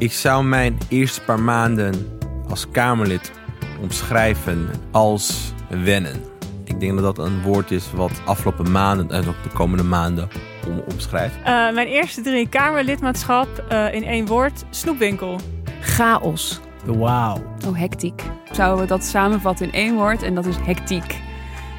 Ik 0.00 0.12
zou 0.12 0.44
mijn 0.44 0.78
eerste 0.88 1.20
paar 1.20 1.40
maanden 1.40 2.18
als 2.48 2.70
Kamerlid 2.70 3.32
omschrijven 3.80 4.68
als 4.90 5.52
wennen. 5.68 6.22
Ik 6.64 6.80
denk 6.80 7.00
dat 7.00 7.16
dat 7.16 7.26
een 7.26 7.42
woord 7.42 7.70
is 7.70 7.92
wat 7.92 8.10
afgelopen 8.24 8.70
maanden 8.70 9.10
en 9.10 9.28
ook 9.28 9.42
de 9.42 9.48
komende 9.48 9.84
maanden 9.84 10.28
om, 10.66 10.82
omschrijft. 10.92 11.36
Uh, 11.36 11.44
mijn 11.44 11.86
eerste 11.86 12.20
drie 12.20 12.48
Kamerlidmaatschap 12.48 13.64
uh, 13.72 13.94
in 13.94 14.04
één 14.04 14.26
woord: 14.26 14.64
snoepwinkel. 14.70 15.40
Chaos. 15.80 16.60
Wauw. 16.84 17.42
Oh, 17.66 17.78
hectiek. 17.78 18.22
Zouden 18.52 18.80
we 18.80 18.86
dat 18.86 19.04
samenvatten 19.04 19.66
in 19.66 19.72
één 19.72 19.94
woord 19.94 20.22
en 20.22 20.34
dat 20.34 20.46
is 20.46 20.56
hectiek. 20.56 21.20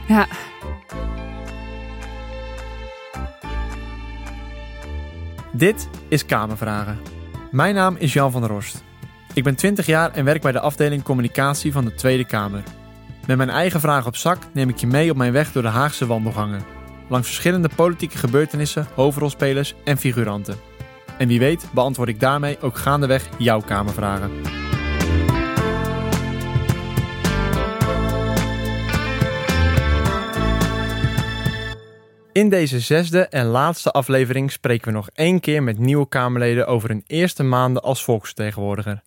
Ja. 0.08 0.28
Dit 5.52 5.88
is 6.08 6.26
Kamervragen. 6.26 7.11
Mijn 7.52 7.76
naam 7.76 7.96
is 8.00 8.14
Jan 8.14 8.32
van 8.32 8.42
der 8.42 8.50
Rost. 8.50 8.84
Ik 9.34 9.44
ben 9.44 9.56
20 9.56 9.86
jaar 9.86 10.12
en 10.12 10.26
werk 10.26 10.42
bij 10.42 10.52
de 10.52 10.60
afdeling 10.60 11.04
communicatie 11.04 11.72
van 11.72 11.86
de 11.86 11.96
Tweede 11.96 12.26
Kamer. 12.26 12.64
Met 13.28 13.38
mijn 13.38 13.50
eigen 13.50 13.80
vragen 13.80 14.08
op 14.08 14.16
zak 14.16 14.38
neem 14.54 14.70
ik 14.70 14.78
je 14.78 14.88
mee 14.88 15.12
op 15.12 15.18
mijn 15.18 15.32
weg 15.32 15.52
door 15.52 15.64
de 15.64 15.68
Haagse 15.68 16.06
wandelgangen. 16.06 16.62
Langs 17.10 17.28
verschillende 17.28 17.70
politieke 17.76 18.18
gebeurtenissen, 18.18 18.88
hoofdrolspelers 18.96 19.76
en 19.84 19.98
figuranten. 19.98 20.56
En 21.18 21.28
wie 21.28 21.40
weet 21.40 21.68
beantwoord 21.74 22.10
ik 22.10 22.20
daarmee 22.20 22.62
ook 22.62 22.78
gaandeweg 22.78 23.30
jouw 23.38 23.62
Kamervragen. 23.62 24.32
In 32.34 32.50
deze 32.50 32.80
zesde 32.80 33.28
en 33.28 33.46
laatste 33.46 33.92
aflevering 33.92 34.52
spreken 34.52 34.88
we 34.88 34.94
nog 34.94 35.10
één 35.14 35.40
keer 35.40 35.64
met 35.64 35.78
nieuwe 35.78 36.08
Kamerleden 36.08 36.68
over 36.68 36.90
hun 36.90 37.04
eerste 37.08 37.44
maanden 37.44 37.84
als 37.84 38.04
volksvertegenwoordiger. 38.04 39.02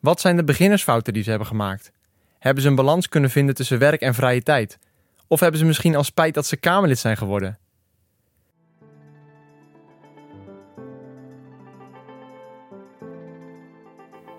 Wat 0.00 0.20
zijn 0.20 0.36
de 0.36 0.44
beginnersfouten 0.44 1.12
die 1.12 1.22
ze 1.22 1.30
hebben 1.30 1.48
gemaakt? 1.48 1.92
Hebben 2.38 2.62
ze 2.62 2.68
een 2.68 2.74
balans 2.74 3.08
kunnen 3.08 3.30
vinden 3.30 3.54
tussen 3.54 3.78
werk 3.78 4.00
en 4.00 4.14
vrije 4.14 4.42
tijd? 4.42 4.78
Of 5.26 5.40
hebben 5.40 5.60
ze 5.60 5.66
misschien 5.66 5.96
al 5.96 6.04
spijt 6.04 6.34
dat 6.34 6.46
ze 6.46 6.56
Kamerlid 6.56 6.98
zijn 6.98 7.16
geworden? 7.16 7.58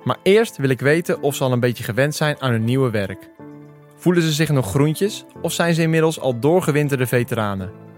Maar 0.03 0.17
eerst 0.23 0.57
wil 0.57 0.69
ik 0.69 0.79
weten 0.79 1.21
of 1.21 1.35
ze 1.35 1.43
al 1.43 1.51
een 1.51 1.59
beetje 1.59 1.83
gewend 1.83 2.15
zijn 2.15 2.41
aan 2.41 2.51
hun 2.51 2.63
nieuwe 2.63 2.89
werk. 2.89 3.29
Voelen 3.95 4.23
ze 4.23 4.31
zich 4.31 4.49
nog 4.49 4.69
groentjes 4.69 5.25
of 5.41 5.51
zijn 5.51 5.73
ze 5.73 5.81
inmiddels 5.81 6.19
al 6.19 6.39
doorgewinterde 6.39 7.07
veteranen? 7.07 7.89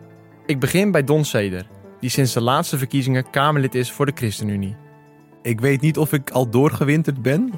Ik 0.45 0.59
begin 0.59 0.91
bij 0.91 1.03
Don 1.03 1.25
Seder, 1.25 1.67
die 1.99 2.09
sinds 2.09 2.33
de 2.33 2.41
laatste 2.41 2.77
verkiezingen 2.77 3.29
Kamerlid 3.29 3.75
is 3.75 3.91
voor 3.91 4.05
de 4.05 4.11
ChristenUnie. 4.15 4.75
Ik 5.41 5.59
weet 5.59 5.81
niet 5.81 5.97
of 5.97 6.13
ik 6.13 6.29
al 6.29 6.49
doorgewinterd 6.49 7.21
ben. 7.21 7.53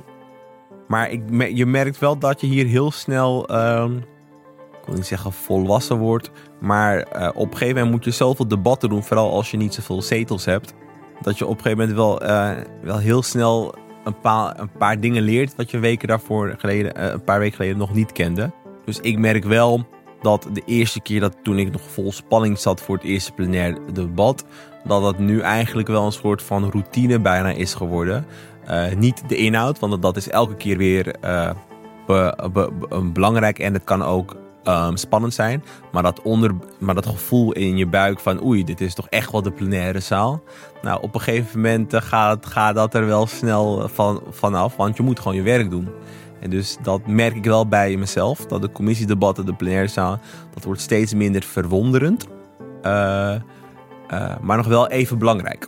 Maar 0.87 1.09
ik, 1.09 1.21
je 1.53 1.65
merkt 1.65 1.99
wel 1.99 2.17
dat 2.17 2.41
je 2.41 2.47
hier 2.47 2.65
heel 2.65 2.91
snel, 2.91 3.55
um, 3.55 3.97
ik 4.71 4.85
wil 4.85 4.95
niet 4.95 5.05
zeggen 5.05 5.31
volwassen 5.31 5.97
wordt. 5.97 6.31
Maar 6.59 6.97
uh, 6.97 7.29
op 7.33 7.51
een 7.51 7.57
gegeven 7.57 7.75
moment 7.75 7.91
moet 7.91 8.05
je 8.05 8.11
zoveel 8.11 8.47
debatten 8.47 8.89
doen. 8.89 9.03
Vooral 9.03 9.31
als 9.31 9.51
je 9.51 9.57
niet 9.57 9.73
zoveel 9.73 10.01
zetels 10.01 10.45
hebt. 10.45 10.73
Dat 11.21 11.37
je 11.37 11.45
op 11.45 11.57
een 11.57 11.61
gegeven 11.61 11.77
moment 11.77 11.97
wel, 11.97 12.23
uh, 12.23 12.51
wel 12.81 12.97
heel 12.97 13.23
snel 13.23 13.75
een 14.03 14.19
paar, 14.19 14.59
een 14.59 14.71
paar 14.71 14.99
dingen 14.99 15.23
leert. 15.23 15.55
Wat 15.55 15.71
je 15.71 15.79
weken 15.79 16.07
daarvoor 16.07 16.55
geleden, 16.57 16.97
uh, 16.97 17.11
een 17.11 17.23
paar 17.23 17.39
weken 17.39 17.55
geleden 17.55 17.77
nog 17.77 17.93
niet 17.93 18.11
kende. 18.11 18.51
Dus 18.85 18.99
ik 18.99 19.17
merk 19.17 19.43
wel 19.43 19.85
dat 20.25 20.47
de 20.53 20.61
eerste 20.65 20.99
keer 20.99 21.19
dat 21.19 21.35
toen 21.43 21.59
ik 21.59 21.71
nog 21.71 21.81
vol 21.81 22.11
spanning 22.11 22.59
zat 22.59 22.81
voor 22.81 22.95
het 22.95 23.03
eerste 23.03 23.31
plenair 23.31 23.77
debat, 23.93 24.45
dat 24.83 25.01
dat 25.01 25.17
nu 25.19 25.39
eigenlijk 25.39 25.87
wel 25.87 26.05
een 26.05 26.11
soort 26.11 26.41
van 26.41 26.69
routine 26.69 27.19
bijna 27.19 27.49
is 27.49 27.73
geworden. 27.73 28.25
Uh, 28.69 28.93
niet 28.97 29.29
de 29.29 29.35
inhoud, 29.35 29.79
want 29.79 30.01
dat 30.01 30.17
is 30.17 30.29
elke 30.29 30.55
keer 30.55 30.77
weer 30.77 31.15
uh, 31.23 31.49
be, 32.07 32.49
be, 32.53 32.71
be, 32.79 33.01
belangrijk 33.13 33.59
en 33.59 33.73
het 33.73 33.83
kan 33.83 34.03
ook 34.03 34.35
um, 34.67 34.97
spannend 34.97 35.33
zijn. 35.33 35.63
Maar 35.91 36.03
dat, 36.03 36.21
onder, 36.21 36.51
maar 36.79 36.95
dat 36.95 37.05
gevoel 37.05 37.51
in 37.51 37.77
je 37.77 37.87
buik 37.87 38.19
van 38.19 38.43
oei, 38.43 38.63
dit 38.63 38.81
is 38.81 38.93
toch 38.93 39.09
echt 39.09 39.31
wel 39.31 39.41
de 39.41 39.51
plenaire 39.51 39.99
zaal. 39.99 40.43
Nou, 40.81 41.01
op 41.01 41.15
een 41.15 41.21
gegeven 41.21 41.61
moment 41.61 41.93
uh, 41.93 42.01
gaat, 42.01 42.45
gaat 42.45 42.75
dat 42.75 42.93
er 42.93 43.05
wel 43.05 43.27
snel 43.27 43.87
van, 43.87 44.23
vanaf, 44.29 44.75
want 44.75 44.97
je 44.97 45.03
moet 45.03 45.19
gewoon 45.19 45.37
je 45.37 45.43
werk 45.43 45.69
doen. 45.69 45.89
Dus 46.49 46.77
dat 46.81 47.07
merk 47.07 47.35
ik 47.35 47.43
wel 47.43 47.67
bij 47.67 47.97
mezelf. 47.97 48.45
Dat 48.45 48.61
de 48.61 48.71
commissiedebatten, 48.71 49.45
de 49.45 49.53
plenaire 49.53 49.87
zaal, 49.87 50.19
dat 50.53 50.63
wordt 50.63 50.81
steeds 50.81 51.13
minder 51.13 51.43
verwonderend. 51.43 52.27
Uh, 52.83 53.35
uh, 54.11 54.35
maar 54.41 54.57
nog 54.57 54.67
wel 54.67 54.87
even 54.87 55.17
belangrijk. 55.17 55.67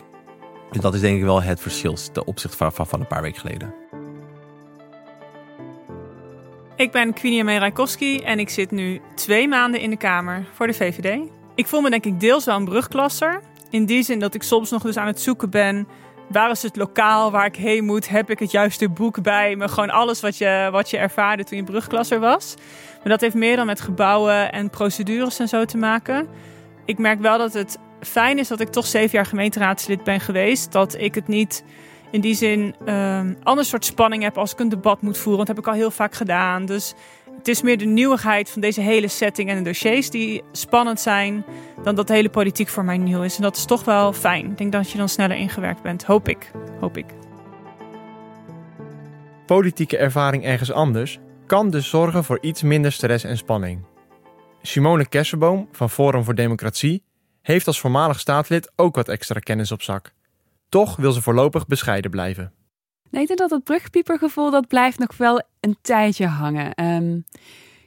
Dus 0.72 0.82
dat 0.82 0.94
is 0.94 1.02
denk 1.02 1.18
ik 1.18 1.24
wel 1.24 1.42
het 1.42 1.60
verschil 1.60 1.98
ten 2.12 2.28
opzichte 2.28 2.58
van, 2.58 2.88
van, 2.88 3.00
een 3.00 3.08
paar 3.08 3.22
weken 3.22 3.40
geleden. 3.40 3.74
Ik 6.76 6.92
ben 6.92 7.14
Quinia 7.14 7.44
Merakowski 7.44 8.20
en 8.20 8.40
ik 8.40 8.50
zit 8.50 8.72
nu 8.72 9.02
twee 9.16 9.48
maanden 9.48 9.80
in 9.82 9.90
de 9.90 9.98
Kamer 9.98 10.46
voor 10.54 10.68
de 10.68 10.74
VVD. 10.74 11.20
Ik 11.56 11.68
voel 11.68 11.82
me 11.82 11.90
denk 11.90 12.06
ik 12.06 12.20
deels 12.20 12.46
wel 12.46 12.56
een 12.56 12.66
brugklasser. 12.66 13.42
In 13.70 13.86
die 13.86 14.04
zin 14.04 14.20
dat 14.20 14.34
ik 14.34 14.44
soms 14.44 14.70
nog 14.72 14.82
dus 14.82 14.98
aan 14.98 15.08
het 15.08 15.22
zoeken 15.22 15.50
ben 15.50 15.88
Waar 16.28 16.52
is 16.52 16.62
het 16.62 16.76
lokaal 16.76 17.32
waar 17.32 17.46
ik 17.46 17.56
heen 17.56 17.86
moet? 17.86 18.10
Heb 18.10 18.30
ik 18.30 18.40
het 18.40 18.52
juiste 18.52 18.90
boek 18.90 19.22
bij 19.22 19.56
me? 19.56 19.68
Gewoon 19.68 19.90
alles 19.90 20.22
wat 20.22 20.38
je, 20.38 20.70
wat 20.72 20.90
je 20.90 20.98
ervaarde 20.98 21.44
toen 21.44 21.58
je 21.58 21.64
brugklasser 21.64 22.20
was. 22.20 22.56
Maar 23.04 23.10
dat 23.10 23.22
heeft 23.22 23.36
meer 23.36 23.56
dan 23.56 23.66
met 23.66 23.82
gebouwen 23.82 24.52
en 24.52 24.70
procedures 24.70 25.40
en 25.40 25.48
zo 25.48 25.66
te 25.66 25.78
maken. 25.78 26.28
Ik 26.86 26.98
merk 26.98 27.20
wel 27.20 27.38
dat 27.38 27.54
het 27.54 27.78
fijn 28.02 28.40
is 28.40 28.48
dat 28.48 28.60
ik 28.60 28.70
toch 28.70 28.86
zeven 28.86 29.12
jaar 29.12 29.26
gemeenteraadslid 29.26 30.04
ben 30.04 30.20
geweest. 30.20 30.72
Dat 30.72 30.96
ik 30.98 31.16
het 31.16 31.28
niet 31.28 31.64
in 32.12 32.22
die 32.22 32.36
zin 32.36 32.76
um, 32.86 33.38
ander 33.44 33.66
soort 33.66 33.86
spanning 33.86 34.24
heb 34.24 34.38
als 34.38 34.52
ik 34.52 34.60
een 34.60 34.70
debat 34.70 35.02
moet 35.02 35.18
voeren. 35.18 35.46
Dat 35.46 35.56
heb 35.56 35.66
ik 35.66 35.68
al 35.68 35.74
heel 35.80 35.92
vaak 35.92 36.14
gedaan. 36.14 36.66
Dus 36.66 36.94
het 37.48 37.56
is 37.56 37.62
meer 37.62 37.78
de 37.78 37.86
nieuwigheid 37.86 38.50
van 38.50 38.62
deze 38.62 38.82
hele 38.82 39.08
setting 39.08 39.50
en 39.50 39.58
de 39.58 39.64
dossiers 39.64 40.10
die 40.10 40.44
spannend 40.52 41.00
zijn, 41.00 41.46
dan 41.84 41.96
dat 41.96 42.08
de 42.08 42.14
hele 42.14 42.30
politiek 42.30 42.68
voor 42.68 42.86
mij 42.86 42.98
nieuw 42.98 43.22
is. 43.22 43.36
En 43.36 43.42
dat 43.42 43.58
is 43.58 43.66
toch 43.66 43.84
wel 43.84 44.14
fijn. 44.14 44.52
Ik 44.52 44.58
denk 44.58 44.72
dat 44.72 44.92
je 44.92 44.98
dan 44.98 45.10
sneller 45.10 45.38
ingewerkt 45.38 45.82
bent. 45.82 46.04
Hoop 46.04 46.28
ik. 46.28 46.52
Hoop 46.80 46.98
ik. 46.98 47.06
Politieke 49.46 49.98
ervaring 49.98 50.46
ergens 50.46 50.72
anders 50.72 51.20
kan 51.46 51.70
dus 51.70 51.90
zorgen 51.90 52.24
voor 52.24 52.38
iets 52.42 52.62
minder 52.62 52.92
stress 52.92 53.24
en 53.24 53.38
spanning. 53.38 53.86
Simone 54.62 55.08
Kessenboom 55.08 55.68
van 55.72 55.90
Forum 55.90 56.24
voor 56.24 56.36
Democratie 56.36 57.04
heeft 57.42 57.68
als 57.68 57.80
voormalig 57.80 58.20
staatslid 58.20 58.72
ook 58.76 58.96
wat 58.96 59.10
extra 59.10 59.40
kennis 59.40 59.72
op 59.72 59.82
zak. 59.82 60.14
Toch 60.70 60.96
wil 60.96 61.12
ze 61.12 61.22
voorlopig 61.22 61.68
bescheiden 61.68 62.12
blijven. 62.12 62.57
Nee, 63.10 63.22
ik 63.22 63.28
denk 63.28 63.40
dat 63.40 63.50
het 63.50 63.64
brugpiepergevoel 63.64 64.52
dat 64.52 64.68
blijft 64.68 65.00
nog 65.00 65.18
wel 65.18 65.42
een 65.60 65.78
tijdje 65.82 66.26
hangen. 66.28 66.84
Um, 66.84 67.26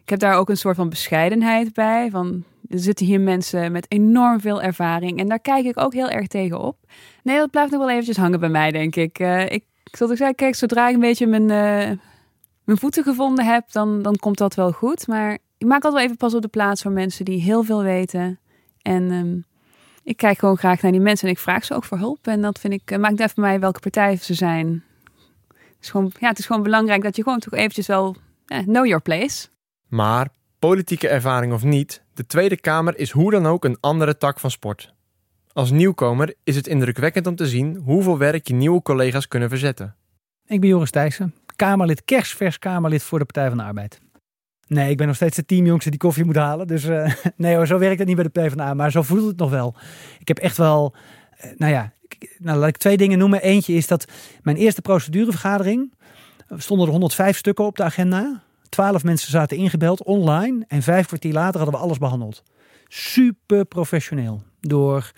ik 0.03 0.09
heb 0.09 0.19
daar 0.19 0.39
ook 0.39 0.49
een 0.49 0.57
soort 0.57 0.77
van 0.77 0.89
bescheidenheid 0.89 1.73
bij. 1.73 2.11
Van, 2.11 2.45
er 2.69 2.79
zitten 2.79 3.07
hier 3.07 3.21
mensen 3.21 3.73
met 3.73 3.87
enorm 3.89 4.41
veel 4.41 4.63
ervaring. 4.63 5.19
En 5.19 5.29
daar 5.29 5.41
kijk 5.41 5.65
ik 5.65 5.81
ook 5.81 5.93
heel 5.93 6.09
erg 6.09 6.27
tegen 6.27 6.61
op. 6.61 6.77
Nee, 7.23 7.37
dat 7.37 7.51
blijft 7.51 7.71
nog 7.71 7.81
wel 7.81 7.91
eventjes 7.91 8.17
hangen 8.17 8.41
bij 8.41 8.49
mij, 8.49 8.71
denk 8.71 8.97
ik. 8.97 9.19
Uh, 9.19 9.51
ik 9.51 9.65
zoals 9.85 10.13
ik 10.13 10.19
zei, 10.19 10.35
kijk, 10.35 10.55
zodra 10.55 10.89
ik 10.89 10.95
een 10.95 11.01
beetje 11.01 11.27
mijn, 11.27 11.43
uh, 11.43 11.99
mijn 12.65 12.79
voeten 12.79 13.03
gevonden 13.03 13.45
heb, 13.45 13.73
dan, 13.73 14.03
dan 14.03 14.17
komt 14.17 14.39
dat 14.39 14.55
wel 14.55 14.73
goed. 14.73 15.07
Maar 15.07 15.39
ik 15.59 15.67
maak 15.67 15.85
altijd 15.85 15.93
wel 15.93 16.03
even 16.03 16.17
pas 16.17 16.35
op 16.35 16.43
de 16.43 16.49
plaats 16.49 16.83
voor 16.83 16.93
mensen 16.93 17.25
die 17.25 17.41
heel 17.41 17.63
veel 17.63 17.83
weten. 17.83 18.39
En 18.83 19.11
um, 19.11 19.45
ik 20.03 20.17
kijk 20.17 20.39
gewoon 20.39 20.57
graag 20.57 20.83
naar 20.83 20.93
die 20.93 21.01
mensen 21.01 21.27
en 21.27 21.35
ik 21.35 21.41
vraag 21.41 21.65
ze 21.65 21.75
ook 21.75 21.85
voor 21.85 21.99
hulp. 21.99 22.27
En 22.27 22.41
dat 22.41 22.59
vind 22.59 22.73
ik, 22.73 22.91
uh, 22.91 22.99
maakt 22.99 23.21
even 23.21 23.31
voor 23.31 23.43
mij 23.43 23.61
welke 23.61 23.81
partij 23.81 24.17
ze 24.17 24.35
zijn 24.35 24.85
is 25.81 25.91
gewoon, 25.91 26.13
ja, 26.19 26.29
het 26.29 26.39
is 26.39 26.47
gewoon 26.47 26.63
belangrijk 26.63 27.03
dat 27.03 27.17
je 27.17 27.23
gewoon 27.23 27.39
toch 27.39 27.55
eventjes 27.55 27.87
wel 27.87 28.17
eh, 28.47 28.59
know 28.59 28.87
your 28.87 29.03
place. 29.03 29.49
Maar 29.89 30.29
politieke 30.59 31.09
ervaring 31.09 31.53
of 31.53 31.63
niet, 31.63 32.03
de 32.15 32.27
Tweede 32.27 32.61
Kamer 32.61 32.99
is 32.99 33.11
hoe 33.11 33.31
dan 33.31 33.47
ook 33.47 33.65
een 33.65 33.77
andere 33.81 34.17
tak 34.17 34.41
van 34.41 34.51
sport. 34.51 34.95
Als 35.53 35.71
nieuwkomer 35.71 36.35
is 36.45 36.57
het 36.57 36.67
indrukwekkend 36.67 37.27
om 37.27 37.37
te 37.37 37.47
zien 37.47 37.77
hoeveel 37.77 38.19
werk 38.19 38.49
je 38.49 38.55
nieuwe 38.55 38.83
collega's 38.83 39.29
kunnen 39.29 39.49
verzetten. 39.49 39.97
Ik 40.47 40.61
ben 40.61 40.69
Joris 40.69 40.91
Thijssen, 40.91 41.35
Kamerlid, 41.57 42.05
kerstvers 42.05 42.59
Kamerlid 42.59 43.03
voor 43.03 43.19
de 43.19 43.25
Partij 43.25 43.49
van 43.49 43.59
de 43.59 43.65
Arbeid. 43.65 44.01
Nee, 44.67 44.91
ik 44.91 44.97
ben 44.97 45.07
nog 45.07 45.17
steeds 45.17 45.37
de 45.37 45.45
teamjongste 45.45 45.91
die 45.91 45.99
koffie 45.99 46.25
moet 46.25 46.37
halen. 46.37 46.67
Dus 46.67 46.85
uh, 46.85 47.15
nee 47.37 47.57
hoor, 47.57 47.67
zo 47.67 47.79
werkt 47.79 47.99
het 47.99 48.07
niet 48.07 48.17
bij 48.17 48.25
de 48.25 48.41
PvdA. 48.41 48.75
Maar 48.75 48.91
zo 48.91 49.03
voelt 49.03 49.27
het 49.27 49.37
nog 49.37 49.51
wel. 49.51 49.75
Ik 50.19 50.29
heb 50.29 50.39
echt 50.39 50.57
wel, 50.57 50.95
uh, 51.45 51.51
nou 51.57 51.73
ja, 51.73 51.93
nou, 52.39 52.59
laat 52.59 52.69
ik 52.69 52.77
twee 52.77 52.97
dingen 52.97 53.19
noemen. 53.19 53.43
Eentje 53.43 53.75
is 53.75 53.87
dat 53.87 54.05
mijn 54.43 54.57
eerste 54.57 54.83
procedurevergadering 54.83 55.93
stonden 56.57 56.87
er 56.87 56.93
105 56.93 57.37
stukken 57.37 57.65
op 57.65 57.77
de 57.77 57.83
agenda. 57.83 58.43
12 58.69 59.05
mensen 59.05 59.31
zaten 59.31 59.57
ingebeld 59.57 60.03
online 60.03 60.65
en 60.69 60.83
vijf 60.83 61.07
kwartier 61.07 61.33
later 61.33 61.61
hadden 61.61 61.79
we 61.79 61.85
alles 61.85 61.99
behandeld. 61.99 62.43
Super 62.89 63.65
professioneel. 63.65 64.43
Door, 64.61 65.13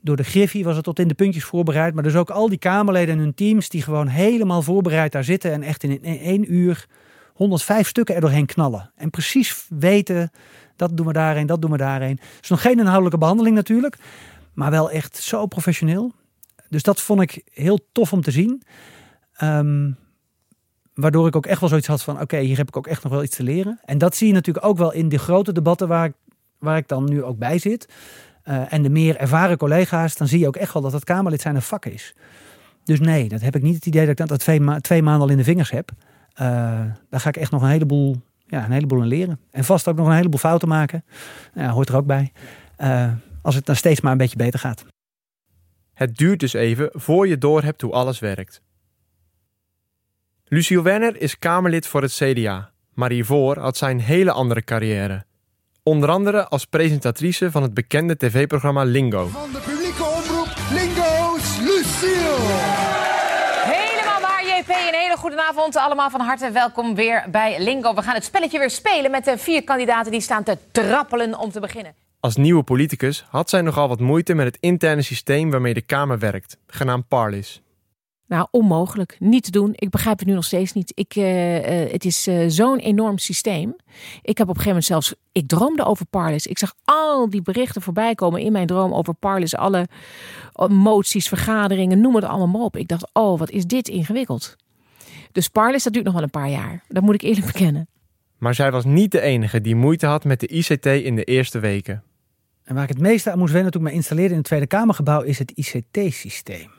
door 0.00 0.16
de 0.16 0.24
Griffie 0.24 0.64
was 0.64 0.76
het 0.76 0.84
tot 0.84 0.98
in 0.98 1.08
de 1.08 1.14
puntjes 1.14 1.44
voorbereid, 1.44 1.94
maar 1.94 2.02
dus 2.02 2.14
ook 2.14 2.30
al 2.30 2.48
die 2.48 2.58
Kamerleden 2.58 3.14
en 3.14 3.20
hun 3.20 3.34
teams 3.34 3.68
die 3.68 3.82
gewoon 3.82 4.06
helemaal 4.06 4.62
voorbereid 4.62 5.12
daar 5.12 5.24
zitten 5.24 5.52
en 5.52 5.62
echt 5.62 5.82
in, 5.82 6.02
in 6.02 6.18
één 6.18 6.52
uur 6.52 6.86
105 7.34 7.88
stukken 7.88 8.14
er 8.14 8.20
doorheen 8.20 8.46
knallen. 8.46 8.90
En 8.96 9.10
precies 9.10 9.66
weten, 9.68 10.30
dat 10.76 10.96
doen 10.96 11.06
we 11.06 11.12
daarheen, 11.12 11.46
dat 11.46 11.62
doen 11.62 11.70
we 11.70 11.76
daarheen. 11.76 12.18
Het 12.20 12.42
is 12.42 12.48
nog 12.48 12.60
geen 12.60 12.78
inhoudelijke 12.78 13.18
behandeling 13.18 13.54
natuurlijk, 13.54 13.96
maar 14.54 14.70
wel 14.70 14.90
echt 14.90 15.16
zo 15.16 15.46
professioneel. 15.46 16.12
Dus 16.68 16.82
dat 16.82 17.00
vond 17.00 17.20
ik 17.20 17.42
heel 17.52 17.78
tof 17.92 18.12
om 18.12 18.20
te 18.20 18.30
zien. 18.30 18.62
Ehm, 19.34 19.90
waardoor 20.94 21.26
ik 21.26 21.36
ook 21.36 21.46
echt 21.46 21.60
wel 21.60 21.68
zoiets 21.68 21.86
had 21.86 22.02
van, 22.02 22.20
oké, 22.20 22.38
hier 22.38 22.56
heb 22.56 22.68
ik 22.68 22.76
ook 22.76 22.86
echt 22.86 23.02
nog 23.02 23.12
wel 23.12 23.22
iets 23.22 23.36
te 23.36 23.42
leren. 23.42 23.80
En 23.84 23.98
dat 23.98 24.16
zie 24.16 24.26
je 24.26 24.32
natuurlijk 24.32 24.66
ook 24.66 24.76
wel 24.76 24.92
in 24.92 25.08
de 25.08 25.18
grote 25.18 25.52
debatten 25.52 25.88
waar 25.88 26.04
ik, 26.04 26.14
waar 26.58 26.76
ik 26.76 26.88
dan 26.88 27.04
nu 27.04 27.22
ook 27.22 27.38
bij 27.38 27.58
zit. 27.58 27.88
Uh, 28.44 28.72
en 28.72 28.82
de 28.82 28.90
meer 28.90 29.16
ervaren 29.16 29.56
collega's, 29.56 30.16
dan 30.16 30.28
zie 30.28 30.38
je 30.38 30.46
ook 30.46 30.56
echt 30.56 30.72
wel 30.72 30.82
dat 30.82 30.92
het 30.92 31.04
Kamerlid 31.04 31.40
zijn 31.40 31.54
een 31.54 31.62
vak 31.62 31.86
is. 31.86 32.14
Dus 32.84 33.00
nee, 33.00 33.28
dat 33.28 33.40
heb 33.40 33.56
ik 33.56 33.62
niet 33.62 33.74
het 33.74 33.86
idee 33.86 34.06
dat 34.06 34.20
ik 34.20 34.26
dat 34.26 34.38
twee, 34.38 34.60
ma 34.60 34.80
twee 34.80 35.02
maanden 35.02 35.22
al 35.22 35.30
in 35.30 35.36
de 35.36 35.44
vingers 35.44 35.70
heb. 35.70 35.90
Uh, 35.92 36.46
daar 37.10 37.20
ga 37.20 37.28
ik 37.28 37.36
echt 37.36 37.50
nog 37.50 37.62
een 37.62 37.68
heleboel, 37.68 38.16
ja, 38.46 38.64
een 38.64 38.70
heleboel 38.70 39.02
leren. 39.02 39.40
En 39.50 39.64
vast 39.64 39.88
ook 39.88 39.96
nog 39.96 40.06
een 40.06 40.14
heleboel 40.14 40.38
fouten 40.38 40.68
maken. 40.68 41.04
Ja, 41.54 41.70
hoort 41.70 41.88
er 41.88 41.96
ook 41.96 42.06
bij. 42.06 42.32
Uh, 42.78 43.12
als 43.44 43.54
het 43.54 43.66
dan 43.66 43.76
steeds 43.76 44.00
maar 44.00 44.12
een 44.12 44.18
beetje 44.18 44.36
beter 44.36 44.60
gaat. 44.60 44.84
Het 45.94 46.16
duurt 46.16 46.40
dus 46.40 46.52
even 46.52 46.90
voor 46.92 47.28
je 47.28 47.38
doorhebt 47.38 47.80
hoe 47.80 47.92
alles 47.92 48.18
werkt. 48.18 48.60
Luciel 50.44 50.82
Werner 50.82 51.20
is 51.20 51.38
Kamerlid 51.38 51.86
voor 51.86 52.02
het 52.02 52.12
CDA, 52.12 52.70
maar 52.94 53.10
hiervoor 53.10 53.58
had 53.58 53.76
zij 53.76 53.90
een 53.90 54.00
hele 54.00 54.32
andere 54.32 54.64
carrière. 54.64 55.24
Onder 55.82 56.08
andere 56.08 56.48
als 56.48 56.64
presentatrice 56.64 57.50
van 57.50 57.62
het 57.62 57.74
bekende 57.74 58.16
tv-programma 58.16 58.82
Lingo. 58.82 59.26
Van 59.26 59.52
de 59.52 59.58
publieke 59.58 60.04
omroep 60.04 60.48
Lingo's 60.72 61.58
Luciel. 61.58 62.36
Helemaal 63.64 64.20
waar, 64.20 64.44
JP. 64.44 64.68
Een 64.68 65.00
hele 65.00 65.16
goede 65.16 65.42
avond. 65.48 65.76
Allemaal 65.76 66.10
van 66.10 66.20
harte 66.20 66.50
welkom 66.50 66.94
weer 66.94 67.24
bij 67.30 67.62
Lingo. 67.62 67.94
We 67.94 68.02
gaan 68.02 68.14
het 68.14 68.24
spelletje 68.24 68.58
weer 68.58 68.70
spelen 68.70 69.10
met 69.10 69.24
de 69.24 69.38
vier 69.38 69.64
kandidaten 69.64 70.12
die 70.12 70.20
staan 70.20 70.42
te 70.42 70.58
trappelen 70.72 71.38
om 71.38 71.50
te 71.50 71.60
beginnen. 71.60 72.03
Als 72.24 72.36
nieuwe 72.36 72.62
politicus 72.62 73.24
had 73.28 73.50
zij 73.50 73.60
nogal 73.60 73.88
wat 73.88 74.00
moeite 74.00 74.34
met 74.34 74.46
het 74.46 74.56
interne 74.60 75.02
systeem 75.02 75.50
waarmee 75.50 75.74
de 75.74 75.80
Kamer 75.80 76.18
werkt, 76.18 76.58
genaamd 76.66 77.08
Parlis. 77.08 77.62
Nou, 78.26 78.46
onmogelijk. 78.50 79.16
Niet 79.18 79.44
te 79.44 79.50
doen. 79.50 79.70
Ik 79.74 79.90
begrijp 79.90 80.18
het 80.18 80.28
nu 80.28 80.34
nog 80.34 80.44
steeds 80.44 80.72
niet. 80.72 80.92
Ik, 80.94 81.16
uh, 81.16 81.84
uh, 81.84 81.92
het 81.92 82.04
is 82.04 82.28
uh, 82.28 82.44
zo'n 82.48 82.78
enorm 82.78 83.18
systeem. 83.18 83.76
Ik 84.22 84.38
heb 84.38 84.48
op 84.48 84.56
een 84.56 84.62
gegeven 84.62 84.66
moment 84.66 84.84
zelfs... 84.84 85.14
Ik 85.32 85.48
droomde 85.48 85.84
over 85.84 86.06
Parlis. 86.06 86.46
Ik 86.46 86.58
zag 86.58 86.74
al 86.84 87.30
die 87.30 87.42
berichten 87.42 87.82
voorbij 87.82 88.14
komen 88.14 88.40
in 88.40 88.52
mijn 88.52 88.66
droom 88.66 88.94
over 88.94 89.14
Parlis. 89.14 89.56
Alle 89.56 89.88
moties, 90.68 91.28
vergaderingen, 91.28 92.00
noem 92.00 92.14
het 92.14 92.24
allemaal 92.24 92.48
maar 92.48 92.60
op. 92.60 92.76
Ik 92.76 92.88
dacht, 92.88 93.10
oh, 93.12 93.38
wat 93.38 93.50
is 93.50 93.66
dit 93.66 93.88
ingewikkeld. 93.88 94.56
Dus 95.32 95.48
Parlis, 95.48 95.82
dat 95.82 95.92
duurt 95.92 96.04
nog 96.04 96.14
wel 96.14 96.22
een 96.22 96.30
paar 96.30 96.50
jaar. 96.50 96.84
Dat 96.88 97.02
moet 97.02 97.14
ik 97.14 97.22
eerlijk 97.22 97.46
bekennen. 97.46 97.88
Maar 98.38 98.54
zij 98.54 98.70
was 98.70 98.84
niet 98.84 99.12
de 99.12 99.20
enige 99.20 99.60
die 99.60 99.76
moeite 99.76 100.06
had 100.06 100.24
met 100.24 100.40
de 100.40 100.46
ICT 100.46 100.86
in 100.86 101.16
de 101.16 101.24
eerste 101.24 101.58
weken. 101.58 102.02
En 102.64 102.74
waar 102.74 102.82
ik 102.82 102.88
het 102.88 102.98
meeste 103.00 103.30
aan 103.30 103.38
moest 103.38 103.52
wennen 103.52 103.72
toen 103.72 103.80
ik 103.80 103.88
me 103.88 103.94
installeerde 103.94 104.30
in 104.30 104.38
het 104.38 104.46
Tweede 104.46 104.66
Kamergebouw... 104.66 105.20
is 105.20 105.38
het 105.38 105.50
ICT-systeem 105.50 106.70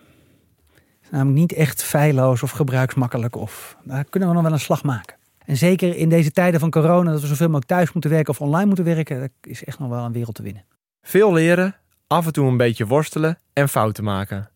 namelijk 1.09 1.39
niet 1.39 1.53
echt 1.53 1.83
feilloos 1.83 2.43
of 2.43 2.51
gebruiksmakkelijk. 2.51 3.35
Of, 3.35 3.77
daar 3.83 4.05
kunnen 4.09 4.29
we 4.29 4.35
nog 4.35 4.43
wel 4.43 4.53
een 4.53 4.59
slag 4.59 4.83
maken. 4.83 5.15
En 5.45 5.57
zeker 5.57 5.95
in 5.95 6.09
deze 6.09 6.31
tijden 6.31 6.59
van 6.59 6.69
corona, 6.69 7.11
dat 7.11 7.21
we 7.21 7.27
zoveel 7.27 7.45
mogelijk 7.45 7.71
thuis 7.71 7.91
moeten 7.91 8.11
werken 8.11 8.29
of 8.29 8.41
online 8.41 8.65
moeten 8.65 8.85
werken, 8.85 9.19
dat 9.19 9.29
is 9.41 9.63
echt 9.63 9.79
nog 9.79 9.89
wel 9.89 10.03
een 10.03 10.11
wereld 10.11 10.35
te 10.35 10.43
winnen. 10.43 10.65
Veel 11.01 11.33
leren, 11.33 11.75
af 12.07 12.25
en 12.25 12.33
toe 12.33 12.47
een 12.47 12.57
beetje 12.57 12.85
worstelen 12.85 13.37
en 13.53 13.69
fouten 13.69 14.03
maken. 14.03 14.49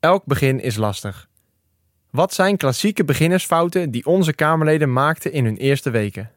Elk 0.00 0.24
begin 0.24 0.60
is 0.60 0.76
lastig. 0.76 1.28
Wat 2.10 2.34
zijn 2.34 2.56
klassieke 2.56 3.04
beginnersfouten 3.04 3.90
die 3.90 4.06
onze 4.06 4.32
Kamerleden 4.32 4.92
maakten 4.92 5.32
in 5.32 5.44
hun 5.44 5.56
eerste 5.56 5.90
weken? 5.90 6.30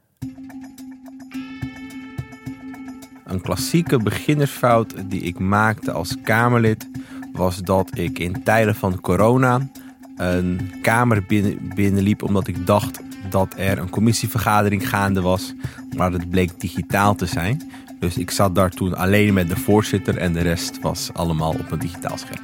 Een 3.27 3.41
klassieke 3.41 3.97
beginnersfout 3.97 4.93
die 5.05 5.21
ik 5.21 5.39
maakte 5.39 5.91
als 5.91 6.15
Kamerlid 6.23 6.89
was 7.33 7.57
dat 7.57 7.97
ik 7.97 8.19
in 8.19 8.43
tijden 8.43 8.75
van 8.75 9.01
corona 9.01 9.67
een 10.15 10.71
kamer 10.81 11.23
binnen, 11.27 11.71
binnenliep 11.75 12.23
omdat 12.23 12.47
ik 12.47 12.65
dacht 12.65 12.99
dat 13.29 13.53
er 13.57 13.77
een 13.77 13.89
commissievergadering 13.89 14.89
gaande 14.89 15.21
was, 15.21 15.53
maar 15.95 16.11
het 16.11 16.29
bleek 16.29 16.59
digitaal 16.59 17.15
te 17.15 17.25
zijn. 17.25 17.71
Dus 17.99 18.17
ik 18.17 18.31
zat 18.31 18.55
daar 18.55 18.69
toen 18.69 18.97
alleen 18.97 19.33
met 19.33 19.49
de 19.49 19.55
voorzitter 19.57 20.17
en 20.17 20.33
de 20.33 20.41
rest 20.41 20.81
was 20.81 21.09
allemaal 21.13 21.51
op 21.51 21.71
een 21.71 21.79
digitaal 21.79 22.17
scherm. 22.17 22.43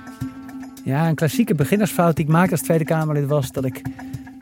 Ja, 0.83 1.07
een 1.07 1.15
klassieke 1.15 1.55
beginnersfout 1.55 2.15
die 2.15 2.25
ik 2.25 2.31
maakte 2.31 2.51
als 2.51 2.61
Tweede 2.61 2.85
Kamerlid 2.85 3.27
was 3.27 3.51
dat 3.51 3.65
ik 3.65 3.81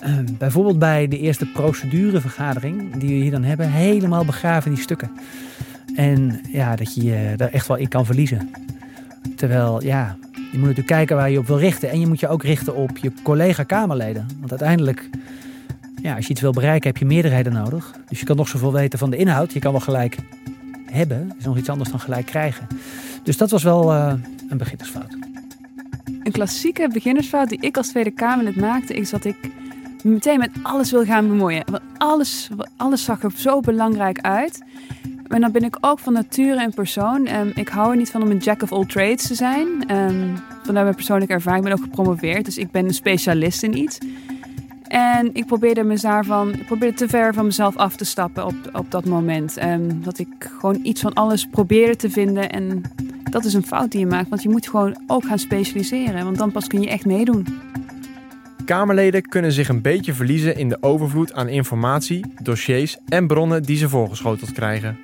uh, 0.03 0.17
bijvoorbeeld 0.37 0.79
bij 0.79 1.07
de 1.07 1.19
eerste 1.19 1.45
procedurevergadering 1.45 2.97
die 2.97 3.09
we 3.09 3.15
hier 3.15 3.31
dan 3.31 3.43
hebben, 3.43 3.71
helemaal 3.71 4.25
begraven 4.25 4.71
die 4.73 4.81
stukken. 4.81 5.11
En 5.95 6.41
ja, 6.47 6.75
dat 6.75 6.95
je 6.95 7.33
daar 7.37 7.49
echt 7.49 7.67
wel 7.67 7.77
in 7.77 7.87
kan 7.87 8.05
verliezen. 8.05 8.49
Terwijl, 9.35 9.83
ja, 9.83 10.17
je 10.31 10.57
moet 10.57 10.67
natuurlijk 10.67 10.87
kijken 10.87 11.15
waar 11.15 11.29
je 11.29 11.37
op 11.37 11.47
wil 11.47 11.59
richten. 11.59 11.89
En 11.89 11.99
je 11.99 12.07
moet 12.07 12.19
je 12.19 12.27
ook 12.27 12.43
richten 12.43 12.75
op 12.75 12.97
je 12.97 13.11
collega-Kamerleden. 13.23 14.27
Want 14.39 14.49
uiteindelijk, 14.49 15.09
ja, 16.01 16.15
als 16.15 16.25
je 16.25 16.31
iets 16.31 16.41
wil 16.41 16.51
bereiken, 16.51 16.87
heb 16.87 16.97
je 16.97 17.05
meerderheden 17.05 17.53
nodig. 17.53 17.95
Dus 18.09 18.19
je 18.19 18.25
kan 18.25 18.35
nog 18.35 18.47
zoveel 18.47 18.73
weten 18.73 18.99
van 18.99 19.09
de 19.09 19.17
inhoud. 19.17 19.53
Je 19.53 19.59
kan 19.59 19.71
wel 19.71 19.81
gelijk 19.81 20.17
hebben. 20.85 21.31
Is 21.37 21.45
nog 21.45 21.57
iets 21.57 21.69
anders 21.69 21.89
dan 21.89 21.99
gelijk 21.99 22.25
krijgen. 22.25 22.67
Dus 23.23 23.37
dat 23.37 23.51
was 23.51 23.63
wel 23.63 23.93
uh, 23.93 24.13
een 24.49 24.57
beginnersfout. 24.57 25.17
Een 26.23 26.31
klassieke 26.31 26.89
beginnersfout 26.93 27.49
die 27.49 27.61
ik 27.61 27.77
als 27.77 27.87
Tweede 27.87 28.11
Kamerlid 28.11 28.55
maakte, 28.55 28.93
is 28.93 29.09
dat 29.09 29.25
ik 29.25 29.35
meteen 30.03 30.39
met 30.39 30.49
alles 30.61 30.91
wil 30.91 31.05
gaan 31.05 31.27
bemoeien. 31.27 31.63
Want 31.65 31.83
alles, 31.97 32.49
alles 32.77 33.03
zag 33.03 33.23
er 33.23 33.31
zo 33.35 33.59
belangrijk 33.59 34.19
uit. 34.19 34.63
En 35.31 35.41
dan 35.41 35.51
ben 35.51 35.63
ik 35.63 35.77
ook 35.81 35.99
van 35.99 36.13
nature 36.13 36.63
een 36.63 36.73
persoon. 36.73 37.27
Um, 37.27 37.51
ik 37.55 37.67
hou 37.67 37.91
er 37.91 37.97
niet 37.97 38.11
van 38.11 38.21
om 38.21 38.31
een 38.31 38.37
jack 38.37 38.61
of 38.61 38.71
all 38.71 38.85
trades 38.85 39.27
te 39.27 39.35
zijn. 39.35 39.67
Um, 39.67 40.33
vandaar 40.63 40.83
mijn 40.83 40.95
persoonlijke 40.95 41.33
ervaring. 41.33 41.65
Ik 41.65 41.69
ben 41.69 41.79
ook 41.79 41.85
gepromoveerd, 41.89 42.45
dus 42.45 42.57
ik 42.57 42.71
ben 42.71 42.85
een 42.85 42.93
specialist 42.93 43.63
in 43.63 43.77
iets. 43.77 43.97
En 44.87 45.29
ik 45.33 45.45
probeerde 45.45 45.83
me 45.83 45.99
daarvan, 45.99 46.53
ik 46.53 46.65
probeerde 46.65 46.97
te 46.97 47.07
ver 47.07 47.33
van 47.33 47.45
mezelf 47.45 47.75
af 47.77 47.95
te 47.95 48.05
stappen 48.05 48.45
op, 48.45 48.55
op 48.73 48.91
dat 48.91 49.05
moment. 49.05 49.63
Um, 49.63 50.03
dat 50.03 50.19
ik 50.19 50.27
gewoon 50.59 50.79
iets 50.83 51.01
van 51.01 51.13
alles 51.13 51.45
probeerde 51.45 51.95
te 51.95 52.09
vinden. 52.09 52.49
En 52.49 52.81
dat 53.29 53.45
is 53.45 53.53
een 53.53 53.65
fout 53.65 53.91
die 53.91 53.99
je 53.99 54.05
maakt, 54.05 54.29
want 54.29 54.43
je 54.43 54.49
moet 54.49 54.67
gewoon 54.69 54.97
ook 55.07 55.25
gaan 55.25 55.39
specialiseren. 55.39 56.23
Want 56.23 56.37
dan 56.37 56.51
pas 56.51 56.67
kun 56.67 56.81
je 56.81 56.89
echt 56.89 57.05
meedoen. 57.05 57.45
Kamerleden 58.65 59.21
kunnen 59.21 59.51
zich 59.51 59.69
een 59.69 59.81
beetje 59.81 60.13
verliezen 60.13 60.57
in 60.57 60.69
de 60.69 60.77
overvloed 60.81 61.33
aan 61.33 61.47
informatie, 61.47 62.33
dossiers 62.41 62.97
en 63.07 63.27
bronnen 63.27 63.63
die 63.63 63.77
ze 63.77 63.89
voorgeschoteld 63.89 64.51
krijgen. 64.51 64.97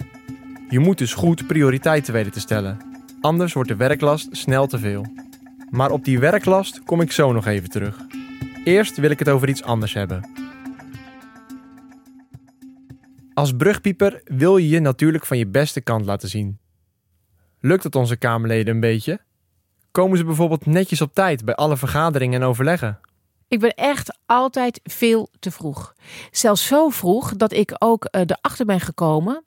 Je 0.69 0.80
moet 0.80 0.98
dus 0.98 1.14
goed 1.14 1.48
prioriteiten 1.48 2.14
weten 2.14 2.31
te 2.31 2.40
stellen. 2.40 2.78
Anders 3.22 3.54
wordt 3.54 3.69
de 3.69 3.75
werklast 3.75 4.28
snel 4.31 4.68
te 4.68 4.80
veel. 4.80 5.06
Maar 5.69 5.92
op 5.92 6.06
die 6.06 6.19
werklast 6.19 6.83
kom 6.83 7.02
ik 7.02 7.12
zo 7.12 7.31
nog 7.31 7.45
even 7.45 7.69
terug. 7.69 7.97
Eerst 8.64 8.97
wil 8.97 9.09
ik 9.09 9.19
het 9.19 9.30
over 9.30 9.50
iets 9.50 9.64
anders 9.64 9.94
hebben. 9.94 10.30
Als 13.33 13.56
brugpieper 13.56 14.21
wil 14.26 14.57
je 14.57 14.69
je 14.69 14.80
natuurlijk 14.80 15.26
van 15.26 15.38
je 15.38 15.47
beste 15.47 15.81
kant 15.81 16.06
laten 16.06 16.30
zien. 16.30 16.59
Lukt 17.59 17.83
het 17.83 17.95
onze 17.95 18.18
Kamerleden 18.18 18.74
een 18.74 18.80
beetje? 18.80 19.19
Komen 19.92 20.18
ze 20.18 20.26
bijvoorbeeld 20.26 20.66
netjes 20.66 21.02
op 21.02 21.14
tijd 21.14 21.45
bij 21.45 21.56
alle 21.56 21.78
vergaderingen 21.78 22.42
en 22.42 22.47
overleggen? 22.47 23.00
Ik 23.47 23.59
ben 23.59 23.73
echt 23.73 24.18
altijd 24.25 24.80
veel 24.83 25.30
te 25.39 25.51
vroeg. 25.51 25.94
Zelfs 26.31 26.66
zo 26.66 26.89
vroeg 26.89 27.35
dat 27.35 27.54
ik 27.54 27.75
ook 27.77 28.07
uh, 28.11 28.21
erachter 28.21 28.66
ben 28.66 28.80
gekomen 28.80 29.44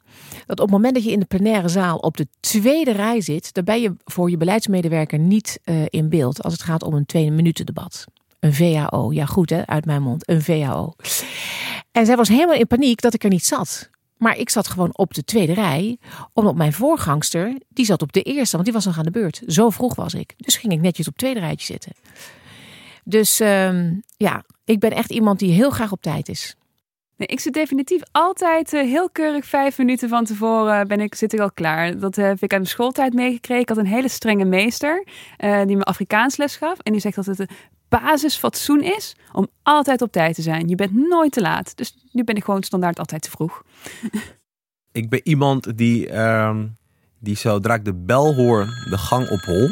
dat 0.46 0.60
op 0.60 0.66
het 0.66 0.70
moment 0.70 0.94
dat 0.94 1.04
je 1.04 1.10
in 1.10 1.20
de 1.20 1.26
plenaire 1.26 1.68
zaal 1.68 1.96
op 1.96 2.16
de 2.16 2.26
tweede 2.40 2.92
rij 2.92 3.20
zit, 3.20 3.54
dan 3.54 3.64
ben 3.64 3.80
je 3.80 3.94
voor 4.04 4.30
je 4.30 4.36
beleidsmedewerker 4.36 5.18
niet 5.18 5.60
uh, 5.64 5.84
in 5.88 6.08
beeld 6.08 6.42
als 6.42 6.52
het 6.52 6.62
gaat 6.62 6.82
om 6.82 6.94
een 6.94 7.06
twee 7.06 7.30
minuten 7.30 7.66
debat. 7.66 8.04
Een 8.40 8.54
VAO. 8.54 9.12
Ja, 9.12 9.26
goed 9.26 9.50
hè, 9.50 9.66
uit 9.66 9.84
mijn 9.84 10.02
mond. 10.02 10.28
Een 10.28 10.42
VAO. 10.42 10.92
En 11.92 12.06
zij 12.06 12.16
was 12.16 12.28
helemaal 12.28 12.56
in 12.56 12.66
paniek 12.66 13.00
dat 13.00 13.14
ik 13.14 13.24
er 13.24 13.30
niet 13.30 13.46
zat. 13.46 13.90
Maar 14.16 14.36
ik 14.36 14.50
zat 14.50 14.68
gewoon 14.68 14.96
op 14.96 15.14
de 15.14 15.24
tweede 15.24 15.52
rij, 15.52 15.98
omdat 16.32 16.54
mijn 16.54 16.72
voorgangster, 16.72 17.60
die 17.68 17.84
zat 17.84 18.02
op 18.02 18.12
de 18.12 18.22
eerste, 18.22 18.52
want 18.52 18.64
die 18.64 18.74
was 18.74 18.84
nog 18.84 18.98
aan 18.98 19.04
de 19.04 19.10
beurt. 19.10 19.42
Zo 19.46 19.70
vroeg 19.70 19.94
was 19.94 20.14
ik. 20.14 20.34
Dus 20.36 20.56
ging 20.56 20.72
ik 20.72 20.80
netjes 20.80 21.06
op 21.06 21.12
het 21.12 21.22
tweede 21.22 21.40
rijtje 21.40 21.66
zitten. 21.66 21.92
Dus 23.10 23.40
um, 23.40 24.02
ja, 24.16 24.44
ik 24.64 24.78
ben 24.78 24.90
echt 24.90 25.10
iemand 25.10 25.38
die 25.38 25.52
heel 25.52 25.70
graag 25.70 25.92
op 25.92 26.02
tijd 26.02 26.28
is. 26.28 26.56
Nee, 27.16 27.28
ik 27.28 27.40
zit 27.40 27.52
definitief 27.52 28.02
altijd 28.12 28.72
uh, 28.72 28.80
heel 28.80 29.10
keurig 29.10 29.44
vijf 29.44 29.78
minuten 29.78 30.08
van 30.08 30.24
tevoren 30.24 30.88
ben 30.88 31.00
ik, 31.00 31.14
zit 31.14 31.32
ik 31.32 31.40
al 31.40 31.52
klaar. 31.52 31.98
Dat 31.98 32.16
heb 32.16 32.34
ik 32.34 32.40
uit 32.40 32.50
mijn 32.50 32.66
schooltijd 32.66 33.12
meegekregen. 33.12 33.62
Ik 33.62 33.68
had 33.68 33.78
een 33.78 33.86
hele 33.86 34.08
strenge 34.08 34.44
meester 34.44 35.06
uh, 35.38 35.64
die 35.66 35.76
me 35.76 35.82
Afrikaans 35.82 36.36
les 36.36 36.56
gaf. 36.56 36.78
En 36.78 36.92
die 36.92 37.00
zegt 37.00 37.16
dat 37.16 37.26
het 37.26 37.38
een 37.38 37.48
basisfatsoen 37.88 38.82
is 38.82 39.16
om 39.32 39.48
altijd 39.62 40.02
op 40.02 40.12
tijd 40.12 40.34
te 40.34 40.42
zijn. 40.42 40.68
Je 40.68 40.74
bent 40.74 40.92
nooit 41.08 41.32
te 41.32 41.40
laat. 41.40 41.76
Dus 41.76 41.94
nu 42.12 42.24
ben 42.24 42.34
ik 42.34 42.44
gewoon 42.44 42.62
standaard 42.62 42.98
altijd 42.98 43.22
te 43.22 43.30
vroeg. 43.30 43.62
ik 44.92 45.08
ben 45.08 45.20
iemand 45.24 45.78
die, 45.78 46.08
uh, 46.08 46.58
die 47.18 47.36
zodra 47.36 47.74
ik 47.74 47.84
de 47.84 47.94
bel 47.94 48.34
hoor 48.34 48.64
de 48.90 48.98
gang 48.98 49.28
ophol. 49.30 49.68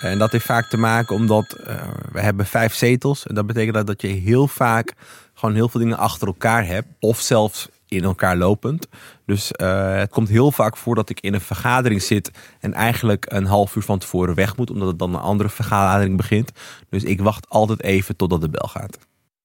En 0.00 0.18
dat 0.18 0.32
heeft 0.32 0.44
vaak 0.44 0.68
te 0.68 0.76
maken 0.76 1.14
omdat 1.14 1.56
uh, 1.60 1.82
we 2.12 2.20
hebben 2.20 2.46
vijf 2.46 2.74
zetels. 2.74 3.26
En 3.26 3.34
dat 3.34 3.46
betekent 3.46 3.86
dat 3.86 4.02
je 4.02 4.08
heel 4.08 4.48
vaak 4.48 4.94
gewoon 5.34 5.54
heel 5.54 5.68
veel 5.68 5.80
dingen 5.80 5.98
achter 5.98 6.26
elkaar 6.26 6.66
hebt. 6.66 6.88
Of 7.00 7.20
zelfs 7.20 7.68
in 7.88 8.04
elkaar 8.04 8.36
lopend. 8.36 8.88
Dus 9.26 9.52
eh, 9.52 9.94
het 9.94 10.10
komt 10.10 10.28
heel 10.28 10.52
vaak 10.52 10.76
voor 10.76 10.94
dat 10.94 11.10
ik 11.10 11.20
in 11.20 11.34
een 11.34 11.40
vergadering 11.40 12.02
zit 12.02 12.30
en 12.60 12.72
eigenlijk 12.72 13.26
een 13.28 13.46
half 13.46 13.76
uur 13.76 13.82
van 13.82 13.98
tevoren 13.98 14.34
weg 14.34 14.56
moet, 14.56 14.70
omdat 14.70 14.88
het 14.88 14.98
dan 14.98 15.14
een 15.14 15.20
andere 15.20 15.48
vergadering 15.48 16.16
begint. 16.16 16.52
Dus 16.88 17.04
ik 17.04 17.20
wacht 17.20 17.48
altijd 17.48 17.82
even 17.82 18.16
totdat 18.16 18.40
de 18.40 18.48
bel 18.48 18.68
gaat. 18.68 18.98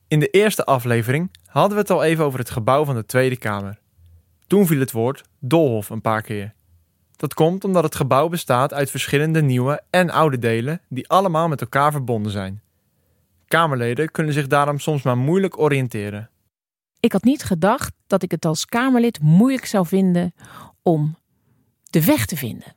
In 0.07 0.19
de 0.19 0.27
eerste 0.27 0.65
aflevering 0.65 1.31
hadden 1.45 1.73
we 1.73 1.81
het 1.81 1.89
al 1.89 2.03
even 2.03 2.25
over 2.25 2.39
het 2.39 2.49
gebouw 2.49 2.85
van 2.85 2.95
de 2.95 3.05
Tweede 3.05 3.37
Kamer. 3.37 3.79
Toen 4.47 4.67
viel 4.67 4.79
het 4.79 4.91
woord 4.91 5.23
Dolhof 5.39 5.89
een 5.89 6.01
paar 6.01 6.21
keer. 6.21 6.53
Dat 7.21 7.33
komt 7.33 7.63
omdat 7.63 7.83
het 7.83 7.95
gebouw 7.95 8.27
bestaat 8.27 8.73
uit 8.73 8.89
verschillende 8.89 9.41
nieuwe 9.41 9.81
en 9.89 10.09
oude 10.09 10.39
delen 10.39 10.81
die 10.89 11.07
allemaal 11.09 11.47
met 11.47 11.61
elkaar 11.61 11.91
verbonden 11.91 12.31
zijn. 12.31 12.61
Kamerleden 13.47 14.11
kunnen 14.11 14.33
zich 14.33 14.47
daarom 14.47 14.79
soms 14.79 15.01
maar 15.01 15.17
moeilijk 15.17 15.59
oriënteren. 15.59 16.29
Ik 16.99 17.11
had 17.11 17.23
niet 17.23 17.43
gedacht 17.43 17.93
dat 18.07 18.23
ik 18.23 18.31
het 18.31 18.45
als 18.45 18.65
Kamerlid 18.65 19.19
moeilijk 19.21 19.65
zou 19.65 19.87
vinden 19.87 20.33
om 20.81 21.17
de 21.83 22.05
weg 22.05 22.25
te 22.25 22.37
vinden. 22.37 22.75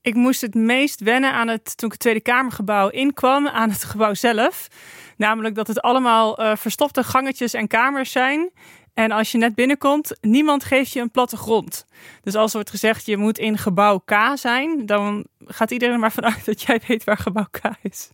Ik 0.00 0.14
moest 0.14 0.40
het 0.40 0.54
meest 0.54 1.00
wennen 1.00 1.32
aan 1.32 1.48
het, 1.48 1.76
toen 1.76 1.86
ik 1.86 1.92
het 1.92 2.00
Tweede 2.00 2.20
Kamergebouw 2.20 2.88
inkwam, 2.88 3.48
aan 3.48 3.70
het 3.70 3.84
gebouw 3.84 4.14
zelf. 4.14 4.68
Namelijk 5.16 5.54
dat 5.54 5.66
het 5.66 5.80
allemaal 5.80 6.40
uh, 6.40 6.56
verstopte 6.56 7.02
gangetjes 7.02 7.54
en 7.54 7.66
kamers 7.68 8.12
zijn. 8.12 8.50
En 8.96 9.10
als 9.10 9.32
je 9.32 9.38
net 9.38 9.54
binnenkomt, 9.54 10.16
niemand 10.20 10.64
geeft 10.64 10.92
je 10.92 11.00
een 11.00 11.10
plattegrond. 11.10 11.86
Dus 12.22 12.34
als 12.34 12.52
wordt 12.52 12.70
gezegd, 12.70 13.06
je 13.06 13.16
moet 13.16 13.38
in 13.38 13.58
gebouw 13.58 13.98
K 13.98 14.14
zijn, 14.34 14.86
dan 14.86 15.26
gaat 15.44 15.70
iedereen 15.70 15.94
er 15.94 16.00
maar 16.00 16.12
vanuit 16.12 16.44
dat 16.44 16.62
jij 16.62 16.80
weet 16.86 17.04
waar 17.04 17.18
gebouw 17.18 17.46
K 17.50 17.60
is. 17.82 18.10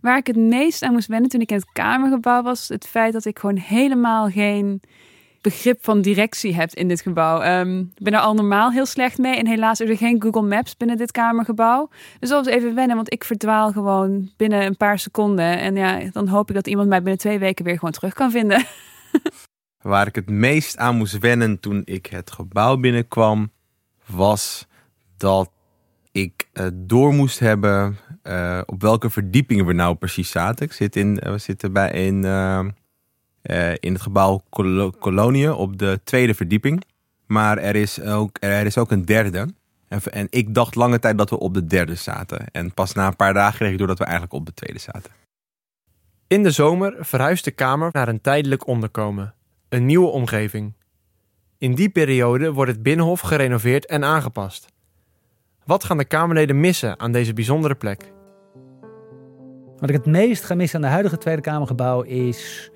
Waar 0.00 0.16
ik 0.16 0.26
het 0.26 0.36
meest 0.36 0.82
aan 0.82 0.92
moest 0.92 1.08
wennen 1.08 1.30
toen 1.30 1.40
ik 1.40 1.50
in 1.50 1.56
het 1.56 1.72
Kamergebouw 1.72 2.42
was, 2.42 2.68
het 2.68 2.86
feit 2.86 3.12
dat 3.12 3.24
ik 3.24 3.38
gewoon 3.38 3.56
helemaal 3.56 4.28
geen 4.28 4.80
begrip 5.40 5.84
van 5.84 6.00
directie 6.00 6.54
heb 6.54 6.74
in 6.74 6.88
dit 6.88 7.00
gebouw. 7.00 7.58
Um, 7.58 7.92
ik 7.94 8.04
ben 8.04 8.14
er 8.14 8.20
al 8.20 8.34
normaal 8.34 8.70
heel 8.70 8.86
slecht 8.86 9.18
mee 9.18 9.36
en 9.36 9.46
helaas 9.46 9.80
is 9.80 9.88
er 9.88 9.96
geen 9.96 10.22
Google 10.22 10.48
Maps 10.48 10.76
binnen 10.76 10.96
dit 10.96 11.12
Kamergebouw. 11.12 11.88
Dus 12.20 12.28
dat 12.28 12.44
was 12.44 12.54
even 12.54 12.74
wennen, 12.74 12.96
want 12.96 13.12
ik 13.12 13.24
verdwaal 13.24 13.72
gewoon 13.72 14.30
binnen 14.36 14.66
een 14.66 14.76
paar 14.76 14.98
seconden. 14.98 15.58
En 15.58 15.76
ja, 15.76 16.00
dan 16.12 16.28
hoop 16.28 16.48
ik 16.48 16.54
dat 16.54 16.66
iemand 16.66 16.88
mij 16.88 16.98
binnen 16.98 17.18
twee 17.18 17.38
weken 17.38 17.64
weer 17.64 17.78
gewoon 17.78 17.94
terug 17.94 18.12
kan 18.12 18.30
vinden. 18.30 18.64
Waar 19.86 20.06
ik 20.06 20.14
het 20.14 20.30
meest 20.30 20.76
aan 20.76 20.96
moest 20.96 21.18
wennen 21.18 21.60
toen 21.60 21.82
ik 21.84 22.06
het 22.06 22.30
gebouw 22.30 22.76
binnenkwam, 22.76 23.50
was 24.06 24.66
dat 25.16 25.50
ik 26.12 26.48
uh, 26.52 26.66
door 26.74 27.14
moest 27.14 27.38
hebben 27.38 27.96
uh, 28.22 28.60
op 28.66 28.80
welke 28.82 29.10
verdieping 29.10 29.64
we 29.64 29.72
nou 29.72 29.94
precies 29.94 30.30
zaten. 30.30 30.66
Ik 30.66 30.72
zit 30.72 30.96
in, 30.96 31.14
we 31.14 31.38
zitten 31.38 31.72
bij 31.72 31.90
in, 31.90 32.24
in 33.80 33.92
het 33.92 34.00
gebouw 34.00 34.42
Col 34.50 34.92
op 35.56 35.78
de 35.78 36.00
tweede 36.04 36.34
verdieping. 36.34 36.82
Maar 37.26 37.58
er 37.58 37.76
is 37.76 38.00
ook, 38.00 38.36
er 38.40 38.66
is 38.66 38.78
ook 38.78 38.90
een 38.90 39.04
derde. 39.04 39.48
En, 39.88 40.00
en 40.10 40.26
ik 40.30 40.54
dacht 40.54 40.74
lange 40.74 40.98
tijd 40.98 41.18
dat 41.18 41.30
we 41.30 41.38
op 41.38 41.54
de 41.54 41.66
derde 41.66 41.94
zaten. 41.94 42.46
En 42.52 42.74
pas 42.74 42.92
na 42.92 43.06
een 43.06 43.16
paar 43.16 43.34
dagen 43.34 43.56
kreeg 43.56 43.72
ik 43.72 43.78
door 43.78 43.86
dat 43.86 43.98
we 43.98 44.04
eigenlijk 44.04 44.34
op 44.34 44.46
de 44.46 44.54
tweede 44.54 44.78
zaten. 44.78 45.10
In 46.26 46.42
de 46.42 46.50
zomer 46.50 46.96
verhuist 46.98 47.44
de 47.44 47.50
kamer 47.50 47.88
naar 47.92 48.08
een 48.08 48.20
tijdelijk 48.20 48.66
onderkomen. 48.66 49.34
Een 49.76 49.86
nieuwe 49.86 50.08
omgeving. 50.08 50.74
In 51.58 51.74
die 51.74 51.88
periode 51.88 52.52
wordt 52.52 52.70
het 52.70 52.82
binnenhof 52.82 53.20
gerenoveerd 53.20 53.86
en 53.86 54.04
aangepast. 54.04 54.66
Wat 55.64 55.84
gaan 55.84 55.98
de 55.98 56.04
Kamerleden 56.04 56.60
missen 56.60 57.00
aan 57.00 57.12
deze 57.12 57.32
bijzondere 57.32 57.74
plek? 57.74 58.12
Wat 59.78 59.88
ik 59.88 59.94
het 59.94 60.06
meest 60.06 60.44
ga 60.44 60.54
missen 60.54 60.76
aan 60.78 60.84
de 60.84 60.92
huidige 60.92 61.18
Tweede 61.18 61.40
Kamergebouw 61.40 62.02
is 62.02 62.70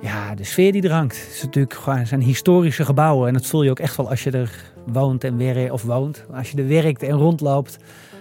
ja, 0.00 0.34
de 0.34 0.44
sfeer 0.44 0.72
die 0.72 0.82
er 0.82 0.92
hangt. 0.92 1.20
Het 1.20 1.34
is 1.34 1.42
natuurlijk 1.42 1.74
gewoon 1.74 2.06
zijn 2.06 2.22
historische 2.22 2.84
gebouwen 2.84 3.28
en 3.28 3.34
dat 3.34 3.46
voel 3.46 3.62
je 3.62 3.70
ook 3.70 3.80
echt 3.80 3.96
wel 3.96 4.08
als 4.10 4.24
je 4.24 4.30
er 4.30 4.72
woont 4.86 5.24
en 5.24 5.36
werkt 5.38 5.70
of 5.70 5.82
woont, 5.82 6.24
als 6.32 6.50
je 6.50 6.58
er 6.58 6.68
werkt 6.68 7.02
en 7.02 7.16
rondloopt. 7.16 7.76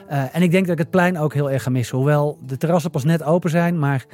Uh, 0.10 0.36
en 0.36 0.42
ik 0.42 0.52
denk 0.52 0.64
dat 0.64 0.74
ik 0.74 0.82
het 0.82 0.90
plein 0.90 1.18
ook 1.18 1.34
heel 1.34 1.52
erg 1.52 1.64
ga 1.64 1.70
missen. 1.70 1.98
Hoewel 1.98 2.40
de 2.46 2.58
terrassen 2.58 2.92
pas 2.92 3.04
net 3.04 3.24
open 3.24 3.50
zijn, 3.50 3.80
maar 3.80 4.06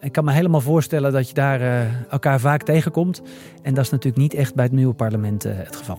ik 0.00 0.12
kan 0.12 0.24
me 0.24 0.32
helemaal 0.32 0.60
voorstellen 0.60 1.12
dat 1.12 1.28
je 1.28 1.34
daar 1.34 1.60
uh, 1.60 2.10
elkaar 2.10 2.40
vaak 2.40 2.62
tegenkomt. 2.62 3.22
En 3.62 3.74
dat 3.74 3.84
is 3.84 3.90
natuurlijk 3.90 4.22
niet 4.22 4.34
echt 4.34 4.54
bij 4.54 4.64
het 4.64 4.72
nieuwe 4.72 4.94
parlement 4.94 5.46
uh, 5.46 5.52
het 5.56 5.76
geval. 5.76 5.98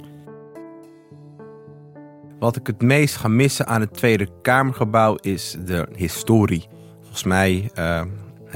Wat 2.40 2.56
ik 2.56 2.68
het 2.68 2.82
meest 2.82 3.16
ga 3.16 3.28
missen 3.28 3.68
aan 3.68 3.82
het 3.82 3.94
Tweede 3.94 4.28
Kamergebouw 4.42 5.16
is 5.16 5.58
de 5.66 5.88
historie. 5.96 6.68
Volgens 7.02 7.24
mij 7.24 7.70
heb 7.74 8.08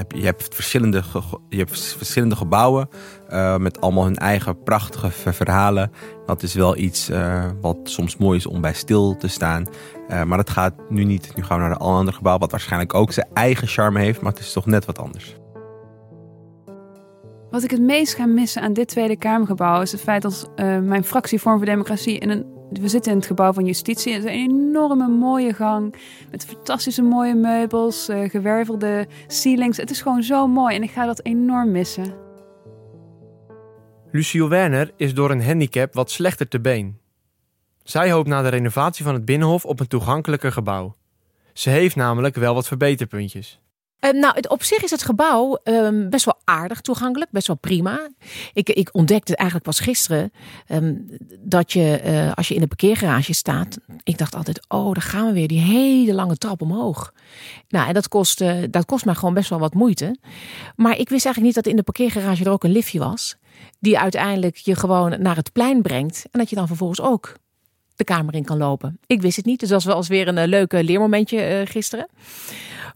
je, 0.08 0.24
hebt 0.24 0.54
verschillende, 0.54 1.02
je 1.48 1.56
hebt 1.56 1.94
verschillende 1.96 2.36
gebouwen 2.36 2.88
uh, 3.30 3.56
met 3.56 3.80
allemaal 3.80 4.04
hun 4.04 4.16
eigen 4.16 4.62
prachtige 4.62 5.32
verhalen. 5.32 5.92
Dat 6.26 6.42
is 6.42 6.54
wel 6.54 6.76
iets 6.76 7.10
uh, 7.10 7.44
wat 7.60 7.78
soms 7.82 8.16
mooi 8.16 8.38
is 8.38 8.46
om 8.46 8.60
bij 8.60 8.74
stil 8.74 9.16
te 9.16 9.28
staan. 9.28 9.66
maar 10.08 10.36
dat 10.36 10.50
gaat 10.50 10.74
nu 10.88 11.04
niet. 11.04 11.36
Nu 11.36 11.42
gaan 11.42 11.56
we 11.56 11.62
naar 11.62 11.72
een 11.72 11.76
ander 11.76 12.14
gebouw 12.14 12.38
wat 12.38 12.50
waarschijnlijk 12.50 12.94
ook 12.94 13.12
zijn 13.12 13.28
eigen 13.32 13.68
charme 13.68 14.00
heeft. 14.00 14.20
Maar 14.20 14.32
het 14.32 14.40
is 14.40 14.52
toch 14.52 14.66
net 14.66 14.84
wat 14.84 14.98
anders. 14.98 15.36
Wat 17.50 17.62
ik 17.62 17.70
het 17.70 17.80
meest 17.80 18.14
ga 18.14 18.26
missen 18.26 18.62
aan 18.62 18.72
dit 18.72 18.88
Tweede 18.88 19.16
Kamergebouw 19.16 19.80
is 19.80 19.92
het 19.92 20.00
feit 20.00 20.22
dat 20.22 20.50
mijn 20.82 21.04
fractie 21.04 21.40
Vorm 21.40 21.56
voor 21.56 21.66
Democratie 21.66 22.18
in 22.18 22.30
een 22.30 22.61
we 22.80 22.88
zitten 22.88 23.12
in 23.12 23.18
het 23.18 23.26
gebouw 23.26 23.52
van 23.52 23.64
justitie. 23.64 24.12
Het 24.12 24.24
is 24.24 24.30
een 24.30 24.36
enorme 24.36 25.08
mooie 25.08 25.54
gang 25.54 25.94
met 26.30 26.44
fantastische 26.44 27.02
mooie 27.02 27.34
meubels, 27.34 28.08
uh, 28.08 28.30
gewervelde 28.30 29.06
ceilings. 29.26 29.76
Het 29.76 29.90
is 29.90 30.02
gewoon 30.02 30.22
zo 30.22 30.46
mooi 30.46 30.76
en 30.76 30.82
ik 30.82 30.90
ga 30.90 31.06
dat 31.06 31.24
enorm 31.24 31.70
missen. 31.70 32.14
Luciel 34.10 34.48
Werner 34.48 34.90
is 34.96 35.14
door 35.14 35.30
een 35.30 35.44
handicap 35.44 35.94
wat 35.94 36.10
slechter 36.10 36.48
te 36.48 36.60
been. 36.60 36.98
Zij 37.82 38.10
hoopt 38.10 38.28
na 38.28 38.42
de 38.42 38.48
renovatie 38.48 39.04
van 39.04 39.14
het 39.14 39.24
Binnenhof 39.24 39.64
op 39.64 39.80
een 39.80 39.86
toegankelijker 39.86 40.52
gebouw. 40.52 40.94
Ze 41.52 41.70
heeft 41.70 41.96
namelijk 41.96 42.34
wel 42.34 42.54
wat 42.54 42.68
verbeterpuntjes. 42.68 43.61
Uh, 44.04 44.10
nou, 44.10 44.34
op 44.48 44.62
zich 44.62 44.82
is 44.82 44.90
het 44.90 45.02
gebouw 45.02 45.60
um, 45.64 46.10
best 46.10 46.24
wel 46.24 46.40
aardig 46.44 46.80
toegankelijk, 46.80 47.30
best 47.30 47.46
wel 47.46 47.56
prima. 47.56 48.08
Ik, 48.52 48.68
ik 48.68 48.88
ontdekte 48.92 49.36
eigenlijk 49.36 49.68
pas 49.68 49.80
gisteren 49.80 50.32
um, 50.68 51.06
dat 51.38 51.72
je, 51.72 52.00
uh, 52.04 52.32
als 52.32 52.48
je 52.48 52.54
in 52.54 52.60
de 52.60 52.66
parkeergarage 52.66 53.34
staat, 53.34 53.78
ik 54.02 54.18
dacht 54.18 54.34
altijd, 54.34 54.60
oh, 54.68 54.92
daar 54.92 55.02
gaan 55.02 55.26
we 55.26 55.32
weer, 55.32 55.48
die 55.48 55.60
hele 55.60 56.14
lange 56.14 56.36
trap 56.36 56.62
omhoog. 56.62 57.12
Nou, 57.68 57.88
en 57.88 57.94
dat 57.94 58.08
kost, 58.08 58.40
uh, 58.40 58.62
dat 58.70 58.84
kost 58.84 59.04
mij 59.04 59.14
gewoon 59.14 59.34
best 59.34 59.48
wel 59.48 59.58
wat 59.58 59.74
moeite. 59.74 60.16
Maar 60.76 60.98
ik 60.98 61.08
wist 61.08 61.24
eigenlijk 61.24 61.54
niet 61.54 61.54
dat 61.54 61.66
in 61.66 61.76
de 61.76 61.82
parkeergarage 61.82 62.44
er 62.44 62.50
ook 62.50 62.64
een 62.64 62.72
liftje 62.72 62.98
was, 62.98 63.36
die 63.80 63.98
uiteindelijk 63.98 64.56
je 64.56 64.76
gewoon 64.76 65.22
naar 65.22 65.36
het 65.36 65.52
plein 65.52 65.82
brengt 65.82 66.24
en 66.30 66.38
dat 66.38 66.50
je 66.50 66.56
dan 66.56 66.66
vervolgens 66.66 67.00
ook 67.00 67.34
de 67.96 68.04
kamer 68.04 68.34
in 68.34 68.44
kan 68.44 68.58
lopen. 68.58 68.98
Ik 69.06 69.22
wist 69.22 69.36
het 69.36 69.44
niet, 69.44 69.60
dus 69.60 69.68
dat 69.68 69.78
was 69.78 69.86
wel 69.86 69.96
eens 69.96 70.08
weer 70.08 70.28
een 70.28 70.48
leuke 70.48 70.84
leermomentje 70.84 71.64
gisteren. 71.68 72.06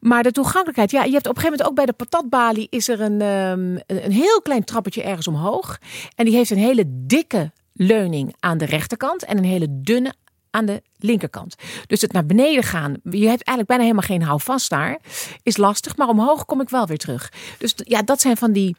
Maar 0.00 0.22
de 0.22 0.32
toegankelijkheid, 0.32 0.90
ja, 0.90 1.04
je 1.04 1.12
hebt 1.12 1.26
op 1.26 1.36
een 1.36 1.42
gegeven 1.42 1.58
moment 1.58 1.68
ook 1.68 1.74
bij 1.74 1.86
de 1.86 2.04
patatbalie 2.04 2.66
is 2.70 2.88
er 2.88 3.00
een, 3.00 3.20
um, 3.20 3.80
een 3.86 4.12
heel 4.12 4.42
klein 4.42 4.64
trappetje 4.64 5.02
ergens 5.02 5.28
omhoog. 5.28 5.78
En 6.14 6.24
die 6.24 6.34
heeft 6.34 6.50
een 6.50 6.58
hele 6.58 6.84
dikke 6.86 7.52
leuning 7.72 8.34
aan 8.40 8.58
de 8.58 8.64
rechterkant 8.64 9.24
en 9.24 9.38
een 9.38 9.44
hele 9.44 9.66
dunne 9.70 10.14
aan 10.50 10.66
de 10.66 10.82
linkerkant. 10.98 11.54
Dus 11.86 12.00
het 12.00 12.12
naar 12.12 12.26
beneden 12.26 12.62
gaan, 12.62 12.90
je 12.92 13.28
hebt 13.28 13.44
eigenlijk 13.44 13.66
bijna 13.66 13.82
helemaal 13.82 14.02
geen 14.02 14.22
houvast 14.22 14.70
daar, 14.70 14.98
is 15.42 15.56
lastig. 15.56 15.96
Maar 15.96 16.08
omhoog 16.08 16.44
kom 16.44 16.60
ik 16.60 16.68
wel 16.68 16.86
weer 16.86 16.98
terug. 16.98 17.32
Dus 17.58 17.74
ja, 17.76 18.02
dat 18.02 18.20
zijn 18.20 18.36
van 18.36 18.52
die, 18.52 18.76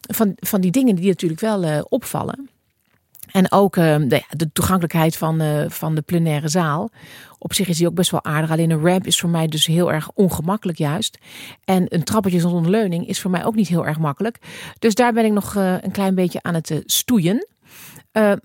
van, 0.00 0.32
van 0.36 0.60
die 0.60 0.70
dingen 0.70 0.94
die 0.94 1.06
natuurlijk 1.06 1.40
wel 1.40 1.64
uh, 1.64 1.80
opvallen. 1.88 2.48
En 3.30 3.52
ook 3.52 3.76
uh, 3.76 3.96
de, 4.30 4.50
toegankelijkheid 4.52 5.16
van, 5.16 5.42
uh, 5.42 5.64
van 5.68 5.94
de 5.94 6.02
plenaire 6.02 6.48
zaal. 6.48 6.90
Op 7.38 7.54
zich 7.54 7.68
is 7.68 7.78
die 7.78 7.86
ook 7.86 7.94
best 7.94 8.10
wel 8.10 8.24
aardig. 8.24 8.50
Alleen 8.50 8.70
een 8.70 8.86
ramp 8.86 9.06
is 9.06 9.20
voor 9.20 9.30
mij 9.30 9.48
dus 9.48 9.66
heel 9.66 9.92
erg 9.92 10.10
ongemakkelijk 10.14 10.78
juist. 10.78 11.18
En 11.64 11.86
een 11.88 12.04
trappetje 12.04 12.40
zonder 12.40 12.70
leuning 12.70 13.08
is 13.08 13.20
voor 13.20 13.30
mij 13.30 13.44
ook 13.44 13.54
niet 13.54 13.68
heel 13.68 13.86
erg 13.86 13.98
makkelijk. 13.98 14.38
Dus 14.78 14.94
daar 14.94 15.12
ben 15.12 15.24
ik 15.24 15.32
nog 15.32 15.54
uh, 15.54 15.74
een 15.80 15.90
klein 15.90 16.14
beetje 16.14 16.42
aan 16.42 16.54
het 16.54 16.82
stoeien. 16.84 17.46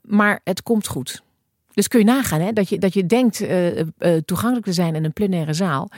maar 0.02 0.40
het 0.44 0.64
komt 0.64 0.88
goed. 0.88 1.24
Dus 1.74 1.88
kun 1.88 2.00
je 2.00 2.06
nagaan 2.06 2.42
hè, 2.42 2.54
dat, 2.54 2.70
je, 2.70 2.78
dat 2.78 2.94
je 2.94 3.06
denkt 3.06 3.38
toegankelijk 4.26 4.66
te 4.66 4.74
zijn 4.74 4.96
in 4.96 5.06
een 5.06 5.14
plenaire 5.14 5.54
zaal. 5.54 5.90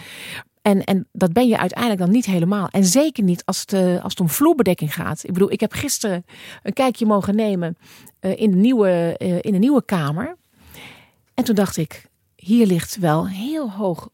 En, 0.62 0.84
en 0.84 1.08
dat 1.12 1.34
ben 1.34 1.48
je 1.48 1.58
uiteindelijk 1.58 2.02
dan 2.02 2.12
niet 2.12 2.26
helemaal. 2.26 2.68
En 2.68 2.86
zeker 2.86 3.24
niet 3.24 3.46
als 3.46 3.60
het, 3.60 3.74
uh, 3.74 4.04
als 4.04 4.12
het 4.12 4.20
om 4.20 4.30
vloerbedekking 4.30 4.94
gaat. 4.94 5.24
Ik 5.24 5.34
bedoel, 5.34 5.52
ik 5.52 5.60
heb 5.60 5.74
gisteren 5.74 6.26
een 6.64 6.74
kijkje 6.74 7.06
mogen 7.06 7.36
nemen 7.36 7.78
uh, 8.22 8.40
in, 8.40 8.52
de 8.52 8.58
nieuwe, 8.58 9.16
uh, 9.18 9.38
in 9.42 9.52
de 9.52 9.58
nieuwe 9.58 9.86
kamer. 9.86 10.38
En 11.34 11.44
toen 11.44 11.56
dacht 11.56 11.78
ik, 11.78 12.06
hier 12.36 12.66
ligt 12.66 12.98
wel 12.98 13.28
heel 13.28 13.72
hoog, 13.72 14.10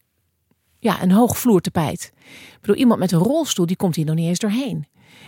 ja, 0.79 1.01
een 1.01 1.11
hoog 1.11 1.37
vloertapijt. 1.37 2.11
Ik 2.53 2.57
bedoel, 2.61 2.75
iemand 2.75 2.99
met 2.99 3.11
een 3.11 3.19
rolstoel, 3.19 3.65
die 3.65 3.75
komt 3.75 3.95
hier 3.95 4.05
nog 4.05 4.15
niet 4.15 4.27
eens 4.27 4.39
doorheen. 4.39 4.87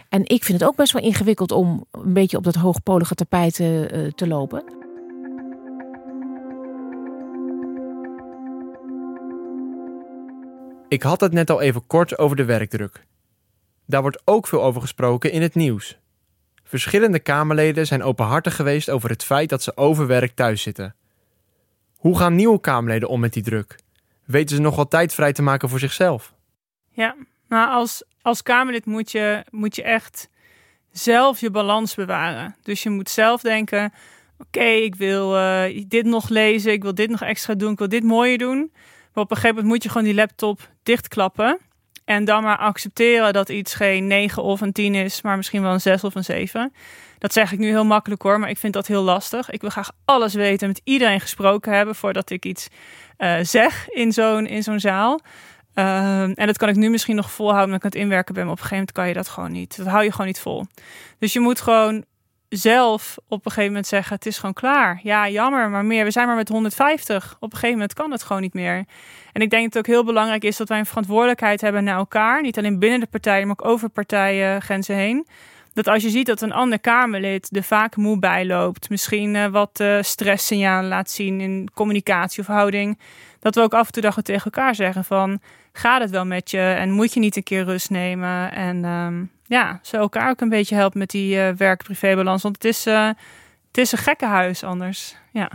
En 0.10 0.22
ik 0.26 0.44
vind 0.44 0.60
het 0.60 0.70
ook 0.70 0.76
best 0.76 0.92
wel 0.92 1.02
ingewikkeld 1.02 1.52
om 1.52 1.86
een 1.92 2.14
beetje 2.14 2.38
op 2.38 2.44
dat 2.44 2.56
hoogpolige 2.56 3.16
tapijt 3.16 3.56
te 4.16 4.28
lopen. 4.28 4.79
Ik 10.90 11.04
had 11.04 11.22
het 11.22 11.34
net 11.34 11.50
al 11.50 11.62
even 11.62 11.88
kort 11.88 12.18
over 12.18 12.36
de 12.36 12.46
werkdruk. 12.46 13.06
Daar 13.86 14.02
wordt 14.02 14.22
ook 14.26 14.48
veel 14.48 14.64
over 14.64 14.82
gesproken 14.82 15.32
in 15.32 15.42
het 15.42 15.56
nieuws. 15.56 15.98
Verschillende 16.64 17.20
Kamerleden 17.20 17.88
zijn 17.88 18.04
openhartig 18.04 18.56
geweest 18.56 18.90
over 18.90 19.10
het 19.10 19.24
feit 19.24 19.50
dat 19.50 19.64
ze 19.64 19.78
overwerk 19.78 20.36
thuis 20.36 20.62
zitten. 20.62 20.96
Hoe 21.98 22.18
gaan 22.18 22.36
nieuwe 22.36 22.60
Kamerleden 22.60 23.10
om 23.10 23.20
met 23.20 23.34
die 23.34 23.44
druk? 23.44 23.76
Weten 24.26 24.56
ze 24.56 24.62
nog 24.62 24.76
wat 24.76 24.90
tijd 24.90 25.14
vrij 25.14 25.34
te 25.34 25.42
maken 25.42 25.70
voor 25.70 25.80
zichzelf? 25.80 26.34
Ja, 26.90 27.16
maar 27.48 27.68
als, 27.68 28.04
als 28.22 28.44
Kamerlid 28.44 28.86
moet 28.86 29.12
je, 29.12 29.44
moet 29.50 29.76
je 29.76 29.84
echt 29.84 30.30
zelf 30.92 31.40
je 31.40 31.52
balans 31.52 31.96
bewaren. 31.96 32.56
Dus 32.62 32.84
je 32.84 32.90
moet 32.90 33.10
zelf 33.10 33.42
denken: 33.42 33.94
oké, 34.38 34.64
ik 34.66 34.96
wil 34.96 35.38
eh, 35.38 35.84
dit 35.88 36.06
nog 36.06 36.30
lezen, 36.30 36.72
ik 36.72 36.82
wil 36.82 36.96
dit 36.96 37.10
nog 37.10 37.22
extra 37.22 37.56
doen, 37.56 37.72
ik 37.72 37.78
wil 37.78 37.90
dit 37.90 38.04
mooier 38.04 38.38
doen. 38.38 38.72
Maar 39.14 39.24
op 39.24 39.32
een 39.32 39.38
gegeven 39.38 39.56
moment 39.56 39.74
moet 39.74 39.84
je 39.84 39.90
gewoon 39.90 40.04
die 40.04 40.14
laptop 40.14 40.70
dichtklappen. 40.90 41.60
En 42.06 42.26
dan 42.26 42.44
maar 42.44 42.58
accepteren 42.58 43.34
dat 43.34 43.50
iets 43.50 43.74
geen 43.74 44.08
9 44.08 44.44
of 44.44 44.62
een 44.62 44.72
10 44.72 44.96
is, 44.96 45.22
maar 45.22 45.38
misschien 45.38 45.62
wel 45.62 45.74
een 45.74 45.82
6 45.82 46.04
of 46.04 46.16
een 46.16 46.24
7. 46.24 46.74
Dat 47.18 47.34
zeg 47.34 47.52
ik 47.52 47.60
nu 47.60 47.68
heel 47.68 47.86
makkelijk 47.86 48.22
hoor, 48.22 48.40
maar 48.40 48.50
ik 48.50 48.58
vind 48.58 48.74
dat 48.74 48.88
heel 48.88 49.02
lastig. 49.02 49.50
Ik 49.50 49.62
wil 49.62 49.70
graag 49.70 49.92
alles 50.06 50.34
weten, 50.34 50.68
met 50.68 50.82
iedereen 50.84 51.20
gesproken 51.20 51.74
hebben 51.74 51.96
voordat 51.96 52.30
ik 52.30 52.46
iets 52.46 52.68
uh, 53.18 53.36
zeg 53.42 53.90
in 53.90 54.12
zo'n, 54.12 54.50
zo'n 54.60 54.80
zaal. 54.80 55.20
Um, 55.74 56.34
en 56.34 56.46
dat 56.48 56.58
kan 56.58 56.70
ik 56.70 56.76
nu 56.76 56.90
misschien 56.90 57.16
nog 57.16 57.32
volhouden, 57.32 57.66
omdat 57.66 57.80
ik 57.80 57.86
aan 57.86 58.00
het 58.00 58.02
inwerken 58.02 58.34
ben. 58.34 58.44
Maar 58.44 58.54
op 58.54 58.60
een 58.60 58.68
gegeven 58.68 58.86
moment 58.88 58.98
kan 58.98 59.08
je 59.08 59.14
dat 59.14 59.34
gewoon 59.34 59.52
niet. 59.52 59.78
Dat 59.78 59.88
hou 59.88 60.04
je 60.04 60.12
gewoon 60.12 60.28
niet 60.28 60.40
vol. 60.40 60.66
Dus 61.20 61.34
je 61.34 61.40
moet 61.40 61.62
gewoon 61.62 62.06
zelf 62.50 63.18
op 63.28 63.46
een 63.46 63.52
gegeven 63.52 63.68
moment 63.68 63.88
zeggen: 63.88 64.16
het 64.16 64.26
is 64.26 64.38
gewoon 64.38 64.54
klaar. 64.54 65.00
Ja, 65.04 65.30
jammer, 65.30 65.70
maar 65.70 65.86
meer. 65.86 66.04
We 66.04 66.12
zijn 66.12 66.28
maar 66.28 66.36
met 66.36 66.50
150. 66.50 67.36
Op 67.40 67.52
een 67.52 67.58
gegeven 67.58 67.74
moment 67.74 67.94
kan 67.94 68.12
het 68.12 68.24
gewoon 68.24 68.42
niet 68.42 68.54
meer. 68.54 68.86
En 69.34 69.42
ik 69.42 69.50
denk 69.50 69.64
dat 69.64 69.74
het 69.74 69.78
ook 69.78 69.94
heel 69.94 70.04
belangrijk 70.04 70.44
is 70.44 70.58
dat 70.58 70.70
wij 70.70 70.80
een 70.80 70.86
verantwoordelijkheid 70.86 71.62
hebben 71.62 71.84
naar 71.84 71.98
elkaar. 71.98 72.42
Niet 72.42 72.58
alleen 72.58 72.80
binnen 72.80 73.00
de 73.00 73.08
partijen, 73.08 73.48
maar 73.48 73.56
ook 73.60 73.70
over 73.70 73.90
partijengrenzen 73.90 74.96
heen. 74.96 75.28
Dat 75.74 75.88
als 75.88 76.04
je 76.04 76.10
ziet 76.10 76.26
dat 76.26 76.42
een 76.42 76.52
ander 76.52 76.80
Kamerlid 76.80 77.56
er 77.56 77.64
vaak 77.64 77.96
moe 77.96 78.20
bij 78.20 78.46
loopt, 78.46 78.90
misschien 78.90 79.36
uh, 79.36 79.48
wat 79.48 79.80
uh, 79.82 80.02
stresssignalen 80.02 80.90
laat 80.90 81.10
zien 81.10 81.42
in 81.42 81.70
communicatie 81.74 82.42
of 82.42 82.48
houding, 82.48 83.00
dat 83.40 83.56
we 83.56 83.62
ook 83.62 83.74
af 83.74 83.86
en 83.86 83.92
toe 83.92 84.02
dat 84.02 84.26
tegen 84.26 84.52
elkaar 84.52 84.76
zeggen 84.76 85.04
van 85.04 85.40
gaat 85.74 86.02
het 86.02 86.10
wel 86.10 86.26
met 86.26 86.52
je 86.52 86.60
en 86.60 86.92
moet 86.92 87.14
je 87.14 87.20
niet 87.20 87.36
een 87.36 87.44
keer 87.44 87.64
rust 87.64 87.90
nemen 87.90 88.52
en 88.52 88.86
um, 88.86 89.32
ja, 89.50 89.80
ze 89.82 89.98
elkaar 89.98 90.30
ook 90.30 90.42
een 90.42 90.50
beetje 90.50 90.76
helpen 90.76 91.00
met 91.00 91.10
die 91.10 91.36
uh, 91.36 91.50
werk-privébalans, 91.50 92.42
want 92.42 92.56
het 92.56 92.66
is, 92.66 92.86
het 92.86 93.78
is 93.78 93.92
een 93.92 93.98
gekke 93.98 94.26
huis 94.26 94.64
anders. 94.64 95.16
Ja. 95.32 95.52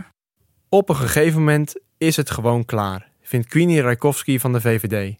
Op 0.69 0.89
een 0.89 0.95
gegeven 0.95 1.39
moment 1.39 1.79
is 1.97 2.15
het 2.15 2.29
gewoon 2.29 2.65
klaar, 2.65 3.09
vindt 3.21 3.47
Queenie 3.47 3.81
Rijkowski 3.81 4.39
van 4.39 4.53
de 4.53 4.61
VVD. 4.61 5.15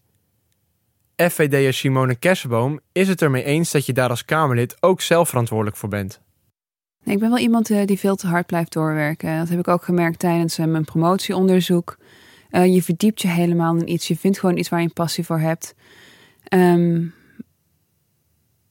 FVD'er 1.16 1.72
Simone 1.72 2.14
Kersenboom 2.14 2.80
is 2.92 3.08
het 3.08 3.22
ermee 3.22 3.44
eens 3.44 3.70
dat 3.70 3.86
je 3.86 3.92
daar 3.92 4.10
als 4.10 4.24
Kamerlid 4.24 4.76
ook 4.80 5.00
zelf 5.00 5.28
verantwoordelijk 5.28 5.76
voor 5.76 5.88
bent. 5.88 6.20
Ik 7.04 7.18
ben 7.18 7.28
wel 7.28 7.38
iemand 7.38 7.70
uh, 7.70 7.84
die 7.84 7.98
veel 7.98 8.16
te 8.16 8.26
hard 8.26 8.46
blijft 8.46 8.72
doorwerken. 8.72 9.38
Dat 9.38 9.48
heb 9.48 9.58
ik 9.58 9.68
ook 9.68 9.84
gemerkt 9.84 10.18
tijdens 10.18 10.58
uh, 10.58 10.66
mijn 10.66 10.84
promotieonderzoek. 10.84 11.96
Uh, 12.50 12.74
je 12.74 12.82
verdiept 12.82 13.22
je 13.22 13.28
helemaal 13.28 13.76
in 13.76 13.92
iets. 13.92 14.08
Je 14.08 14.16
vindt 14.16 14.38
gewoon 14.38 14.56
iets 14.56 14.68
waar 14.68 14.80
je 14.80 14.86
een 14.86 14.92
passie 14.92 15.24
voor 15.24 15.38
hebt. 15.38 15.74
Um, 16.54 17.14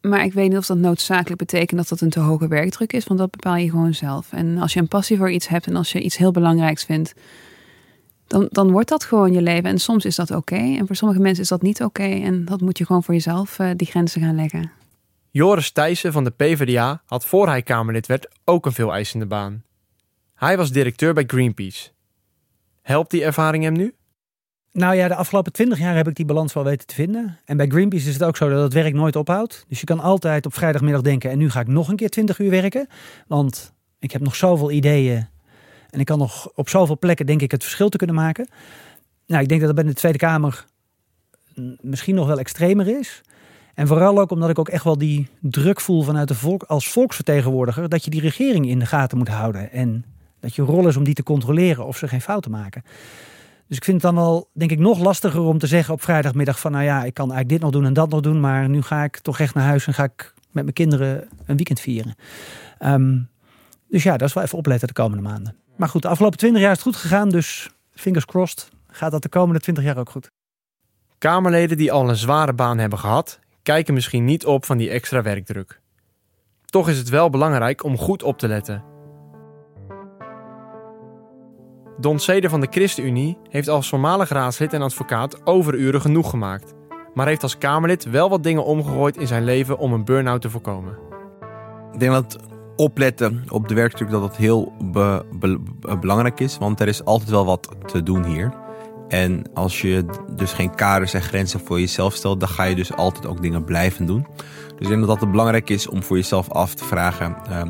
maar 0.10 0.24
ik 0.24 0.34
weet 0.34 0.50
niet 0.50 0.58
of 0.58 0.66
dat 0.66 0.78
noodzakelijk 0.78 1.40
betekent 1.40 1.80
dat 1.80 1.90
dat 1.90 2.02
een 2.02 2.10
te 2.10 2.20
hoge 2.20 2.48
werkdruk 2.48 2.94
is, 2.94 3.06
want 3.06 3.20
dat 3.20 3.32
bepaal 3.32 3.56
je 3.56 3.70
gewoon 3.70 3.94
zelf. 3.94 4.32
En 4.32 4.58
als 4.58 4.74
je 4.74 4.80
een 4.80 4.88
passie 4.88 5.18
voor 5.18 5.32
iets 5.32 5.48
hebt 5.48 5.68
en 5.68 5.76
als 5.76 5.92
je 5.92 6.02
iets 6.02 6.18
heel 6.18 6.32
belangrijks 6.32 6.84
vindt, 6.84 7.14
dan, 8.28 8.48
dan 8.52 8.72
wordt 8.72 8.90
dat 8.90 9.04
gewoon 9.04 9.34
je 9.34 9.42
leven. 9.42 9.70
En 9.70 9.80
soms 9.80 10.06
is 10.06 10.16
dat 10.16 10.32
oké. 10.32 10.56
En 10.56 10.88
voor 10.88 10.96
sommige 10.96 11.20
mensen 11.20 11.44
is 11.44 11.50
dat 11.50 11.62
niet 11.62 11.84
oké. 11.84 12.04
En 12.04 12.46
dat 12.46 12.62
moet 12.62 12.78
je 12.78 12.86
gewoon 12.86 13.04
voor 13.04 13.14
jezelf 13.14 13.60
uh, 13.60 13.70
die 13.76 13.88
grenzen 13.88 14.22
gaan 14.22 14.36
leggen. 14.36 14.72
Joris 15.32 15.72
Thijssen 15.72 16.12
van 16.12 16.24
de 16.24 16.30
PvdA 16.30 17.02
had 17.06 17.26
voor 17.26 17.48
hij 17.48 17.62
Kamerlid 17.62 18.08
werd 18.08 18.28
ook 18.44 18.66
een 18.66 18.72
veel 18.72 18.94
eisende 18.94 19.26
baan. 19.26 19.64
Hij 20.36 20.58
was 20.58 20.72
directeur 20.72 21.14
bij 21.14 21.24
Greenpeace. 21.28 21.90
Helpt 22.82 23.12
die 23.12 23.24
ervaring 23.24 23.64
hem 23.64 23.74
nu? 23.74 23.95
Nou 24.75 24.96
ja, 24.96 25.08
de 25.08 25.15
afgelopen 25.15 25.51
twintig 25.51 25.79
jaar 25.79 25.96
heb 25.96 26.08
ik 26.08 26.15
die 26.15 26.25
balans 26.25 26.53
wel 26.53 26.63
weten 26.63 26.88
te 26.88 26.96
vinden. 26.96 27.39
En 27.46 27.58
bij 27.58 27.67
Greenpeace 27.67 28.08
is 28.08 28.13
het 28.13 28.24
ook 28.24 28.38
zo 28.38 28.50
dat 28.50 28.63
het 28.63 28.74
werk 28.74 28.94
nooit 28.94 29.15
ophoudt. 29.15 29.65
Dus 29.67 29.79
je 29.79 29.86
kan 29.86 30.00
altijd 30.00 30.46
op 30.46 30.53
vrijdagmiddag 30.53 31.02
denken: 31.02 31.30
en 31.32 31.38
nu 31.38 31.50
ga 31.50 31.60
ik 31.60 31.67
nog 31.67 31.88
een 31.88 31.95
keer 31.95 32.10
twintig 32.10 32.39
uur 32.39 32.50
werken. 32.50 32.88
Want 33.28 33.73
ik 34.00 34.12
heb 34.12 34.21
nog 34.21 34.36
zoveel 34.36 34.71
ideeën 34.71 35.28
en 35.89 36.00
ik 36.00 36.06
kan 36.06 36.17
nog 36.17 36.52
op 36.56 36.69
zoveel 36.69 36.97
plekken, 36.97 37.26
denk 37.26 37.41
ik, 37.41 37.52
het 37.52 37.63
verschil 37.63 37.89
te 37.89 37.97
kunnen 37.97 38.15
maken. 38.15 38.47
Nou, 39.28 39.41
ik 39.41 39.47
denk 39.47 39.62
dat 39.62 39.76
dat 39.76 39.84
bij 39.84 39.93
de 39.93 40.00
Tweede 40.00 40.17
Kamer 40.17 40.65
misschien 41.82 42.15
nog 42.15 42.28
wel 42.28 42.39
extremer 42.39 42.88
is. 42.88 43.21
En 43.73 43.88
vooral 43.88 44.19
ook 44.19 44.32
omdat 44.32 44.50
ik 44.50 44.60
ook 44.60 44.69
echt 44.69 44.84
wel 44.84 44.97
die 44.97 45.28
druk 45.39 45.82
voel 45.82 46.02
vanuit 46.02 46.28
de 46.28 46.36
volk, 46.36 46.63
als 46.63 46.89
volksvertegenwoordiger, 46.89 47.89
dat 47.89 48.04
je 48.04 48.10
die 48.10 48.21
regering 48.21 48.67
in 48.67 48.80
de 48.80 48.86
gaten 48.86 49.17
moet 49.17 49.28
houden. 49.28 49.71
En 49.71 50.06
dat 50.39 50.56
je 50.56 50.62
rol 50.62 50.88
is 50.88 50.97
om 50.97 51.04
die 51.04 51.13
te 51.13 51.23
controleren 51.23 51.86
of 51.86 51.97
ze 51.97 52.08
geen 52.08 52.21
fouten 52.21 52.52
maken. 52.52 52.84
Dus 53.67 53.78
ik 53.78 53.84
vind 53.84 54.01
het 54.01 54.12
dan 54.13 54.23
wel, 54.23 54.49
denk 54.54 54.71
ik, 54.71 54.80
nog 54.80 54.99
lastiger 54.99 55.41
om 55.41 55.58
te 55.58 55.67
zeggen 55.67 55.93
op 55.93 56.01
vrijdagmiddag 56.01 56.60
van, 56.60 56.71
nou 56.71 56.84
ja, 56.84 57.04
ik 57.04 57.13
kan 57.13 57.32
eigenlijk 57.32 57.49
dit 57.49 57.62
nog 57.62 57.71
doen 57.71 57.86
en 57.86 57.93
dat 57.93 58.10
nog 58.10 58.21
doen, 58.21 58.39
maar 58.39 58.69
nu 58.69 58.82
ga 58.82 59.04
ik 59.04 59.17
toch 59.17 59.39
echt 59.39 59.54
naar 59.54 59.65
huis 59.65 59.88
en 59.88 59.93
ga 59.93 60.04
ik 60.04 60.34
met 60.51 60.63
mijn 60.63 60.73
kinderen 60.73 61.28
een 61.45 61.56
weekend 61.56 61.80
vieren. 61.80 62.15
Um, 62.80 63.30
dus 63.88 64.04
ja, 64.04 64.17
dat 64.17 64.28
is 64.28 64.34
wel 64.34 64.43
even 64.43 64.58
opletten 64.58 64.88
de 64.88 64.93
komende 64.93 65.23
maanden. 65.23 65.56
Maar 65.75 65.89
goed, 65.89 66.01
de 66.01 66.08
afgelopen 66.08 66.38
20 66.38 66.62
jaar 66.62 66.71
is 66.71 66.78
het 66.78 66.88
goed 66.88 66.95
gegaan, 66.95 67.30
dus 67.30 67.69
fingers 67.91 68.25
crossed 68.25 68.69
gaat 68.88 69.12
dat 69.12 69.21
de 69.21 69.30
komende 69.30 69.60
20 69.60 69.84
jaar 69.84 69.97
ook 69.97 70.10
goed. 70.10 70.32
Kamerleden 71.17 71.78
die 71.78 71.91
al 71.91 72.10
een 72.10 72.15
zware 72.15 72.54
baan 72.54 72.78
hebben 72.78 72.99
gehad, 72.99 73.39
kijken 73.63 73.93
misschien 73.93 74.25
niet 74.25 74.45
op 74.45 74.65
van 74.65 74.78
die 74.78 74.89
extra 74.89 75.21
werkdruk. 75.21 75.82
Toch 76.65 76.89
is 76.89 76.97
het 76.97 77.10
wel 77.10 77.30
belangrijk 77.30 77.84
om 77.84 77.97
goed 77.97 78.23
op 78.23 78.38
te 78.38 78.47
letten. 78.47 78.94
Don 81.97 82.19
Seder 82.19 82.49
van 82.49 82.62
de 82.62 82.67
ChristenUnie 82.69 83.38
heeft 83.49 83.69
als 83.69 83.89
voormalig 83.89 84.29
raadslid 84.29 84.73
en 84.73 84.81
advocaat 84.81 85.45
overuren 85.45 86.01
genoeg 86.01 86.29
gemaakt, 86.29 86.73
maar 87.13 87.27
heeft 87.27 87.43
als 87.43 87.58
Kamerlid 87.58 88.03
wel 88.03 88.29
wat 88.29 88.43
dingen 88.43 88.65
omgegooid 88.65 89.17
in 89.17 89.27
zijn 89.27 89.43
leven 89.43 89.77
om 89.77 89.93
een 89.93 90.05
burn-out 90.05 90.41
te 90.41 90.49
voorkomen. 90.49 90.97
Ik 91.91 91.99
denk 91.99 92.12
dat 92.12 92.39
opletten 92.75 93.43
op 93.49 93.67
de 93.67 93.73
werkdruk 93.73 94.10
dat 94.10 94.21
dat 94.21 94.38
heel 94.38 94.73
belangrijk 95.99 96.39
is. 96.39 96.58
Want 96.58 96.79
er 96.79 96.88
is 96.88 97.05
altijd 97.05 97.29
wel 97.29 97.45
wat 97.45 97.75
te 97.86 98.03
doen 98.03 98.23
hier. 98.23 98.53
En 99.08 99.43
als 99.53 99.81
je 99.81 100.05
dus 100.36 100.53
geen 100.53 100.75
kaders 100.75 101.13
en 101.13 101.21
grenzen 101.21 101.60
voor 101.60 101.79
jezelf 101.79 102.13
stelt, 102.13 102.39
dan 102.39 102.49
ga 102.49 102.63
je 102.63 102.75
dus 102.75 102.95
altijd 102.95 103.25
ook 103.25 103.41
dingen 103.41 103.63
blijven 103.63 104.05
doen. 104.05 104.27
Dus 104.67 104.79
ik 104.79 104.88
denk 104.88 105.08
dat 105.08 105.19
het 105.19 105.31
belangrijk 105.31 105.69
is 105.69 105.88
om 105.88 106.03
voor 106.03 106.17
jezelf 106.17 106.49
af 106.49 106.73
te 106.73 106.84
vragen. 106.84 107.36
Uh, 107.49 107.62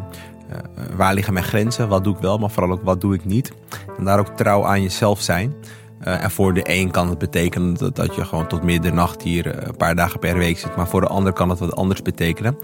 uh, 0.50 0.86
waar 0.96 1.14
liggen 1.14 1.34
mijn 1.34 1.46
grenzen? 1.46 1.88
Wat 1.88 2.04
doe 2.04 2.16
ik 2.16 2.22
wel, 2.22 2.38
maar 2.38 2.50
vooral 2.50 2.72
ook 2.72 2.84
wat 2.84 3.02
doe 3.02 3.14
ik 3.14 3.26
niet? 3.26 3.52
En 3.98 4.04
daar 4.04 4.20
ook 4.20 4.28
trouw 4.28 4.66
aan 4.66 4.82
jezelf 4.82 5.22
zijn. 5.22 5.54
Uh, 6.08 6.24
en 6.24 6.32
voor 6.32 6.54
de 6.54 6.62
een 6.64 6.92
kan 6.92 7.10
het 7.10 7.18
betekenen 7.18 7.74
dat, 7.74 7.96
dat 7.96 8.16
je 8.16 8.26
gewoon 8.26 8.48
tot 8.48 8.64
middernacht 8.64 9.22
hier 9.22 9.68
een 9.68 9.78
paar 9.78 9.96
dagen 9.96 10.20
per 10.20 10.38
week 10.38 10.58
zit. 10.58 10.76
Maar 10.76 10.88
voor 10.88 11.02
de 11.02 11.08
ander 11.08 11.34
kan 11.34 11.50
het 11.50 11.60
wat 11.60 11.76
anders 11.76 12.02
betekenen. 12.02 12.58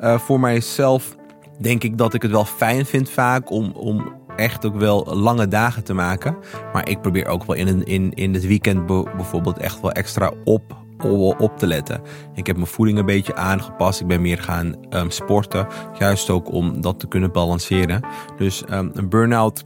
voor 0.00 0.40
mijzelf 0.40 1.16
denk 1.58 1.84
ik 1.84 1.98
dat 1.98 2.14
ik 2.14 2.22
het 2.22 2.30
wel 2.30 2.44
fijn 2.44 2.86
vind 2.86 3.10
vaak 3.10 3.50
om, 3.50 3.70
om 3.70 4.12
echt 4.36 4.66
ook 4.66 4.76
wel 4.76 5.04
lange 5.16 5.48
dagen 5.48 5.84
te 5.84 5.94
maken. 5.94 6.36
Maar 6.72 6.88
ik 6.88 7.00
probeer 7.00 7.26
ook 7.26 7.44
wel 7.44 7.56
in, 7.56 7.84
in, 7.84 8.12
in 8.14 8.34
het 8.34 8.46
weekend 8.46 8.86
bijvoorbeeld 8.86 9.58
echt 9.58 9.80
wel 9.80 9.92
extra 9.92 10.32
op, 10.44 10.76
op 11.04 11.58
te 11.58 11.66
letten. 11.66 12.00
Ik 12.34 12.46
heb 12.46 12.56
mijn 12.56 12.68
voeding 12.68 12.98
een 12.98 13.06
beetje 13.06 13.34
aangepast. 13.34 14.00
Ik 14.00 14.06
ben 14.06 14.20
meer 14.20 14.38
gaan 14.38 14.74
um, 14.90 15.10
sporten. 15.10 15.66
Juist 15.98 16.30
ook 16.30 16.52
om 16.52 16.80
dat 16.80 17.00
te 17.00 17.08
kunnen 17.08 17.32
balanceren. 17.32 18.00
Dus 18.36 18.62
um, 18.70 18.90
een 18.94 19.08
burn-out 19.08 19.60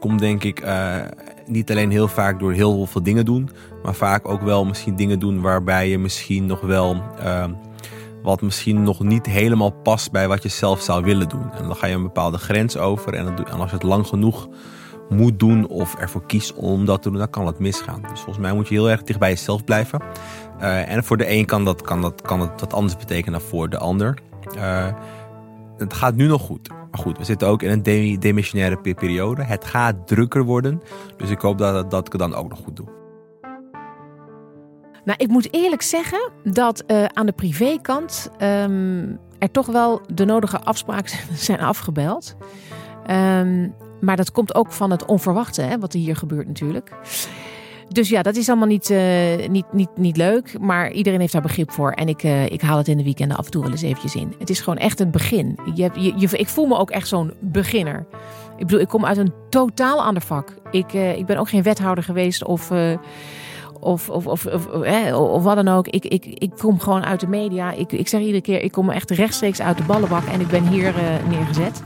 komt 0.00 0.18
denk 0.18 0.44
ik 0.44 0.64
uh, 0.64 0.96
niet 1.46 1.70
alleen 1.70 1.90
heel 1.90 2.08
vaak 2.08 2.38
door 2.38 2.52
heel 2.52 2.86
veel 2.86 3.02
dingen 3.02 3.24
doen. 3.24 3.50
Maar 3.82 3.94
vaak 3.94 4.28
ook 4.28 4.42
wel 4.42 4.64
misschien 4.64 4.96
dingen 4.96 5.18
doen 5.18 5.40
waarbij 5.40 5.88
je 5.88 5.98
misschien 5.98 6.46
nog 6.46 6.60
wel... 6.60 7.02
Uh, 7.24 7.44
wat 8.22 8.40
misschien 8.40 8.82
nog 8.82 9.02
niet 9.02 9.26
helemaal 9.26 9.70
past 9.70 10.10
bij 10.10 10.28
wat 10.28 10.42
je 10.42 10.48
zelf 10.48 10.80
zou 10.80 11.04
willen 11.04 11.28
doen. 11.28 11.52
En 11.52 11.66
dan 11.66 11.76
ga 11.76 11.86
je 11.86 11.94
een 11.94 12.02
bepaalde 12.02 12.38
grens 12.38 12.76
over. 12.76 13.14
En, 13.14 13.46
als 13.58 13.70
je 13.70 13.76
het 13.76 13.82
lang 13.82 14.06
genoeg 14.06 14.48
moet 15.08 15.38
doen 15.38 15.68
of 15.68 15.94
ervoor 15.94 16.26
kiest 16.26 16.54
om 16.54 16.84
dat 16.84 17.02
te 17.02 17.10
doen, 17.10 17.18
dan 17.18 17.30
kan 17.30 17.46
het 17.46 17.58
misgaan. 17.58 18.00
Dus 18.00 18.20
volgens 18.20 18.38
mij 18.38 18.52
moet 18.52 18.68
je 18.68 18.74
heel 18.74 18.90
erg 18.90 19.02
dicht 19.02 19.18
bij 19.18 19.28
jezelf 19.28 19.64
blijven. 19.64 20.00
Uh, 20.60 20.88
en 20.88 21.04
voor 21.04 21.16
de 21.16 21.30
een 21.30 21.46
kan 21.46 21.64
dat, 21.64 21.82
kan, 21.82 22.00
dat, 22.02 22.22
kan 22.22 22.40
het 22.40 22.60
wat 22.60 22.72
anders 22.72 22.96
betekenen 22.96 23.40
dan 23.40 23.48
voor 23.48 23.68
de 23.68 23.78
ander. 23.78 24.18
Uh, 24.56 24.86
het 25.76 25.94
gaat 25.94 26.14
nu 26.14 26.26
nog 26.26 26.42
goed. 26.42 26.68
Maar 26.68 27.00
goed, 27.00 27.18
we 27.18 27.24
zitten 27.24 27.48
ook 27.48 27.62
in 27.62 27.70
een 27.70 28.18
demissionaire 28.20 28.94
periode. 28.94 29.42
Het 29.42 29.64
gaat 29.64 30.06
drukker 30.06 30.44
worden. 30.44 30.82
Dus 31.16 31.30
ik 31.30 31.40
hoop 31.40 31.58
dat, 31.58 31.90
dat 31.90 32.06
ik 32.06 32.12
het 32.12 32.20
dan 32.20 32.34
ook 32.34 32.48
nog 32.48 32.58
goed 32.58 32.76
doe. 32.76 32.86
Nou, 35.04 35.18
ik 35.18 35.28
moet 35.28 35.54
eerlijk 35.54 35.82
zeggen 35.82 36.30
dat 36.44 36.84
uh, 36.86 37.04
aan 37.04 37.26
de 37.26 37.32
privékant 37.32 38.30
um, 38.38 39.18
er 39.38 39.50
toch 39.50 39.66
wel 39.66 40.00
de 40.14 40.24
nodige 40.24 40.60
afspraken 40.60 41.18
zijn 41.36 41.60
afgebeld. 41.60 42.36
Um, 43.10 43.74
maar 44.00 44.16
dat 44.16 44.32
komt 44.32 44.54
ook 44.54 44.72
van 44.72 44.90
het 44.90 45.04
onverwachte, 45.04 45.62
hè, 45.62 45.78
wat 45.78 45.92
er 45.92 46.00
hier 46.00 46.16
gebeurt 46.16 46.46
natuurlijk. 46.46 46.90
Dus 47.92 48.08
ja, 48.08 48.22
dat 48.22 48.36
is 48.36 48.48
allemaal 48.48 48.66
niet, 48.66 48.90
eh, 48.90 49.48
niet, 49.48 49.72
niet, 49.72 49.88
niet 49.96 50.16
leuk. 50.16 50.58
Maar 50.60 50.92
iedereen 50.92 51.20
heeft 51.20 51.32
daar 51.32 51.42
begrip 51.42 51.70
voor. 51.70 51.90
En 51.92 52.08
ik, 52.08 52.22
eh, 52.22 52.44
ik 52.46 52.60
haal 52.60 52.76
het 52.78 52.88
in 52.88 52.96
de 52.96 53.02
weekenden 53.04 53.36
af 53.36 53.44
en 53.44 53.50
toe 53.50 53.62
wel 53.62 53.70
eens 53.70 53.82
eventjes 53.82 54.14
in. 54.14 54.34
Het 54.38 54.50
is 54.50 54.60
gewoon 54.60 54.78
echt 54.78 55.00
een 55.00 55.10
begin. 55.10 55.58
Je, 55.74 55.82
hebt- 55.82 55.96
je, 55.96 56.12
je, 56.16 56.28
ik 56.38 56.48
voel 56.48 56.66
me 56.66 56.76
ook 56.76 56.90
echt 56.90 57.08
zo'n 57.08 57.32
beginner. 57.40 58.06
Ik 58.56 58.66
bedoel, 58.66 58.80
ik 58.80 58.88
kom 58.88 59.04
uit 59.04 59.16
een 59.16 59.32
totaal 59.48 60.02
ander 60.02 60.22
vak. 60.22 60.54
Ik, 60.70 60.92
eh, 60.92 61.16
ik 61.18 61.26
ben 61.26 61.36
ook 61.36 61.48
geen 61.48 61.62
wethouder 61.62 62.04
geweest 62.04 62.44
of... 62.44 62.70
of, 63.80 64.08
of, 64.10 64.26
of, 64.26 64.46
of, 64.46 64.66
of 65.12 65.42
wat 65.42 65.56
dan 65.56 65.68
ook. 65.68 65.88
Ik, 65.88 66.04
ik, 66.04 66.24
ik 66.24 66.50
kom 66.58 66.78
gewoon 66.80 67.04
uit 67.04 67.20
de 67.20 67.26
media. 67.26 67.72
Ik, 67.72 67.92
ik 67.92 68.08
zeg 68.08 68.20
iedere 68.20 68.40
keer, 68.40 68.62
ik 68.62 68.72
kom 68.72 68.90
echt 68.90 69.10
rechtstreeks 69.10 69.60
uit 69.60 69.76
de 69.76 69.82
ballenbak. 69.82 70.24
En 70.24 70.40
ik 70.40 70.48
ben 70.48 70.66
hier 70.66 70.94
neergezet. 71.28 71.82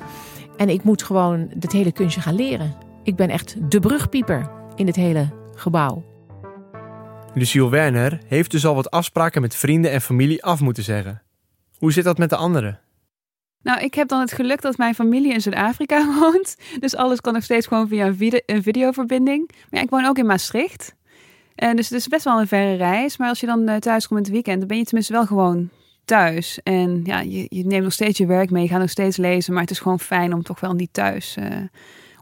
En 0.56 0.68
ik 0.68 0.82
moet 0.84 1.02
gewoon 1.02 1.48
dit 1.56 1.72
hele 1.72 1.92
kunstje 1.92 2.20
gaan 2.20 2.34
leren. 2.34 2.74
Ik 3.02 3.16
ben 3.16 3.28
echt 3.28 3.56
de 3.70 3.80
brugpieper 3.80 4.50
in 4.76 4.86
dit 4.86 4.96
hele 4.96 5.28
gebouw. 5.56 6.04
Luciel 7.34 7.70
Werner 7.70 8.18
heeft 8.26 8.50
dus 8.50 8.66
al 8.66 8.74
wat 8.74 8.90
afspraken 8.90 9.40
met 9.40 9.56
vrienden 9.56 9.90
en 9.90 10.00
familie 10.00 10.44
af 10.44 10.60
moeten 10.60 10.82
zeggen. 10.82 11.22
Hoe 11.78 11.92
zit 11.92 12.04
dat 12.04 12.18
met 12.18 12.30
de 12.30 12.36
anderen? 12.36 12.80
Nou, 13.62 13.80
ik 13.80 13.94
heb 13.94 14.08
dan 14.08 14.20
het 14.20 14.32
geluk 14.32 14.62
dat 14.62 14.76
mijn 14.76 14.94
familie 14.94 15.32
in 15.32 15.40
Zuid-Afrika 15.40 16.06
woont. 16.20 16.56
Dus 16.80 16.96
alles 16.96 17.20
kan 17.20 17.32
nog 17.32 17.42
steeds 17.42 17.66
gewoon 17.66 17.88
via 17.88 18.06
een, 18.06 18.16
vide- 18.16 18.42
een 18.46 18.62
videoverbinding. 18.62 19.48
Maar 19.48 19.68
ja, 19.70 19.80
ik 19.80 19.90
woon 19.90 20.04
ook 20.04 20.18
in 20.18 20.26
Maastricht. 20.26 20.94
En 21.54 21.76
dus 21.76 21.88
het 21.88 21.98
is 21.98 22.08
best 22.08 22.24
wel 22.24 22.40
een 22.40 22.46
verre 22.46 22.74
reis. 22.74 23.16
Maar 23.16 23.28
als 23.28 23.40
je 23.40 23.46
dan 23.46 23.68
eh, 23.68 23.76
thuis 23.76 24.06
komt 24.06 24.18
in 24.18 24.24
het 24.24 24.34
weekend, 24.34 24.58
dan 24.58 24.68
ben 24.68 24.78
je 24.78 24.84
tenminste 24.84 25.12
wel 25.12 25.26
gewoon 25.26 25.70
thuis. 26.04 26.60
En 26.62 27.00
ja, 27.04 27.20
je, 27.20 27.46
je 27.48 27.64
neemt 27.64 27.82
nog 27.82 27.92
steeds 27.92 28.18
je 28.18 28.26
werk 28.26 28.50
mee, 28.50 28.62
je 28.62 28.68
gaat 28.68 28.80
nog 28.80 28.90
steeds 28.90 29.16
lezen. 29.16 29.52
Maar 29.52 29.62
het 29.62 29.70
is 29.70 29.78
gewoon 29.78 30.00
fijn 30.00 30.34
om 30.34 30.42
toch 30.42 30.60
wel 30.60 30.70
in 30.70 30.76
die 30.76 30.88
thuis 30.92 31.36
eh, 31.36 31.56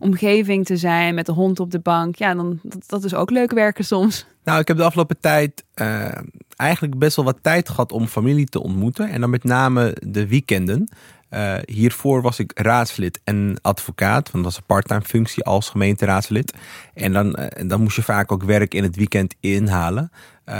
omgeving 0.02 0.66
te 0.66 0.76
zijn. 0.76 1.14
Met 1.14 1.26
de 1.26 1.32
hond 1.32 1.60
op 1.60 1.70
de 1.70 1.78
bank. 1.78 2.16
Ja, 2.16 2.34
dan, 2.34 2.60
dat, 2.86 3.04
is 3.04 3.14
ook 3.14 3.30
leuk 3.30 3.52
werken 3.52 3.84
soms. 3.84 4.26
Nou, 4.44 4.60
ik 4.60 4.68
heb 4.68 4.76
de 4.76 4.82
afgelopen 4.84 5.20
tijd 5.20 5.64
eh, 5.74 6.18
eigenlijk 6.56 6.98
best 6.98 7.16
wel 7.16 7.24
wat 7.24 7.38
tijd 7.42 7.68
gehad 7.68 7.92
om 7.92 8.06
familie 8.06 8.46
te 8.46 8.62
ontmoeten. 8.62 9.08
En 9.08 9.20
dan 9.20 9.30
met 9.30 9.44
name 9.44 9.96
de 10.06 10.26
weekenden. 10.26 10.88
Eh, 11.28 11.54
hiervoor 11.64 12.22
was 12.22 12.38
ik 12.38 12.50
raadslid 12.54 13.20
en 13.24 13.56
advocaat, 13.62 14.30
want 14.30 14.44
dat 14.44 14.52
was 14.52 14.56
een 14.56 14.66
parttime 14.66 15.02
functie 15.02 15.44
als 15.44 15.68
gemeenteraadslid. 15.68 16.54
En 16.94 17.12
dan, 17.12 17.34
en 17.34 17.68
dan 17.68 17.82
moest 17.82 17.96
je 17.96 18.02
vaak 18.02 18.32
ook 18.32 18.42
werk 18.42 18.74
in 18.74 18.82
het 18.82 18.96
weekend 18.96 19.34
inhalen. 19.40 20.10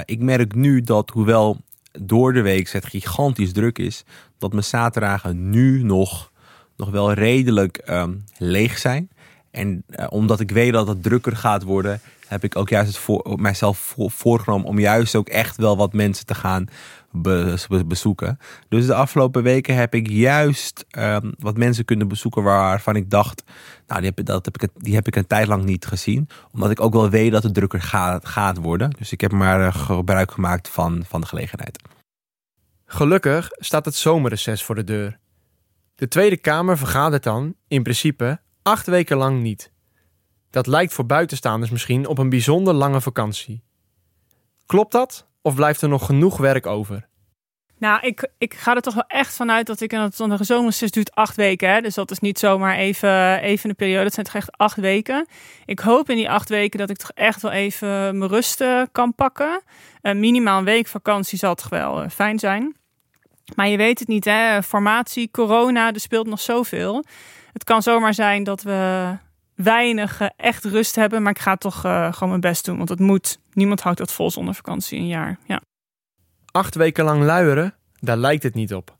Ik 0.05 0.21
merk 0.21 0.55
nu 0.55 0.81
dat, 0.81 1.11
hoewel 1.11 1.61
door 2.01 2.33
de 2.33 2.43
week 2.43 2.71
het 2.71 2.87
gigantisch 2.87 3.53
druk 3.53 3.79
is, 3.79 4.05
dat 4.39 4.53
mijn 4.53 4.65
zaterdagen 4.65 5.51
nu 5.51 5.83
nog, 5.83 6.31
nog 6.77 6.91
wel 6.91 7.13
redelijk 7.13 7.77
ehm, 7.77 8.15
leeg 8.39 8.79
zijn. 8.79 9.11
En 9.53 9.85
eh, 9.89 10.07
omdat 10.11 10.41
ik 10.41 10.51
weet 10.51 10.73
dat 10.73 10.89
het 10.89 11.03
drukker 11.03 11.37
gaat 11.37 11.63
worden, 11.63 12.01
heb 12.27 12.45
ik 12.45 12.57
ook 12.57 12.69
juist 12.69 12.97
voor, 12.99 13.39
mijzelf 13.41 13.79
voor- 13.79 14.11
voorgenomen 14.11 14.67
om 14.67 14.79
juist 14.79 15.15
ook 15.15 15.29
echt 15.29 15.57
wel 15.57 15.77
wat 15.77 15.93
mensen 15.93 16.27
te 16.27 16.35
gaan 16.35 16.67
be- 17.11 17.57
be- 17.69 17.85
bezoeken. 17.85 18.39
Dus 18.69 18.87
de 18.87 18.95
afgelopen 18.95 19.43
weken 19.43 19.75
heb 19.75 19.95
ik 19.95 20.09
juist 20.11 20.85
ehm, 20.91 21.33
wat 21.39 21.57
mensen 21.57 21.85
kunnen 21.85 22.09
bezoeken 22.09 22.43
waarvan 22.43 22.97
ik 22.97 23.11
dacht, 23.11 23.43
nou 23.87 24.01
die 24.01 24.13
heb, 24.15 24.27
dat 24.27 24.45
heb 24.45 24.63
ik, 24.63 24.69
die 24.77 24.95
heb 24.95 25.07
ik 25.07 25.17
een 25.17 25.27
tijd 25.27 25.47
lang 25.47 25.65
niet 25.65 25.87
gezien. 25.87 26.29
Omdat 26.53 26.71
ik 26.71 26.81
ook 26.81 26.93
wel 26.93 27.11
weet 27.11 27.33
dat 27.33 27.43
het 27.43 27.55
drukker 27.55 27.83
gaat, 27.83 28.27
gaat 28.29 28.57
worden. 28.57 28.91
Dus 28.91 29.13
ik 29.13 29.21
heb 29.21 29.33
maar 29.33 29.67
eh, 29.67 29.75
gebruik 29.75 30.31
gemaakt 30.31 30.69
van, 30.69 31.05
van 31.09 31.21
de 31.21 31.27
gelegenheid. 31.27 31.79
Gelukkig 32.87 33.49
staat 33.53 33.85
het 33.85 33.95
zomerreces 33.95 34.63
voor 34.65 34.75
de 34.75 34.85
deur. 34.85 35.19
De 35.95 36.09
Tweede 36.09 36.37
Kamer 36.37 36.79
vergadert 36.79 37.23
dan, 37.23 37.55
in 37.69 37.83
principe, 37.83 38.41
acht 38.63 38.87
weken 38.87 39.17
lang 39.17 39.41
niet. 39.41 39.73
Dat 40.51 40.67
lijkt 40.67 40.93
voor 40.93 41.07
buitenstaanders 41.07 41.71
misschien 41.71 42.07
op 42.07 42.19
een 42.19 42.29
bijzonder 42.29 42.75
lange 42.75 43.01
vakantie. 43.01 43.63
Klopt 44.67 44.93
dat? 44.93 45.27
Of 45.43 45.55
blijft 45.55 45.83
er 45.83 45.89
nog 45.89 46.07
genoeg 46.07 46.37
werk 46.37 46.67
over? 46.67 47.11
Nou, 47.83 48.07
ik, 48.07 48.31
ik 48.39 48.55
ga 48.55 48.75
er 48.75 48.81
toch 48.81 48.95
wel 48.95 49.07
echt 49.07 49.37
vanuit 49.37 49.67
dat 49.67 49.81
ik... 49.81 49.93
En 49.93 50.11
dat 50.17 50.47
de 50.47 50.91
duurt 50.91 51.15
acht 51.15 51.37
weken. 51.37 51.71
Hè? 51.71 51.81
Dus 51.81 51.95
dat 51.95 52.11
is 52.11 52.19
niet 52.19 52.39
zomaar 52.39 52.77
even, 52.77 53.41
even 53.41 53.71
een 53.71 53.77
periode. 53.77 54.05
Het 54.05 54.15
zijn 54.15 54.27
toch 54.27 54.35
echt 54.35 54.57
acht 54.57 54.77
weken. 54.77 55.27
Ik 55.65 55.79
hoop 55.79 56.11
in 56.11 56.17
die 56.17 56.31
acht 56.31 56.49
weken 56.49 56.79
dat 56.79 56.91
ik 56.91 56.97
toch 56.97 57.11
echt 57.15 57.43
wel 57.43 57.51
even 57.51 58.19
mijn 58.19 58.31
rust 58.31 58.61
eh, 58.61 58.83
kan 58.93 59.15
pakken. 59.15 59.63
Eh, 60.03 60.15
minimaal 60.15 60.59
een 60.59 60.65
week 60.65 60.87
vakantie 60.87 61.39
zal 61.39 61.55
toch 61.55 61.69
wel 61.69 62.03
eh, 62.03 62.11
fijn 62.11 62.39
zijn. 62.39 62.77
Maar 63.55 63.69
je 63.69 63.77
weet 63.77 63.99
het 63.99 64.09
niet, 64.09 64.25
hè? 64.25 64.63
Formatie, 64.63 65.31
corona, 65.31 65.93
er 65.93 66.01
speelt 66.01 66.27
nog 66.27 66.41
zoveel. 66.41 67.05
Het 67.53 67.65
kan 67.65 67.83
zomaar 67.83 68.15
zijn 68.15 68.45
dat 68.45 68.63
we 68.63 69.13
weinig 69.55 70.21
eh, 70.21 70.29
echt 70.37 70.65
rust 70.65 70.95
hebben. 70.95 71.23
Maar 71.23 71.33
ik 71.33 71.39
ga 71.39 71.57
toch 71.57 71.85
eh, 71.85 72.13
gewoon 72.13 72.29
mijn 72.29 72.41
best 72.41 72.65
doen. 72.65 72.77
Want 72.77 72.89
het 72.89 72.99
moet. 72.99 73.39
Niemand 73.53 73.81
houdt 73.81 73.99
dat 73.99 74.13
vol 74.13 74.31
zonder 74.31 74.55
vakantie 74.55 74.99
een 74.99 75.07
jaar. 75.07 75.39
Ja. 75.47 75.61
Acht 76.51 76.75
weken 76.75 77.05
lang 77.05 77.23
luieren? 77.23 77.75
Daar 78.01 78.17
lijkt 78.17 78.43
het 78.43 78.55
niet 78.55 78.75
op. 78.75 78.97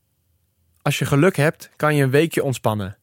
Als 0.83 0.99
je 0.99 1.05
geluk 1.05 1.37
hebt, 1.37 1.71
kan 1.77 1.95
je 1.95 2.03
een 2.03 2.11
weekje 2.11 2.45
ontspannen. 2.45 2.97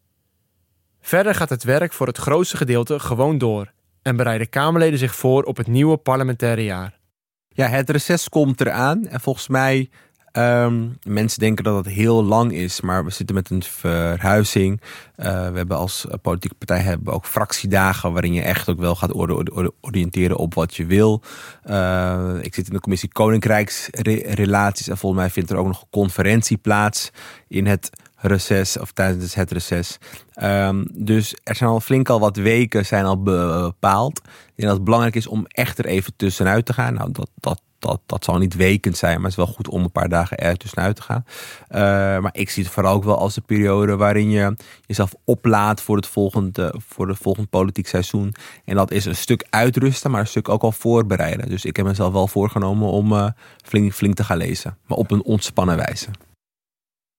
Verder 1.01 1.35
gaat 1.35 1.49
het 1.49 1.63
werk 1.63 1.93
voor 1.93 2.07
het 2.07 2.17
grootste 2.17 2.57
gedeelte 2.57 2.99
gewoon 2.99 3.37
door 3.37 3.71
en 4.01 4.15
bereiden 4.15 4.49
Kamerleden 4.49 4.99
zich 4.99 5.15
voor 5.15 5.43
op 5.43 5.57
het 5.57 5.67
nieuwe 5.67 5.97
parlementaire 5.97 6.63
jaar. 6.63 6.99
Ja, 7.47 7.67
het 7.67 7.89
reces 7.89 8.29
komt 8.29 8.61
eraan. 8.61 9.07
En 9.07 9.19
volgens 9.19 9.47
mij, 9.47 9.89
ehm, 10.31 10.87
mensen 11.03 11.39
denken 11.39 11.63
dat 11.63 11.85
het 11.85 11.93
heel 11.93 12.23
lang 12.23 12.53
is. 12.53 12.81
Maar 12.81 13.05
we 13.05 13.11
zitten 13.11 13.35
met 13.35 13.49
een 13.49 13.63
verhuizing. 13.63 14.81
Eh, 15.15 15.25
we 15.49 15.57
hebben 15.57 15.77
als 15.77 16.07
eh, 16.07 16.13
politieke 16.21 16.55
partij 16.55 16.79
hebben 16.79 17.13
ook 17.13 17.25
fractiedagen... 17.25 18.11
waarin 18.11 18.33
je 18.33 18.41
echt 18.41 18.69
ook 18.69 18.79
wel 18.79 18.95
gaat 18.95 19.13
ori- 19.13 19.49
ori- 19.53 19.69
oriënteren 19.81 20.37
op 20.37 20.53
wat 20.53 20.75
je 20.75 20.85
wil. 20.85 21.21
Eh, 21.63 22.33
ik 22.41 22.55
zit 22.55 22.67
in 22.67 22.73
de 22.73 22.79
commissie 22.79 23.09
Koninkrijksrelaties. 23.11 24.87
En 24.87 24.97
volgens 24.97 25.21
mij 25.21 25.29
vindt 25.31 25.49
er 25.49 25.57
ook 25.57 25.67
nog 25.67 25.81
een 25.81 25.87
conferentie 25.89 26.57
plaats 26.57 27.11
in 27.47 27.65
het 27.67 27.89
reces 28.21 28.77
of 28.79 28.91
tijdens 28.91 29.35
het 29.35 29.51
reces. 29.51 29.97
Ehm, 30.33 30.85
dus 30.93 31.35
er 31.43 31.55
zijn 31.55 31.69
al 31.69 31.79
flink 31.79 32.09
al 32.09 32.19
wat 32.19 32.37
weken 32.37 32.85
zijn 32.85 33.05
al 33.05 33.21
be- 33.23 33.59
bepaald. 33.61 34.21
Denk 34.55 34.67
dat 34.67 34.71
het 34.75 34.83
belangrijk 34.83 35.15
is 35.15 35.27
om 35.27 35.45
echt 35.47 35.77
er 35.77 35.85
even 35.85 36.13
tussenuit 36.15 36.65
te 36.65 36.73
gaan. 36.73 36.93
Nou, 36.93 37.11
dat, 37.11 37.29
dat, 37.35 37.61
dat, 37.79 38.01
dat 38.05 38.23
zal 38.23 38.37
niet 38.37 38.55
wekend 38.55 38.97
zijn, 38.97 39.13
maar 39.13 39.29
het 39.29 39.31
is 39.31 39.45
wel 39.45 39.55
goed 39.55 39.67
om 39.67 39.83
een 39.83 39.91
paar 39.91 40.09
dagen 40.09 40.37
er 40.37 40.57
tussenuit 40.57 40.95
te 40.95 41.01
gaan. 41.01 41.25
Eh, 41.67 41.79
maar 42.21 42.31
ik 42.31 42.49
zie 42.49 42.63
het 42.63 42.71
vooral 42.71 42.93
ook 42.93 43.03
wel 43.03 43.17
als 43.17 43.33
de 43.33 43.41
periode 43.41 43.95
waarin 43.95 44.29
je 44.29 44.55
jezelf 44.85 45.13
oplaadt 45.23 45.81
voor 45.81 45.95
het 45.95 46.07
volgende, 46.07 46.73
voor 46.77 47.07
het 47.07 47.17
volgende 47.17 47.49
politiek 47.49 47.87
seizoen. 47.87 48.33
En 48.65 48.75
dat 48.75 48.91
is 48.91 49.05
een 49.05 49.15
stuk 49.15 49.47
uitrusten, 49.49 50.11
maar 50.11 50.19
een 50.19 50.27
stuk 50.27 50.49
ook 50.49 50.63
al 50.63 50.71
voorbereiden. 50.71 51.49
Dus 51.49 51.65
ik 51.65 51.75
heb 51.75 51.85
mezelf 51.85 52.13
wel 52.13 52.27
voorgenomen 52.27 52.87
om 52.87 53.13
eh, 53.13 53.27
flink, 53.63 53.93
flink 53.93 54.15
te 54.15 54.23
gaan 54.23 54.37
lezen, 54.37 54.77
maar 54.87 54.97
op 54.97 55.11
een 55.11 55.23
ontspannen 55.23 55.77
wijze. 55.77 56.09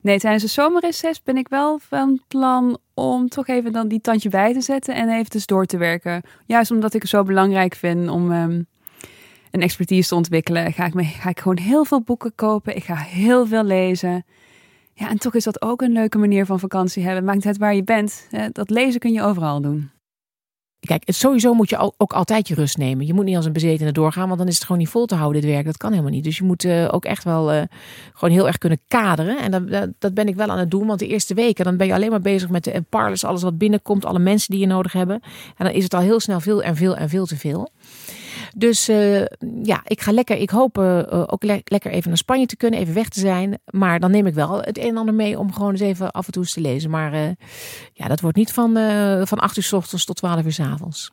Nee, 0.02 0.18
tijdens 0.18 0.42
de 0.42 0.48
zomerreces 0.48 1.22
ben 1.22 1.36
ik 1.36 1.48
wel 1.48 1.78
van 1.78 2.20
plan 2.28 2.78
om 2.94 3.28
toch 3.28 3.46
even 3.46 3.72
dan 3.72 3.88
die 3.88 4.00
tandje 4.00 4.28
bij 4.28 4.52
te 4.52 4.60
zetten 4.60 4.94
en 4.94 5.08
even 5.08 5.30
dus 5.30 5.46
door 5.46 5.66
te 5.66 5.76
werken. 5.76 6.22
Juist 6.46 6.70
omdat 6.70 6.94
ik 6.94 7.00
het 7.00 7.10
zo 7.10 7.22
belangrijk 7.22 7.74
vind 7.74 8.08
om 8.08 8.32
ehm, 8.32 8.62
een 9.50 9.62
expertise 9.62 10.08
te 10.08 10.14
ontwikkelen, 10.14 10.72
ga 10.72 10.86
ik, 10.86 10.94
me, 10.94 11.04
ga 11.04 11.28
ik 11.28 11.40
gewoon 11.40 11.58
heel 11.58 11.84
veel 11.84 12.00
boeken 12.02 12.32
kopen. 12.34 12.76
Ik 12.76 12.84
ga 12.84 12.96
heel 12.96 13.46
veel 13.46 13.64
lezen. 13.64 14.24
Ja, 14.94 15.08
en 15.08 15.18
toch 15.18 15.34
is 15.34 15.44
dat 15.44 15.62
ook 15.62 15.82
een 15.82 15.92
leuke 15.92 16.18
manier 16.18 16.46
van 16.46 16.58
vakantie 16.60 17.04
hebben. 17.04 17.24
Maakt 17.24 17.46
uit 17.46 17.58
waar 17.58 17.74
je 17.74 17.84
bent. 17.84 18.28
Dat 18.52 18.70
lezen 18.70 19.00
kun 19.00 19.12
je 19.12 19.22
overal 19.22 19.60
doen. 19.60 19.90
Kijk, 20.80 21.02
het- 21.06 21.14
sowieso 21.16 21.54
moet 21.54 21.70
je 21.70 21.92
ook 21.96 22.12
altijd 22.12 22.48
je 22.48 22.54
rust 22.54 22.76
nemen. 22.76 23.06
Je 23.06 23.14
moet 23.14 23.24
niet 23.24 23.36
als 23.36 23.44
een 23.44 23.52
bezetene 23.52 23.92
doorgaan, 23.92 24.26
want 24.26 24.38
dan 24.38 24.48
is 24.48 24.54
het 24.54 24.62
gewoon 24.64 24.78
niet 24.78 24.88
vol 24.88 25.06
te 25.06 25.14
houden, 25.14 25.40
dit 25.42 25.50
werk. 25.50 25.64
Dat 25.64 25.76
kan 25.76 25.90
helemaal 25.90 26.12
niet. 26.12 26.24
Dus 26.24 26.38
je 26.38 26.44
moet 26.44 26.64
eh, 26.64 26.88
ook 26.90 27.04
echt 27.04 27.24
wel 27.24 27.52
eh, 27.52 27.62
gewoon 28.12 28.34
heel 28.34 28.46
erg 28.46 28.58
kunnen 28.58 28.80
kaderen. 28.88 29.38
En 29.38 29.50
dat, 29.50 29.88
dat, 29.98 30.14
ben 30.14 30.28
ik 30.28 30.34
wel 30.36 30.48
aan 30.48 30.58
het 30.58 30.70
doen, 30.70 30.86
want 30.86 30.98
de 30.98 31.06
eerste 31.06 31.34
weken 31.34 31.64
dan 31.64 31.76
ben 31.76 31.86
je 31.86 31.94
alleen 31.94 32.10
maar 32.10 32.20
bezig 32.20 32.48
met 32.48 32.64
de 32.64 32.84
parlers, 32.88 33.24
alles 33.24 33.42
wat 33.42 33.58
binnenkomt, 33.58 34.04
alle 34.04 34.18
mensen 34.18 34.50
die 34.50 34.60
je 34.60 34.66
nodig 34.66 34.92
hebben. 34.92 35.20
En 35.56 35.64
dan 35.64 35.74
is 35.74 35.84
het 35.84 35.94
al 35.94 36.00
heel 36.00 36.20
snel 36.20 36.40
veel 36.40 36.62
en 36.62 36.76
veel 36.76 36.96
en 36.96 37.08
veel 37.08 37.26
te 37.26 37.36
veel. 37.36 37.70
Dus 38.56 38.88
eh, 38.88 39.24
ja, 39.62 39.80
ik 39.84 40.00
ga 40.00 40.12
lekker, 40.12 40.36
ik 40.36 40.50
hoop 40.50 40.78
eh, 40.78 40.98
eh, 40.98 41.24
ook 41.26 41.42
le- 41.42 41.60
lekker 41.64 41.90
even 41.90 42.08
naar 42.08 42.18
Spanje 42.18 42.46
te 42.46 42.56
kunnen, 42.56 42.80
even 42.80 42.94
weg 42.94 43.08
te 43.08 43.20
zijn. 43.20 43.58
Maar 43.64 44.00
dan 44.00 44.10
neem 44.10 44.26
ik 44.26 44.34
wel 44.34 44.60
het 44.62 44.78
een 44.78 44.84
en 44.88 44.96
ander 44.96 45.14
mee 45.14 45.38
om 45.38 45.52
gewoon 45.52 45.70
eens 45.70 45.80
even 45.80 46.10
af 46.10 46.26
en 46.26 46.32
toe 46.32 46.42
eens 46.42 46.52
te 46.52 46.60
lezen. 46.60 46.90
Maar 46.90 47.12
eh, 47.12 47.30
ja, 47.92 48.08
dat 48.08 48.20
wordt 48.20 48.36
niet 48.36 48.52
van, 48.52 48.76
eh 48.76 49.26
van 49.26 49.38
8 49.38 49.56
uur 49.56 49.62
s 49.62 49.72
ochtends 49.72 50.04
tot 50.04 50.16
12 50.16 50.44
uur 50.44 50.52
s 50.52 50.60
avonds. 50.60 51.12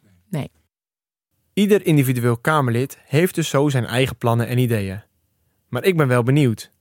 Ieder 1.54 1.86
individueel 1.86 2.38
Kamerlid 2.38 2.98
heeft 3.06 3.36
dus 3.36 3.50
zo 3.50 3.70
zijn 3.70 3.86
eigen 3.86 4.18
plannen 4.18 4.48
en 4.48 4.58
ideeën. 4.58 5.02
Maar 5.70 5.84
ik 5.84 5.98
ben 5.98 6.08
wel 6.08 6.24
benieuwd. 6.24 6.72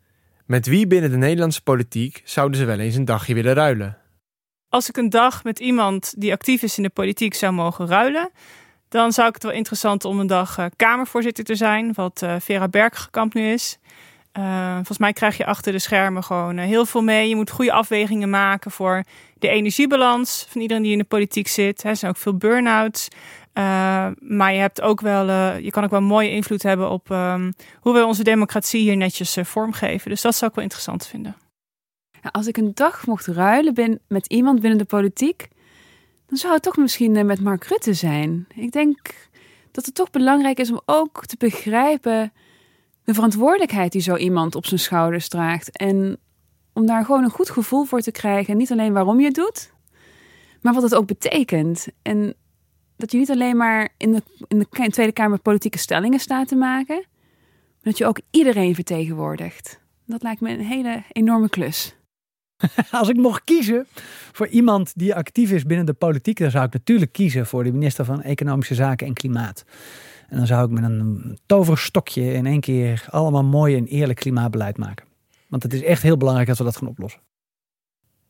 Met 0.47 0.67
wie 0.67 0.87
binnen 0.87 1.11
de 1.11 1.17
Nederlandse 1.17 1.63
politiek 1.63 2.23
zouden 2.25 2.59
ze 2.59 2.65
wel 2.65 2.79
eens 2.79 2.95
een 2.95 3.05
dagje 3.05 3.35
willen 3.35 3.55
ruilen? 3.55 3.99
Als 4.69 4.89
ik 4.89 4.97
een 4.97 5.11
dag 5.11 5.45
met 5.45 5.59
iemand 5.59 6.15
die 6.19 6.33
actief 6.33 6.63
is 6.63 6.77
in 6.77 6.83
de 6.83 6.91
politiek 6.91 7.35
zou 7.35 7.53
mogen 7.53 7.87
ruilen, 7.87 8.31
dan 8.89 9.13
zou 9.13 9.29
ik 9.29 9.35
het 9.35 9.43
wel 9.43 9.53
interessant 9.53 10.05
om 10.05 10.21
een 10.21 10.27
dag 10.27 10.59
eh, 10.59 10.67
Kamervoorzitter 10.77 11.45
te 11.45 11.55
zijn, 11.55 11.93
wat 11.93 12.23
eh, 12.23 12.35
Vera 12.41 12.69
Bergkamp 12.69 13.35
nu 13.35 13.53
is. 13.53 13.79
Eh, 14.33 14.75
volgens 14.75 14.99
mij 14.99 15.13
krijg 15.13 15.37
je 15.37 15.47
achter 15.47 15.73
de 15.73 15.79
schermen 15.79 16.25
gewoon 16.25 16.59
heel 16.59 16.87
veel 16.87 17.03
mee. 17.03 17.29
Je 17.29 17.37
moet 17.37 17.51
goede 17.51 17.73
afwegingen 17.73 18.31
maken 18.31 18.71
voor 18.71 19.05
de 19.39 19.49
energiebalans 19.49 20.47
van 20.49 20.61
iedereen 20.61 20.83
die 20.83 20.93
in 20.93 20.99
de 20.99 21.05
politiek 21.05 21.49
zit. 21.49 21.85
Er 21.85 21.97
zijn 21.97 22.11
ook 22.11 22.17
veel 22.17 22.37
burn-outs. 22.37 23.09
Maar 24.19 24.53
je, 24.53 24.59
hebt 24.59 24.81
ook 24.81 25.01
wel, 25.01 25.57
je 25.57 25.71
kan 25.71 25.85
ook 25.85 25.91
wel 25.91 26.01
mooie 26.01 26.31
invloed 26.31 26.63
hebben 26.63 26.91
op 26.91 27.11
um, 27.11 27.55
hoe 27.81 27.95
we 27.95 28.05
onze 28.05 28.23
democratie 28.23 28.81
hier 28.81 28.97
netjes 28.97 29.37
vormgeven. 29.43 30.11
Dus 30.11 30.21
dat 30.21 30.35
zou 30.35 30.51
ik 30.51 30.57
wel 30.57 30.65
interessant 30.65 31.07
vinden. 31.07 31.37
Als 32.31 32.47
ik 32.47 32.57
een 32.57 32.71
dag 32.75 33.07
mocht 33.07 33.27
ruilen 33.27 33.75
ben 33.75 34.01
met 34.09 34.27
iemand 34.27 34.61
binnen 34.61 34.79
de 34.79 34.85
politiek, 34.85 35.49
dan 36.27 36.39
zou 36.39 36.55
het 36.55 36.63
toch 36.63 36.77
misschien 36.77 37.27
met 37.27 37.41
Mark 37.41 37.65
Rutte 37.65 37.95
zijn. 37.95 38.47
Ik 38.55 38.73
denk 38.73 39.29
dat 39.71 39.87
het 39.87 39.95
toch 39.95 40.11
belangrijk 40.11 40.59
is 40.59 40.71
om 40.71 40.81
ook 40.85 41.27
te 41.27 41.37
begrijpen 41.39 42.33
de 43.05 43.15
verantwoordelijkheid 43.15 43.93
die 43.93 44.01
zo 44.01 44.17
iemand 44.17 44.55
op 44.55 44.67
zijn 44.67 44.81
schouders 44.81 45.29
draagt. 45.29 45.77
En 45.77 46.19
om 46.73 46.87
daar 46.87 47.05
gewoon 47.05 47.25
een 47.25 47.31
goed 47.31 47.51
gevoel 47.51 47.85
voor 47.85 48.01
te 48.01 48.11
krijgen. 48.11 48.57
Niet 48.57 48.73
alleen 48.73 48.93
waarom 48.93 49.21
je 49.21 49.27
het 49.27 49.35
doet, 49.35 49.73
maar 50.61 50.75
wat 50.75 50.83
het 50.83 50.95
ook 50.95 51.07
betekent. 51.07 51.87
En 52.03 52.35
dat 52.97 53.13
je 53.13 53.19
niet 53.19 53.31
alleen 53.31 53.57
maar 53.57 53.89
in 53.97 54.13
de, 54.13 54.23
in 54.49 54.59
de 54.59 54.91
Tweede 54.91 55.13
Kamer 55.13 55.39
politieke 55.39 55.79
stellingen 55.79 56.19
staat 56.19 56.49
te 56.49 56.57
maken, 56.57 56.97
maar 56.97 57.83
dat 57.83 57.99
je 57.99 58.07
ook 58.07 58.21
iedereen 58.31 58.75
vertegenwoordigt. 58.75 59.81
Dat 60.07 60.23
lijkt 60.23 60.41
me 60.41 60.51
een 60.51 60.61
hele 60.61 61.03
enorme 61.13 61.49
klus. 61.49 61.97
Als 62.91 63.09
ik 63.09 63.17
mocht 63.17 63.45
kiezen 63.45 63.87
voor 64.33 64.47
iemand 64.47 64.93
die 64.95 65.15
actief 65.15 65.51
is 65.51 65.65
binnen 65.65 65.87
de 65.87 65.93
politiek, 65.93 66.39
dan 66.39 66.51
zou 66.51 66.65
ik 66.65 66.73
natuurlijk 66.73 67.13
kiezen 67.13 67.47
voor 67.47 67.65
de 67.65 67.73
minister 67.73 68.05
van 68.05 68.23
Economische 68.23 68.75
Zaken 68.75 69.07
en 69.07 69.13
Klimaat. 69.13 69.65
En 70.29 70.37
dan 70.37 70.47
zou 70.47 70.65
ik 70.65 70.71
met 70.71 70.85
een 70.85 71.39
toverstokje 71.47 72.33
in 72.33 72.47
één 72.47 72.61
keer 72.61 73.07
allemaal 73.11 73.45
mooi 73.45 73.77
en 73.77 73.87
eerlijk 73.87 74.19
klimaatbeleid 74.19 74.79
maken. 74.79 75.07
Want 75.49 75.63
het 75.63 75.73
is 75.73 75.83
echt 75.83 76.03
heel 76.03 76.17
belangrijk 76.17 76.49
dat 76.49 76.59
we 76.59 76.65
dat 76.65 76.77
gaan 76.77 76.89
oplossen. 76.89 77.21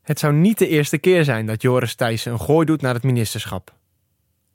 Het 0.03 0.19
zou 0.19 0.35
niet 0.35 0.59
de 0.59 0.69
eerste 0.69 0.99
keer 0.99 1.25
zijn 1.25 1.47
dat 1.47 1.63
Joris 1.63 1.95
Thijssen 1.95 2.33
een 2.33 2.41
gooi 2.41 2.67
doet 2.67 2.81
naar 2.81 2.95
het 2.95 3.03
ministerschap. 3.03 3.75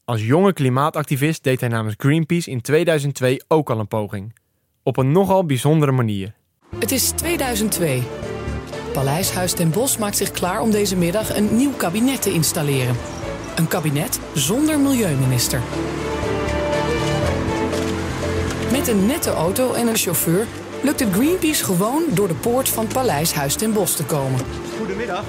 Als 0.06 0.26
jonge 0.26 0.54
klimaatactivist 0.54 1.44
deed 1.44 1.60
hij 1.60 1.70
namens 1.70 1.96
Greenpeace 1.98 2.50
in 2.50 2.62
2002 2.62 3.42
ook 3.48 3.70
al 3.70 3.80
een 3.80 3.88
poging. 3.88 4.36
Op 4.84 4.98
een 4.98 5.12
nogal 5.12 5.46
bijzondere 5.46 5.92
manier. 5.92 6.34
Het 6.80 6.92
is 6.92 7.10
2002. 7.10 8.31
Paleishuis 8.92 9.54
ten 9.54 9.70
Bosch 9.70 10.00
maakt 10.00 10.18
zich 10.18 10.32
klaar 10.32 10.62
om 10.62 10.72
deze 10.72 10.98
middag 10.98 11.38
een 11.38 11.56
nieuw 11.56 11.72
kabinet 11.72 12.22
te 12.22 12.34
installeren. 12.34 12.96
Een 13.56 13.68
kabinet 13.68 14.20
zonder 14.34 14.80
milieuminister. 14.80 15.62
Met 18.72 18.88
een 18.88 19.06
nette 19.06 19.30
auto 19.30 19.74
en 19.74 19.88
een 19.88 19.96
chauffeur 19.96 20.46
lukt 20.84 21.00
het 21.00 21.14
Greenpeace 21.14 21.64
gewoon 21.64 22.04
door 22.14 22.28
de 22.28 22.34
poort 22.34 22.70
van 22.70 22.88
Paleishuis 22.88 23.56
ten 23.56 23.74
Bosch 23.74 23.96
te 23.96 24.06
komen. 24.06 24.40
Goedemiddag. 24.78 25.24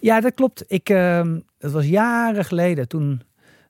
Ja, 0.00 0.20
dat 0.20 0.34
klopt. 0.34 0.64
Ik, 0.66 0.88
uh, 0.88 1.20
het 1.58 1.72
was 1.72 1.86
jaren 1.86 2.44
geleden. 2.44 2.88
Toen 2.88 3.22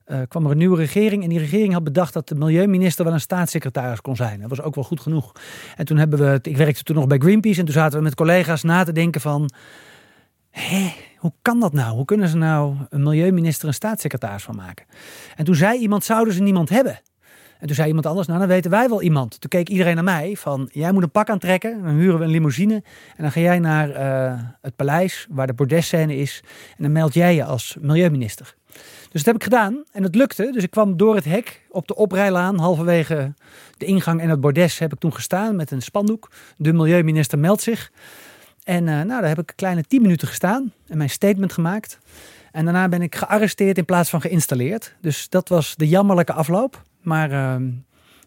uh, 0.07 0.19
kwam 0.27 0.45
er 0.45 0.51
een 0.51 0.57
nieuwe 0.57 0.77
regering. 0.77 1.23
En 1.23 1.29
die 1.29 1.39
regering 1.39 1.73
had 1.73 1.83
bedacht 1.83 2.13
dat 2.13 2.27
de 2.27 2.35
milieuminister 2.35 3.05
wel 3.05 3.13
een 3.13 3.19
staatssecretaris 3.19 4.01
kon 4.01 4.15
zijn. 4.15 4.39
Dat 4.39 4.49
was 4.49 4.61
ook 4.61 4.75
wel 4.75 4.83
goed 4.83 4.99
genoeg. 4.99 5.31
En 5.75 5.85
toen 5.85 5.97
hebben 5.97 6.19
we, 6.19 6.39
ik 6.41 6.57
werkte 6.57 6.83
toen 6.83 6.95
nog 6.95 7.07
bij 7.07 7.17
Greenpeace. 7.17 7.59
En 7.59 7.65
toen 7.65 7.73
zaten 7.73 7.97
we 7.97 8.03
met 8.03 8.15
collega's 8.15 8.63
na 8.63 8.83
te 8.83 8.91
denken 8.91 9.21
van... 9.21 9.49
Hé, 10.49 10.93
hoe 11.17 11.33
kan 11.41 11.59
dat 11.59 11.73
nou? 11.73 11.95
Hoe 11.95 12.05
kunnen 12.05 12.27
ze 12.29 12.37
nou 12.37 12.75
een 12.89 13.03
milieuminister 13.03 13.67
een 13.67 13.73
staatssecretaris 13.73 14.43
van 14.43 14.55
maken? 14.55 14.85
En 15.35 15.45
toen 15.45 15.55
zei 15.55 15.79
iemand, 15.79 16.03
zouden 16.03 16.33
ze 16.33 16.41
niemand 16.41 16.69
hebben? 16.69 16.99
En 17.59 17.67
toen 17.67 17.75
zei 17.75 17.87
iemand 17.87 18.05
anders, 18.05 18.27
nou 18.27 18.39
dan 18.39 18.47
weten 18.47 18.71
wij 18.71 18.89
wel 18.89 19.01
iemand. 19.01 19.39
Toen 19.39 19.49
keek 19.49 19.69
iedereen 19.69 19.95
naar 19.95 20.03
mij 20.03 20.35
van, 20.35 20.69
jij 20.71 20.91
moet 20.91 21.03
een 21.03 21.11
pak 21.11 21.29
aantrekken. 21.29 21.83
Dan 21.83 21.95
huren 21.95 22.19
we 22.19 22.25
een 22.25 22.31
limousine. 22.31 22.73
En 23.15 23.23
dan 23.23 23.31
ga 23.31 23.39
jij 23.39 23.59
naar 23.59 23.89
uh, 23.89 24.41
het 24.61 24.75
paleis 24.75 25.27
waar 25.29 25.47
de 25.47 25.53
bordesscène 25.53 26.15
is. 26.15 26.43
En 26.77 26.83
dan 26.83 26.91
meld 26.91 27.13
jij 27.13 27.35
je 27.35 27.43
als 27.43 27.77
milieuminister. 27.81 28.55
Dus 29.15 29.23
dat 29.23 29.33
heb 29.33 29.43
ik 29.43 29.53
gedaan 29.53 29.83
en 29.91 30.03
het 30.03 30.15
lukte. 30.15 30.49
Dus 30.51 30.63
ik 30.63 30.69
kwam 30.69 30.97
door 30.97 31.15
het 31.15 31.25
hek 31.25 31.61
op 31.69 31.87
de 31.87 31.95
oprijlaan, 31.95 32.59
halverwege 32.59 33.33
de 33.77 33.85
ingang 33.85 34.21
en 34.21 34.29
het 34.29 34.41
bordes, 34.41 34.79
heb 34.79 34.93
ik 34.93 34.99
toen 34.99 35.13
gestaan 35.13 35.55
met 35.55 35.71
een 35.71 35.81
spandoek. 35.81 36.31
De 36.57 36.73
milieuminister 36.73 37.39
meldt 37.39 37.61
zich. 37.61 37.91
En 38.63 38.87
uh, 38.87 38.93
nou, 38.93 39.07
daar 39.07 39.27
heb 39.27 39.39
ik 39.39 39.49
een 39.49 39.55
kleine 39.55 39.83
10 39.83 40.01
minuten 40.01 40.27
gestaan 40.27 40.73
en 40.87 40.97
mijn 40.97 41.09
statement 41.09 41.53
gemaakt. 41.53 41.99
En 42.51 42.63
daarna 42.63 42.89
ben 42.89 43.01
ik 43.01 43.15
gearresteerd 43.15 43.77
in 43.77 43.85
plaats 43.85 44.09
van 44.09 44.21
geïnstalleerd. 44.21 44.95
Dus 45.01 45.29
dat 45.29 45.49
was 45.49 45.75
de 45.75 45.87
jammerlijke 45.87 46.33
afloop. 46.33 46.81
Maar 47.01 47.31
uh, 47.31 47.55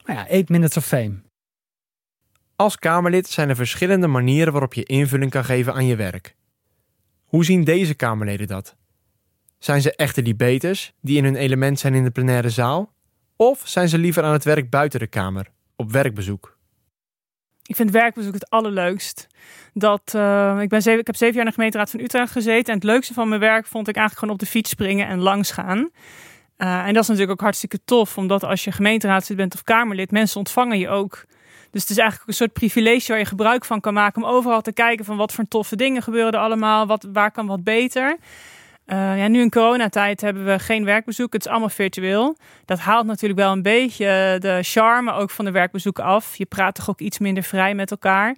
ja, 0.04 0.26
8 0.30 0.48
minutes 0.48 0.76
of 0.76 0.84
fame. 0.84 1.14
Als 2.56 2.78
Kamerlid 2.78 3.28
zijn 3.28 3.48
er 3.48 3.56
verschillende 3.56 4.06
manieren 4.06 4.52
waarop 4.52 4.74
je 4.74 4.84
invulling 4.84 5.30
kan 5.30 5.44
geven 5.44 5.74
aan 5.74 5.86
je 5.86 5.96
werk. 5.96 6.34
Hoe 7.24 7.44
zien 7.44 7.64
deze 7.64 7.94
Kamerleden 7.94 8.46
dat? 8.46 8.77
Zijn 9.58 9.80
ze 9.80 9.96
echte 9.96 10.22
debaters 10.22 10.92
die 11.00 11.16
in 11.16 11.24
hun 11.24 11.36
element 11.36 11.78
zijn 11.78 11.94
in 11.94 12.04
de 12.04 12.10
plenaire 12.10 12.50
zaal? 12.50 12.92
Of 13.36 13.62
zijn 13.64 13.88
ze 13.88 13.98
liever 13.98 14.22
aan 14.22 14.32
het 14.32 14.44
werk 14.44 14.70
buiten 14.70 15.00
de 15.00 15.06
Kamer, 15.06 15.46
op 15.76 15.92
werkbezoek? 15.92 16.56
Ik 17.62 17.76
vind 17.76 17.90
werkbezoek 17.90 18.34
het 18.34 18.50
allerleukst. 18.50 19.26
Dat, 19.74 20.12
uh, 20.16 20.58
ik, 20.60 20.68
ben 20.68 20.98
ik 20.98 21.06
heb 21.06 21.16
zeven 21.16 21.34
jaar 21.34 21.44
in 21.44 21.48
de 21.48 21.54
gemeenteraad 21.54 21.90
van 21.90 22.00
Utrecht 22.00 22.32
gezeten. 22.32 22.72
En 22.72 22.74
het 22.74 22.84
leukste 22.84 23.14
van 23.14 23.28
mijn 23.28 23.40
werk 23.40 23.66
vond 23.66 23.88
ik 23.88 23.96
eigenlijk 23.96 24.18
gewoon 24.18 24.34
op 24.34 24.40
de 24.40 24.50
fiets 24.50 24.70
springen 24.70 25.08
en 25.08 25.18
langs 25.18 25.50
gaan. 25.50 25.78
Uh, 25.78 26.86
en 26.86 26.94
dat 26.94 27.02
is 27.02 27.08
natuurlijk 27.08 27.30
ook 27.30 27.40
hartstikke 27.40 27.78
tof, 27.84 28.18
omdat 28.18 28.44
als 28.44 28.64
je 28.64 28.72
gemeenteraadslid 28.72 29.36
bent 29.36 29.54
of 29.54 29.62
Kamerlid, 29.62 30.10
mensen 30.10 30.38
ontvangen 30.38 30.78
je 30.78 30.88
ook. 30.88 31.24
Dus 31.70 31.80
het 31.80 31.90
is 31.90 31.96
eigenlijk 31.96 32.28
een 32.28 32.34
soort 32.34 32.52
privilege 32.52 33.08
waar 33.08 33.18
je 33.18 33.24
gebruik 33.24 33.64
van 33.64 33.80
kan 33.80 33.94
maken 33.94 34.22
om 34.22 34.28
overal 34.28 34.60
te 34.60 34.72
kijken 34.72 35.04
van 35.04 35.16
wat 35.16 35.32
voor 35.32 35.44
toffe 35.48 35.76
dingen 35.76 36.02
gebeuren 36.02 36.32
er 36.32 36.38
allemaal, 36.38 36.86
wat, 36.86 37.06
waar 37.12 37.30
kan 37.30 37.46
wat 37.46 37.64
beter. 37.64 38.16
Uh, 38.92 39.18
ja, 39.18 39.28
nu 39.28 39.40
in 39.40 39.50
coronatijd 39.50 40.20
hebben 40.20 40.44
we 40.44 40.58
geen 40.58 40.84
werkbezoek. 40.84 41.32
Het 41.32 41.44
is 41.44 41.50
allemaal 41.50 41.68
virtueel. 41.68 42.36
Dat 42.64 42.78
haalt 42.78 43.06
natuurlijk 43.06 43.40
wel 43.40 43.52
een 43.52 43.62
beetje 43.62 44.36
de 44.38 44.58
charme 44.62 45.12
ook 45.12 45.30
van 45.30 45.44
de 45.44 45.50
werkbezoeken 45.50 46.04
af. 46.04 46.36
Je 46.36 46.46
praat 46.46 46.74
toch 46.74 46.90
ook 46.90 47.00
iets 47.00 47.18
minder 47.18 47.42
vrij 47.42 47.74
met 47.74 47.90
elkaar. 47.90 48.36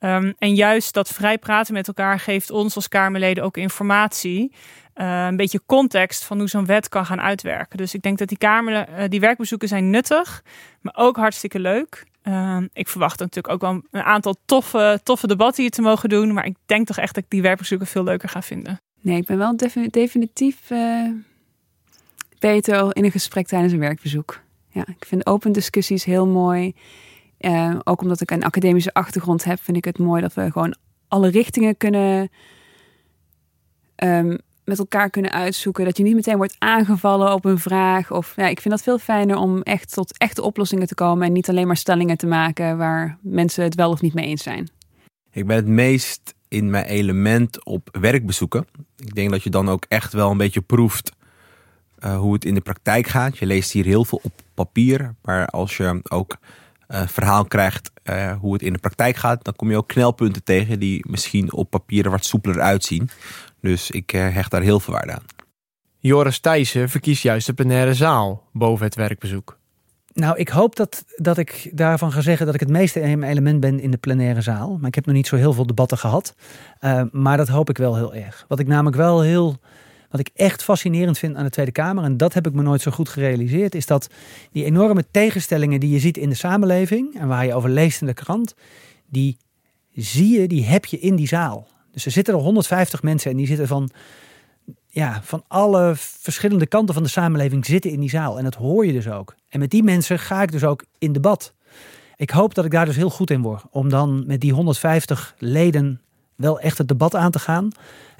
Um, 0.00 0.34
en 0.38 0.54
juist 0.54 0.94
dat 0.94 1.08
vrij 1.08 1.38
praten 1.38 1.74
met 1.74 1.88
elkaar 1.88 2.20
geeft 2.20 2.50
ons 2.50 2.74
als 2.74 2.88
Kamerleden 2.88 3.44
ook 3.44 3.56
informatie. 3.56 4.52
Uh, 4.94 5.26
een 5.26 5.36
beetje 5.36 5.60
context 5.66 6.24
van 6.24 6.38
hoe 6.38 6.48
zo'n 6.48 6.66
wet 6.66 6.88
kan 6.88 7.06
gaan 7.06 7.20
uitwerken. 7.20 7.78
Dus 7.78 7.94
ik 7.94 8.02
denk 8.02 8.18
dat 8.18 8.28
die, 8.28 8.38
kamer, 8.38 8.86
die 9.08 9.20
werkbezoeken 9.20 9.68
zijn 9.68 9.90
nuttig, 9.90 10.42
maar 10.80 10.94
ook 10.96 11.16
hartstikke 11.16 11.58
leuk. 11.58 12.06
Uh, 12.24 12.58
ik 12.72 12.88
verwacht 12.88 13.18
natuurlijk 13.18 13.54
ook 13.54 13.60
wel 13.60 13.82
een 13.90 14.02
aantal 14.02 14.36
toffe, 14.44 15.00
toffe 15.02 15.26
debatten 15.26 15.62
hier 15.62 15.72
te 15.72 15.82
mogen 15.82 16.08
doen. 16.08 16.32
Maar 16.32 16.46
ik 16.46 16.56
denk 16.66 16.86
toch 16.86 16.98
echt 16.98 17.14
dat 17.14 17.24
ik 17.24 17.30
die 17.30 17.42
werkbezoeken 17.42 17.86
veel 17.86 18.04
leuker 18.04 18.28
ga 18.28 18.42
vinden. 18.42 18.80
Nee, 19.00 19.16
ik 19.16 19.26
ben 19.26 19.38
wel 19.38 19.56
definitief 19.90 20.70
uh, 20.70 21.10
beter 22.38 22.96
in 22.96 23.04
een 23.04 23.10
gesprek 23.10 23.46
tijdens 23.46 23.72
een 23.72 23.78
werkbezoek. 23.78 24.40
Ja, 24.68 24.84
ik 24.88 25.04
vind 25.04 25.26
open 25.26 25.52
discussies 25.52 26.04
heel 26.04 26.26
mooi. 26.26 26.74
Uh, 27.40 27.78
ook 27.84 28.00
omdat 28.00 28.20
ik 28.20 28.30
een 28.30 28.44
academische 28.44 28.92
achtergrond 28.92 29.44
heb, 29.44 29.62
vind 29.62 29.76
ik 29.76 29.84
het 29.84 29.98
mooi 29.98 30.22
dat 30.22 30.34
we 30.34 30.50
gewoon 30.50 30.76
alle 31.08 31.28
richtingen 31.28 31.76
kunnen 31.76 32.30
um, 34.04 34.38
met 34.64 34.78
elkaar 34.78 35.10
kunnen 35.10 35.32
uitzoeken. 35.32 35.84
Dat 35.84 35.96
je 35.96 36.02
niet 36.02 36.14
meteen 36.14 36.36
wordt 36.36 36.56
aangevallen 36.58 37.32
op 37.32 37.44
een 37.44 37.58
vraag. 37.58 38.10
Of 38.10 38.32
ja, 38.36 38.46
ik 38.46 38.60
vind 38.60 38.74
dat 38.74 38.82
veel 38.82 38.98
fijner 38.98 39.36
om 39.36 39.62
echt 39.62 39.92
tot 39.92 40.18
echte 40.18 40.42
oplossingen 40.42 40.86
te 40.86 40.94
komen 40.94 41.26
en 41.26 41.32
niet 41.32 41.48
alleen 41.48 41.66
maar 41.66 41.76
stellingen 41.76 42.16
te 42.16 42.26
maken 42.26 42.78
waar 42.78 43.18
mensen 43.22 43.64
het 43.64 43.74
wel 43.74 43.90
of 43.90 44.00
niet 44.00 44.14
mee 44.14 44.26
eens 44.26 44.42
zijn. 44.42 44.68
Ik 45.30 45.46
ben 45.46 45.56
het 45.56 45.66
meest 45.66 46.34
in 46.48 46.70
mijn 46.70 46.84
element 46.84 47.64
op 47.64 47.88
werkbezoeken. 48.00 48.66
Ik 48.98 49.14
denk 49.14 49.30
dat 49.30 49.42
je 49.42 49.50
dan 49.50 49.68
ook 49.68 49.84
echt 49.88 50.12
wel 50.12 50.30
een 50.30 50.36
beetje 50.36 50.60
proeft 50.60 51.12
uh, 52.04 52.18
hoe 52.18 52.32
het 52.32 52.44
in 52.44 52.54
de 52.54 52.60
praktijk 52.60 53.06
gaat. 53.06 53.38
Je 53.38 53.46
leest 53.46 53.72
hier 53.72 53.84
heel 53.84 54.04
veel 54.04 54.20
op 54.22 54.32
papier, 54.54 55.14
maar 55.22 55.46
als 55.46 55.76
je 55.76 56.00
ook 56.08 56.36
uh, 56.88 57.06
verhaal 57.06 57.44
krijgt 57.44 57.90
uh, 58.04 58.32
hoe 58.40 58.52
het 58.52 58.62
in 58.62 58.72
de 58.72 58.78
praktijk 58.78 59.16
gaat, 59.16 59.44
dan 59.44 59.56
kom 59.56 59.70
je 59.70 59.76
ook 59.76 59.88
knelpunten 59.88 60.44
tegen 60.44 60.78
die 60.78 61.04
misschien 61.08 61.52
op 61.52 61.70
papier 61.70 62.04
er 62.04 62.10
wat 62.10 62.24
soepeler 62.24 62.60
uitzien. 62.60 63.08
Dus 63.60 63.90
ik 63.90 64.10
hecht 64.10 64.50
daar 64.50 64.62
heel 64.62 64.80
veel 64.80 64.94
waarde 64.94 65.12
aan. 65.12 65.24
Joris 65.98 66.38
Thijssen 66.38 66.88
verkiest 66.88 67.22
juist 67.22 67.46
de 67.46 67.52
plenaire 67.52 67.94
zaal 67.94 68.48
boven 68.52 68.84
het 68.84 68.94
werkbezoek. 68.94 69.57
Nou, 70.18 70.36
ik 70.36 70.48
hoop 70.48 70.76
dat, 70.76 71.04
dat 71.16 71.38
ik 71.38 71.70
daarvan 71.72 72.12
ga 72.12 72.20
zeggen 72.20 72.46
dat 72.46 72.54
ik 72.54 72.60
het 72.60 72.68
meeste 72.68 73.02
element 73.02 73.60
ben 73.60 73.80
in 73.80 73.90
de 73.90 73.96
plenaire 73.96 74.40
zaal. 74.40 74.76
Maar 74.78 74.88
ik 74.88 74.94
heb 74.94 75.06
nog 75.06 75.14
niet 75.14 75.26
zo 75.26 75.36
heel 75.36 75.52
veel 75.52 75.66
debatten 75.66 75.98
gehad. 75.98 76.34
Uh, 76.80 77.02
maar 77.12 77.36
dat 77.36 77.48
hoop 77.48 77.70
ik 77.70 77.78
wel 77.78 77.96
heel 77.96 78.14
erg. 78.14 78.44
Wat 78.48 78.58
ik 78.58 78.66
namelijk 78.66 78.96
wel 78.96 79.20
heel. 79.20 79.56
Wat 80.10 80.20
ik 80.20 80.30
echt 80.34 80.62
fascinerend 80.62 81.18
vind 81.18 81.36
aan 81.36 81.44
de 81.44 81.50
Tweede 81.50 81.72
Kamer, 81.72 82.04
en 82.04 82.16
dat 82.16 82.34
heb 82.34 82.46
ik 82.46 82.52
me 82.52 82.62
nooit 82.62 82.80
zo 82.80 82.90
goed 82.90 83.08
gerealiseerd, 83.08 83.74
is 83.74 83.86
dat 83.86 84.08
die 84.52 84.64
enorme 84.64 85.04
tegenstellingen 85.10 85.80
die 85.80 85.90
je 85.90 85.98
ziet 85.98 86.16
in 86.16 86.28
de 86.28 86.34
samenleving 86.34 87.18
en 87.18 87.28
waar 87.28 87.46
je 87.46 87.54
over 87.54 87.70
leest 87.70 88.00
in 88.00 88.06
de 88.06 88.14
krant, 88.14 88.54
die 89.10 89.36
zie 89.92 90.40
je, 90.40 90.48
die 90.48 90.64
heb 90.64 90.84
je 90.84 90.98
in 90.98 91.16
die 91.16 91.28
zaal. 91.28 91.68
Dus 91.92 92.06
er 92.06 92.10
zitten 92.10 92.34
er 92.34 92.40
150 92.40 93.02
mensen 93.02 93.30
en 93.30 93.36
die 93.36 93.46
zitten 93.46 93.66
van 93.66 93.90
ja, 94.98 95.20
van 95.22 95.42
alle 95.48 95.92
verschillende 95.96 96.66
kanten 96.66 96.94
van 96.94 97.02
de 97.02 97.08
samenleving 97.08 97.66
zitten 97.66 97.90
in 97.90 98.00
die 98.00 98.10
zaal. 98.10 98.38
En 98.38 98.44
dat 98.44 98.54
hoor 98.54 98.86
je 98.86 98.92
dus 98.92 99.08
ook. 99.08 99.34
En 99.48 99.58
met 99.58 99.70
die 99.70 99.82
mensen 99.82 100.18
ga 100.18 100.42
ik 100.42 100.52
dus 100.52 100.64
ook 100.64 100.84
in 100.98 101.12
debat. 101.12 101.54
Ik 102.16 102.30
hoop 102.30 102.54
dat 102.54 102.64
ik 102.64 102.70
daar 102.70 102.84
dus 102.84 102.96
heel 102.96 103.10
goed 103.10 103.30
in 103.30 103.42
word. 103.42 103.62
Om 103.70 103.88
dan 103.88 104.26
met 104.26 104.40
die 104.40 104.52
150 104.52 105.34
leden 105.38 106.00
wel 106.36 106.60
echt 106.60 106.78
het 106.78 106.88
debat 106.88 107.14
aan 107.14 107.30
te 107.30 107.38
gaan. 107.38 107.70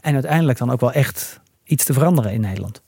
En 0.00 0.14
uiteindelijk 0.14 0.58
dan 0.58 0.70
ook 0.70 0.80
wel 0.80 0.92
echt 0.92 1.40
iets 1.64 1.84
te 1.84 1.92
veranderen 1.92 2.32
in 2.32 2.40
Nederland. 2.40 2.82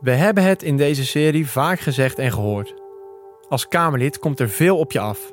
We 0.00 0.10
hebben 0.10 0.44
het 0.44 0.62
in 0.62 0.76
deze 0.76 1.04
serie 1.04 1.46
vaak 1.46 1.80
gezegd 1.80 2.18
en 2.18 2.32
gehoord. 2.32 2.74
Als 3.48 3.68
Kamerlid 3.68 4.18
komt 4.18 4.40
er 4.40 4.48
veel 4.48 4.78
op 4.78 4.92
je 4.92 5.00
af. 5.00 5.32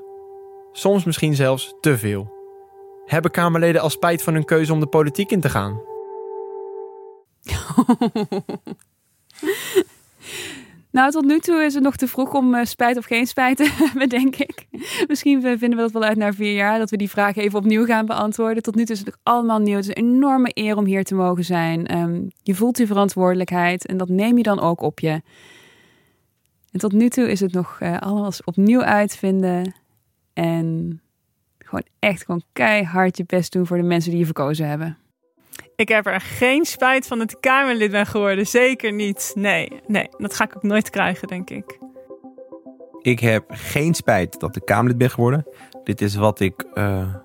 Soms 0.71 1.03
misschien 1.03 1.35
zelfs 1.35 1.73
te 1.79 1.97
veel. 1.97 2.40
Hebben 3.11 3.31
Kamerleden 3.31 3.81
al 3.81 3.89
spijt 3.89 4.23
van 4.23 4.33
hun 4.33 4.45
keuze 4.45 4.73
om 4.73 4.79
de 4.79 4.87
politiek 4.87 5.31
in 5.31 5.41
te 5.41 5.49
gaan? 5.49 5.81
Nou, 10.91 11.11
tot 11.11 11.25
nu 11.25 11.39
toe 11.39 11.63
is 11.63 11.73
het 11.73 11.83
nog 11.83 11.95
te 11.95 12.07
vroeg 12.07 12.33
om 12.33 12.55
eh, 12.55 12.65
spijt 12.65 12.97
of 12.97 13.05
geen 13.05 13.27
spijt 13.27 13.57
te 13.57 13.75
hebben, 13.83 14.09
denk 14.09 14.35
ik. 14.35 14.67
Misschien 15.07 15.41
vinden 15.41 15.69
we 15.69 15.75
dat 15.75 15.91
wel 15.91 16.03
uit 16.03 16.17
na 16.17 16.33
vier 16.33 16.53
jaar, 16.53 16.79
dat 16.79 16.89
we 16.89 16.97
die 16.97 17.09
vraag 17.09 17.35
even 17.35 17.59
opnieuw 17.59 17.85
gaan 17.85 18.05
beantwoorden. 18.05 18.63
Tot 18.63 18.75
nu 18.75 18.85
toe 18.85 18.95
is 18.95 19.01
het 19.05 19.17
allemaal 19.23 19.59
nieuw. 19.59 19.75
Het 19.75 19.87
is 19.87 19.95
een 19.95 20.03
enorme 20.03 20.51
eer 20.53 20.77
om 20.77 20.85
hier 20.85 21.03
te 21.03 21.15
mogen 21.15 21.43
zijn. 21.43 21.87
Ehm, 21.87 22.21
je 22.43 22.55
voelt 22.55 22.75
die 22.75 22.87
verantwoordelijkheid 22.87 23.85
en 23.85 23.97
dat 23.97 24.09
neem 24.09 24.37
je 24.37 24.43
dan 24.43 24.59
ook 24.59 24.81
op 24.81 24.99
je. 24.99 25.21
En 26.71 26.79
tot 26.79 26.91
nu 26.91 27.09
toe 27.09 27.31
is 27.31 27.39
het 27.39 27.53
nog 27.53 27.79
uh, 27.81 27.97
alles 27.97 28.43
opnieuw 28.43 28.81
uitvinden. 28.81 29.73
En 30.33 31.00
gewoon 31.71 31.99
echt 31.99 32.25
gewoon 32.25 32.43
keihard 32.53 33.17
je 33.17 33.23
best 33.25 33.51
doen 33.51 33.67
voor 33.67 33.77
de 33.77 33.83
mensen 33.83 34.09
die 34.09 34.19
je 34.19 34.25
verkozen 34.25 34.67
hebben. 34.67 34.97
Ik 35.75 35.89
heb 35.89 36.05
er 36.05 36.21
geen 36.21 36.65
spijt 36.65 37.07
van 37.07 37.17
dat 37.17 37.31
ik 37.31 37.37
Kamerlid 37.39 37.91
ben 37.91 38.05
geworden. 38.05 38.47
Zeker 38.47 38.93
niet. 38.93 39.31
Nee, 39.35 39.81
nee, 39.87 40.07
dat 40.17 40.33
ga 40.33 40.43
ik 40.43 40.55
ook 40.55 40.63
nooit 40.63 40.89
krijgen, 40.89 41.27
denk 41.27 41.49
ik. 41.49 41.79
Ik 43.01 43.19
heb 43.19 43.43
geen 43.47 43.93
spijt 43.93 44.39
dat 44.39 44.55
ik 44.55 44.65
Kamerlid 44.65 44.97
ben 44.97 45.09
geworden. 45.09 45.45
Dit 45.83 46.01
is 46.01 46.15
wat 46.15 46.39
ik 46.39 46.65
uh, 46.73 47.15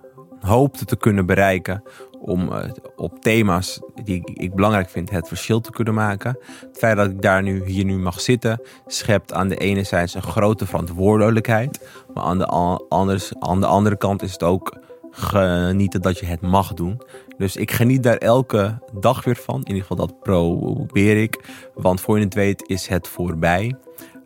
hoopte 0.40 0.84
te 0.84 0.96
kunnen 0.96 1.26
bereiken 1.26 1.82
om 2.20 2.52
uh, 2.52 2.58
op 2.96 3.20
thema's 3.20 3.80
die 4.04 4.20
ik 4.34 4.54
belangrijk 4.54 4.88
vind 4.88 5.10
het 5.10 5.28
verschil 5.28 5.60
te 5.60 5.70
kunnen 5.70 5.94
maken. 5.94 6.38
Het 6.60 6.78
feit 6.78 6.96
dat 6.96 7.10
ik 7.10 7.22
daar 7.22 7.42
nu 7.42 7.64
hier 7.64 7.84
nu 7.84 7.98
mag 7.98 8.20
zitten 8.20 8.60
schept 8.86 9.32
aan 9.32 9.48
de 9.48 9.56
ene 9.56 9.82
zijde 9.82 10.12
een 10.14 10.22
grote 10.22 10.66
verantwoordelijkheid, 10.66 11.88
maar 12.14 12.24
aan 12.24 12.38
de, 12.38 12.46
anders, 12.88 13.32
aan 13.38 13.60
de 13.60 13.66
andere 13.66 13.96
kant 13.96 14.22
is 14.22 14.32
het 14.32 14.42
ook 14.42 14.76
genieten 15.10 16.02
dat 16.02 16.18
je 16.18 16.26
het 16.26 16.40
mag 16.40 16.74
doen. 16.74 17.02
Dus 17.36 17.56
ik 17.56 17.70
geniet 17.70 18.02
daar 18.02 18.16
elke 18.16 18.78
dag 18.92 19.24
weer 19.24 19.36
van. 19.36 19.60
In 19.60 19.66
ieder 19.66 19.82
geval 19.82 20.06
dat 20.06 20.20
probeer 20.20 21.22
ik. 21.22 21.44
Want 21.74 22.00
voor 22.00 22.18
je 22.18 22.24
het 22.24 22.34
weet 22.34 22.68
is 22.68 22.86
het 22.86 23.08
voorbij. 23.08 23.74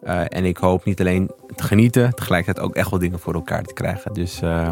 Uh, 0.03 0.21
en 0.29 0.45
ik 0.45 0.57
hoop 0.57 0.85
niet 0.85 1.01
alleen 1.01 1.31
te 1.55 1.63
genieten, 1.63 2.15
tegelijkertijd 2.15 2.67
ook 2.67 2.75
echt 2.75 2.91
wel 2.91 2.99
dingen 2.99 3.19
voor 3.19 3.35
elkaar 3.35 3.63
te 3.63 3.75
krijgen. 3.75 4.13
Dus 4.13 4.43
uh, 4.43 4.69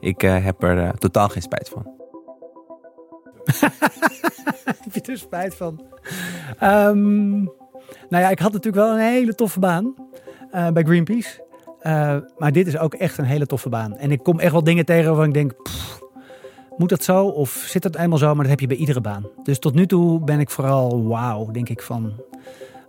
ik 0.00 0.20
heb 0.20 0.62
er 0.62 0.98
totaal 0.98 1.28
geen 1.28 1.42
spijt 1.42 1.68
van. 1.68 2.01
heb 4.82 4.94
je 4.94 5.12
er 5.12 5.18
spijt 5.18 5.54
van? 5.54 5.80
Um, 6.62 7.42
nou 8.08 8.22
ja, 8.22 8.28
ik 8.28 8.38
had 8.38 8.52
natuurlijk 8.52 8.84
wel 8.84 8.94
een 8.94 9.12
hele 9.12 9.34
toffe 9.34 9.60
baan 9.60 9.94
bij 10.72 10.82
Greenpeace. 10.82 11.42
Uh, 11.82 12.16
maar 12.38 12.52
dit 12.52 12.66
is 12.66 12.78
ook 12.78 12.94
echt 12.94 13.18
een 13.18 13.24
hele 13.24 13.46
toffe 13.46 13.68
baan. 13.68 13.96
En 13.96 14.10
ik 14.10 14.22
kom 14.22 14.40
echt 14.40 14.52
wel 14.52 14.64
dingen 14.64 14.84
tegen 14.84 15.06
waarvan 15.06 15.26
ik 15.26 15.34
denk, 15.34 15.52
moet 16.76 16.88
dat 16.88 17.04
zo? 17.04 17.26
Of 17.26 17.50
zit 17.50 17.82
dat 17.82 17.96
eenmaal 17.96 18.18
zo? 18.18 18.26
Maar 18.26 18.42
dat 18.42 18.50
heb 18.50 18.60
je 18.60 18.66
bij 18.66 18.76
iedere 18.76 19.00
baan. 19.00 19.26
Dus 19.42 19.58
tot 19.58 19.74
nu 19.74 19.86
toe 19.86 20.20
ben 20.20 20.40
ik 20.40 20.50
vooral 20.50 21.06
wauw, 21.06 21.50
denk 21.50 21.68
ik 21.68 21.82
van... 21.82 22.12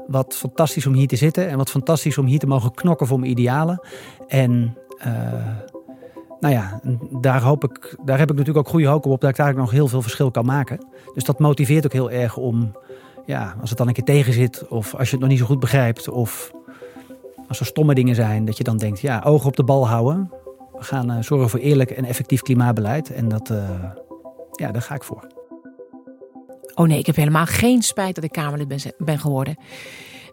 Wat 0.07 0.35
fantastisch 0.35 0.87
om 0.87 0.93
hier 0.93 1.07
te 1.07 1.15
zitten. 1.15 1.49
En 1.49 1.57
wat 1.57 1.69
fantastisch 1.69 2.17
om 2.17 2.25
hier 2.25 2.39
te 2.39 2.47
mogen 2.47 2.73
knokken 2.73 3.07
voor 3.07 3.19
mijn 3.19 3.31
idealen. 3.31 3.87
En 4.27 4.77
uh, 5.07 5.57
nou 6.43 6.55
ja, 6.55 6.79
daar, 7.21 7.41
hoop 7.41 7.63
ik, 7.63 7.95
daar 8.03 8.19
heb 8.19 8.29
ik 8.31 8.37
natuurlijk 8.37 8.65
ook 8.65 8.71
goede 8.71 8.87
hoop 8.87 9.05
op 9.05 9.21
dat 9.21 9.29
ik 9.29 9.35
daar 9.35 9.55
nog 9.55 9.71
heel 9.71 9.87
veel 9.87 10.01
verschil 10.01 10.31
kan 10.31 10.45
maken. 10.45 10.85
Dus 11.13 11.23
dat 11.23 11.39
motiveert 11.39 11.85
ook 11.85 11.93
heel 11.93 12.11
erg 12.11 12.37
om, 12.37 12.71
ja, 13.25 13.55
als 13.61 13.69
het 13.69 13.77
dan 13.77 13.87
een 13.87 13.93
keer 13.93 14.03
tegen 14.03 14.33
zit, 14.33 14.67
of 14.67 14.95
als 14.95 15.07
je 15.07 15.11
het 15.11 15.19
nog 15.19 15.29
niet 15.29 15.39
zo 15.39 15.45
goed 15.45 15.59
begrijpt, 15.59 16.09
of 16.09 16.51
als 17.47 17.59
er 17.59 17.65
stomme 17.65 17.93
dingen 17.93 18.15
zijn, 18.15 18.45
dat 18.45 18.57
je 18.57 18.63
dan 18.63 18.77
denkt, 18.77 18.99
ja, 18.99 19.21
ogen 19.25 19.47
op 19.47 19.55
de 19.55 19.63
bal 19.63 19.87
houden. 19.87 20.31
We 20.77 20.83
gaan 20.83 21.11
uh, 21.11 21.17
zorgen 21.21 21.49
voor 21.49 21.59
eerlijk 21.59 21.91
en 21.91 22.05
effectief 22.05 22.41
klimaatbeleid. 22.41 23.13
En 23.13 23.27
dat, 23.27 23.49
uh, 23.49 23.69
ja, 24.51 24.71
daar 24.71 24.81
ga 24.81 24.95
ik 24.95 25.03
voor. 25.03 25.27
Oh 26.75 26.87
nee, 26.87 26.99
ik 26.99 27.05
heb 27.05 27.15
helemaal 27.15 27.45
geen 27.45 27.81
spijt 27.81 28.15
dat 28.15 28.23
ik 28.23 28.31
Kamerlid 28.31 28.67
ben, 28.67 28.79
ben 28.97 29.19
geworden. 29.19 29.57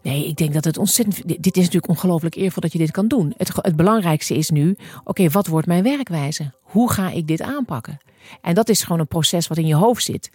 Nee, 0.02 0.26
ik 0.26 0.36
denk 0.36 0.52
dat 0.52 0.64
het 0.64 0.78
ontzettend. 0.78 1.26
Dit 1.26 1.56
is 1.56 1.64
natuurlijk 1.64 1.88
ongelooflijk 1.88 2.34
eervol 2.34 2.62
dat 2.62 2.72
je 2.72 2.78
dit 2.78 2.90
kan 2.90 3.08
doen. 3.08 3.34
Het, 3.36 3.52
het 3.54 3.76
belangrijkste 3.76 4.34
is 4.34 4.50
nu: 4.50 4.76
oké, 5.04 5.28
wat 5.28 5.46
wordt 5.46 5.66
mijn 5.66 5.82
werkwijze? 5.82 6.52
Hoe 6.62 6.92
ga 6.92 7.10
ik 7.10 7.26
dit 7.26 7.42
aanpakken? 7.42 7.98
En 8.40 8.54
dat 8.54 8.68
is 8.68 8.82
gewoon 8.82 9.00
een 9.00 9.06
proces 9.06 9.46
wat 9.46 9.58
in 9.58 9.66
je 9.66 9.74
hoofd 9.74 10.04
zit. 10.04 10.30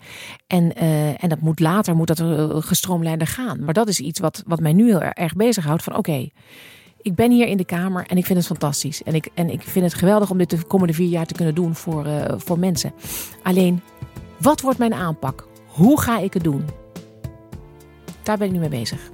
En, 0.48 0.84
uh, 0.84 1.24
en 1.24 1.30
dat 1.30 1.40
moet 1.40 1.60
later 1.60 1.96
moet 1.96 2.08
dat 2.08 2.24
gestroomlijnder 2.66 3.28
gaan. 3.28 3.64
Maar 3.64 3.74
dat 3.74 3.88
is 3.88 4.00
iets 4.00 4.20
wat, 4.20 4.44
wat 4.48 4.60
mij 4.60 4.74
nu 4.74 4.86
heel 4.86 5.02
erg 5.02 5.34
bezighoudt. 5.34 5.84
Van 5.84 5.96
oké, 5.96 6.30
ik 7.02 7.16
ben 7.16 7.32
hier 7.32 7.48
in 7.48 7.58
de 7.58 7.66
Kamer 7.66 8.06
en 8.08 8.18
ik 8.18 8.26
vind 8.26 8.38
het 8.38 8.48
fantastisch. 8.48 9.04
En 9.04 9.14
ik, 9.14 9.30
en 9.34 9.50
ik 9.50 9.62
vind 9.62 9.86
het 9.86 9.94
geweldig 9.94 10.30
om 10.30 10.38
dit 10.38 10.50
de 10.50 10.64
komende 10.64 10.94
vier 10.94 11.08
jaar 11.08 11.26
te 11.26 11.34
kunnen 11.34 11.56
doen 11.56 11.76
voor, 11.76 12.08
uh, 12.08 12.24
voor 12.38 12.60
mensen. 12.60 12.94
Alleen, 13.44 13.82
wat 14.38 14.62
wordt 14.62 14.80
mijn 14.80 14.94
aanpak? 14.94 15.48
Hoe 15.66 16.02
ga 16.02 16.20
ik 16.20 16.34
het 16.34 16.44
doen? 16.44 16.66
Daar 18.24 18.38
ben 18.38 18.48
ik 18.48 18.54
nu 18.54 18.60
mee 18.60 18.70
bezig. 18.70 19.12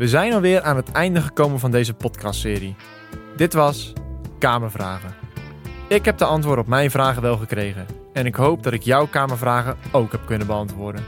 We 0.00 0.08
zijn 0.08 0.32
alweer 0.32 0.62
aan 0.62 0.76
het 0.76 0.92
einde 0.92 1.20
gekomen 1.20 1.58
van 1.58 1.70
deze 1.70 1.94
podcastserie. 1.94 2.76
Dit 3.36 3.52
was 3.52 3.92
Kamervragen. 4.38 5.14
Ik 5.88 6.04
heb 6.04 6.18
de 6.18 6.24
antwoord 6.24 6.58
op 6.58 6.66
mijn 6.66 6.90
vragen 6.90 7.22
wel 7.22 7.36
gekregen. 7.36 7.86
En 8.12 8.26
ik 8.26 8.34
hoop 8.34 8.62
dat 8.62 8.72
ik 8.72 8.82
jouw 8.82 9.06
Kamervragen 9.06 9.76
ook 9.92 10.12
heb 10.12 10.26
kunnen 10.26 10.46
beantwoorden. 10.46 11.04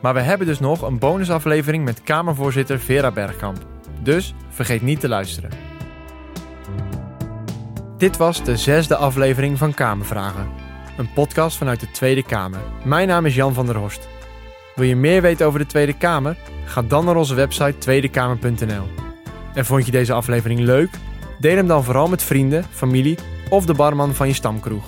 Maar 0.00 0.14
we 0.14 0.20
hebben 0.20 0.46
dus 0.46 0.60
nog 0.60 0.82
een 0.82 0.98
bonusaflevering 0.98 1.84
met 1.84 2.02
Kamervoorzitter 2.02 2.80
Vera 2.80 3.10
Bergkamp. 3.10 3.58
Dus 4.02 4.34
vergeet 4.48 4.82
niet 4.82 5.00
te 5.00 5.08
luisteren. 5.08 5.50
Dit 7.96 8.16
was 8.16 8.44
de 8.44 8.56
zesde 8.56 8.96
aflevering 8.96 9.58
van 9.58 9.74
Kamervragen. 9.74 10.48
Een 10.96 11.12
podcast 11.12 11.56
vanuit 11.56 11.80
de 11.80 11.90
Tweede 11.90 12.22
Kamer. 12.22 12.60
Mijn 12.84 13.08
naam 13.08 13.26
is 13.26 13.34
Jan 13.34 13.54
van 13.54 13.66
der 13.66 13.76
Horst. 13.76 14.08
Wil 14.74 14.86
je 14.86 14.96
meer 14.96 15.22
weten 15.22 15.46
over 15.46 15.58
de 15.58 15.66
Tweede 15.66 15.96
Kamer? 15.96 16.36
Ga 16.70 16.82
dan 16.82 17.04
naar 17.04 17.16
onze 17.16 17.34
website 17.34 17.78
tweedekamer.nl. 17.78 18.86
En 19.54 19.66
vond 19.66 19.86
je 19.86 19.92
deze 19.92 20.12
aflevering 20.12 20.60
leuk? 20.60 20.90
Deel 21.38 21.56
hem 21.56 21.66
dan 21.66 21.84
vooral 21.84 22.08
met 22.08 22.22
vrienden, 22.22 22.64
familie 22.70 23.18
of 23.48 23.66
de 23.66 23.74
barman 23.74 24.14
van 24.14 24.26
je 24.26 24.34
stamkroeg. 24.34 24.84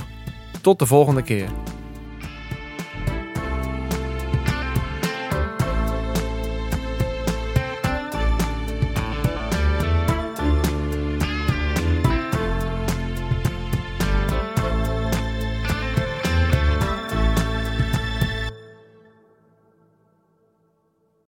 Tot 0.60 0.78
de 0.78 0.86
volgende 0.86 1.22
keer. 1.22 1.48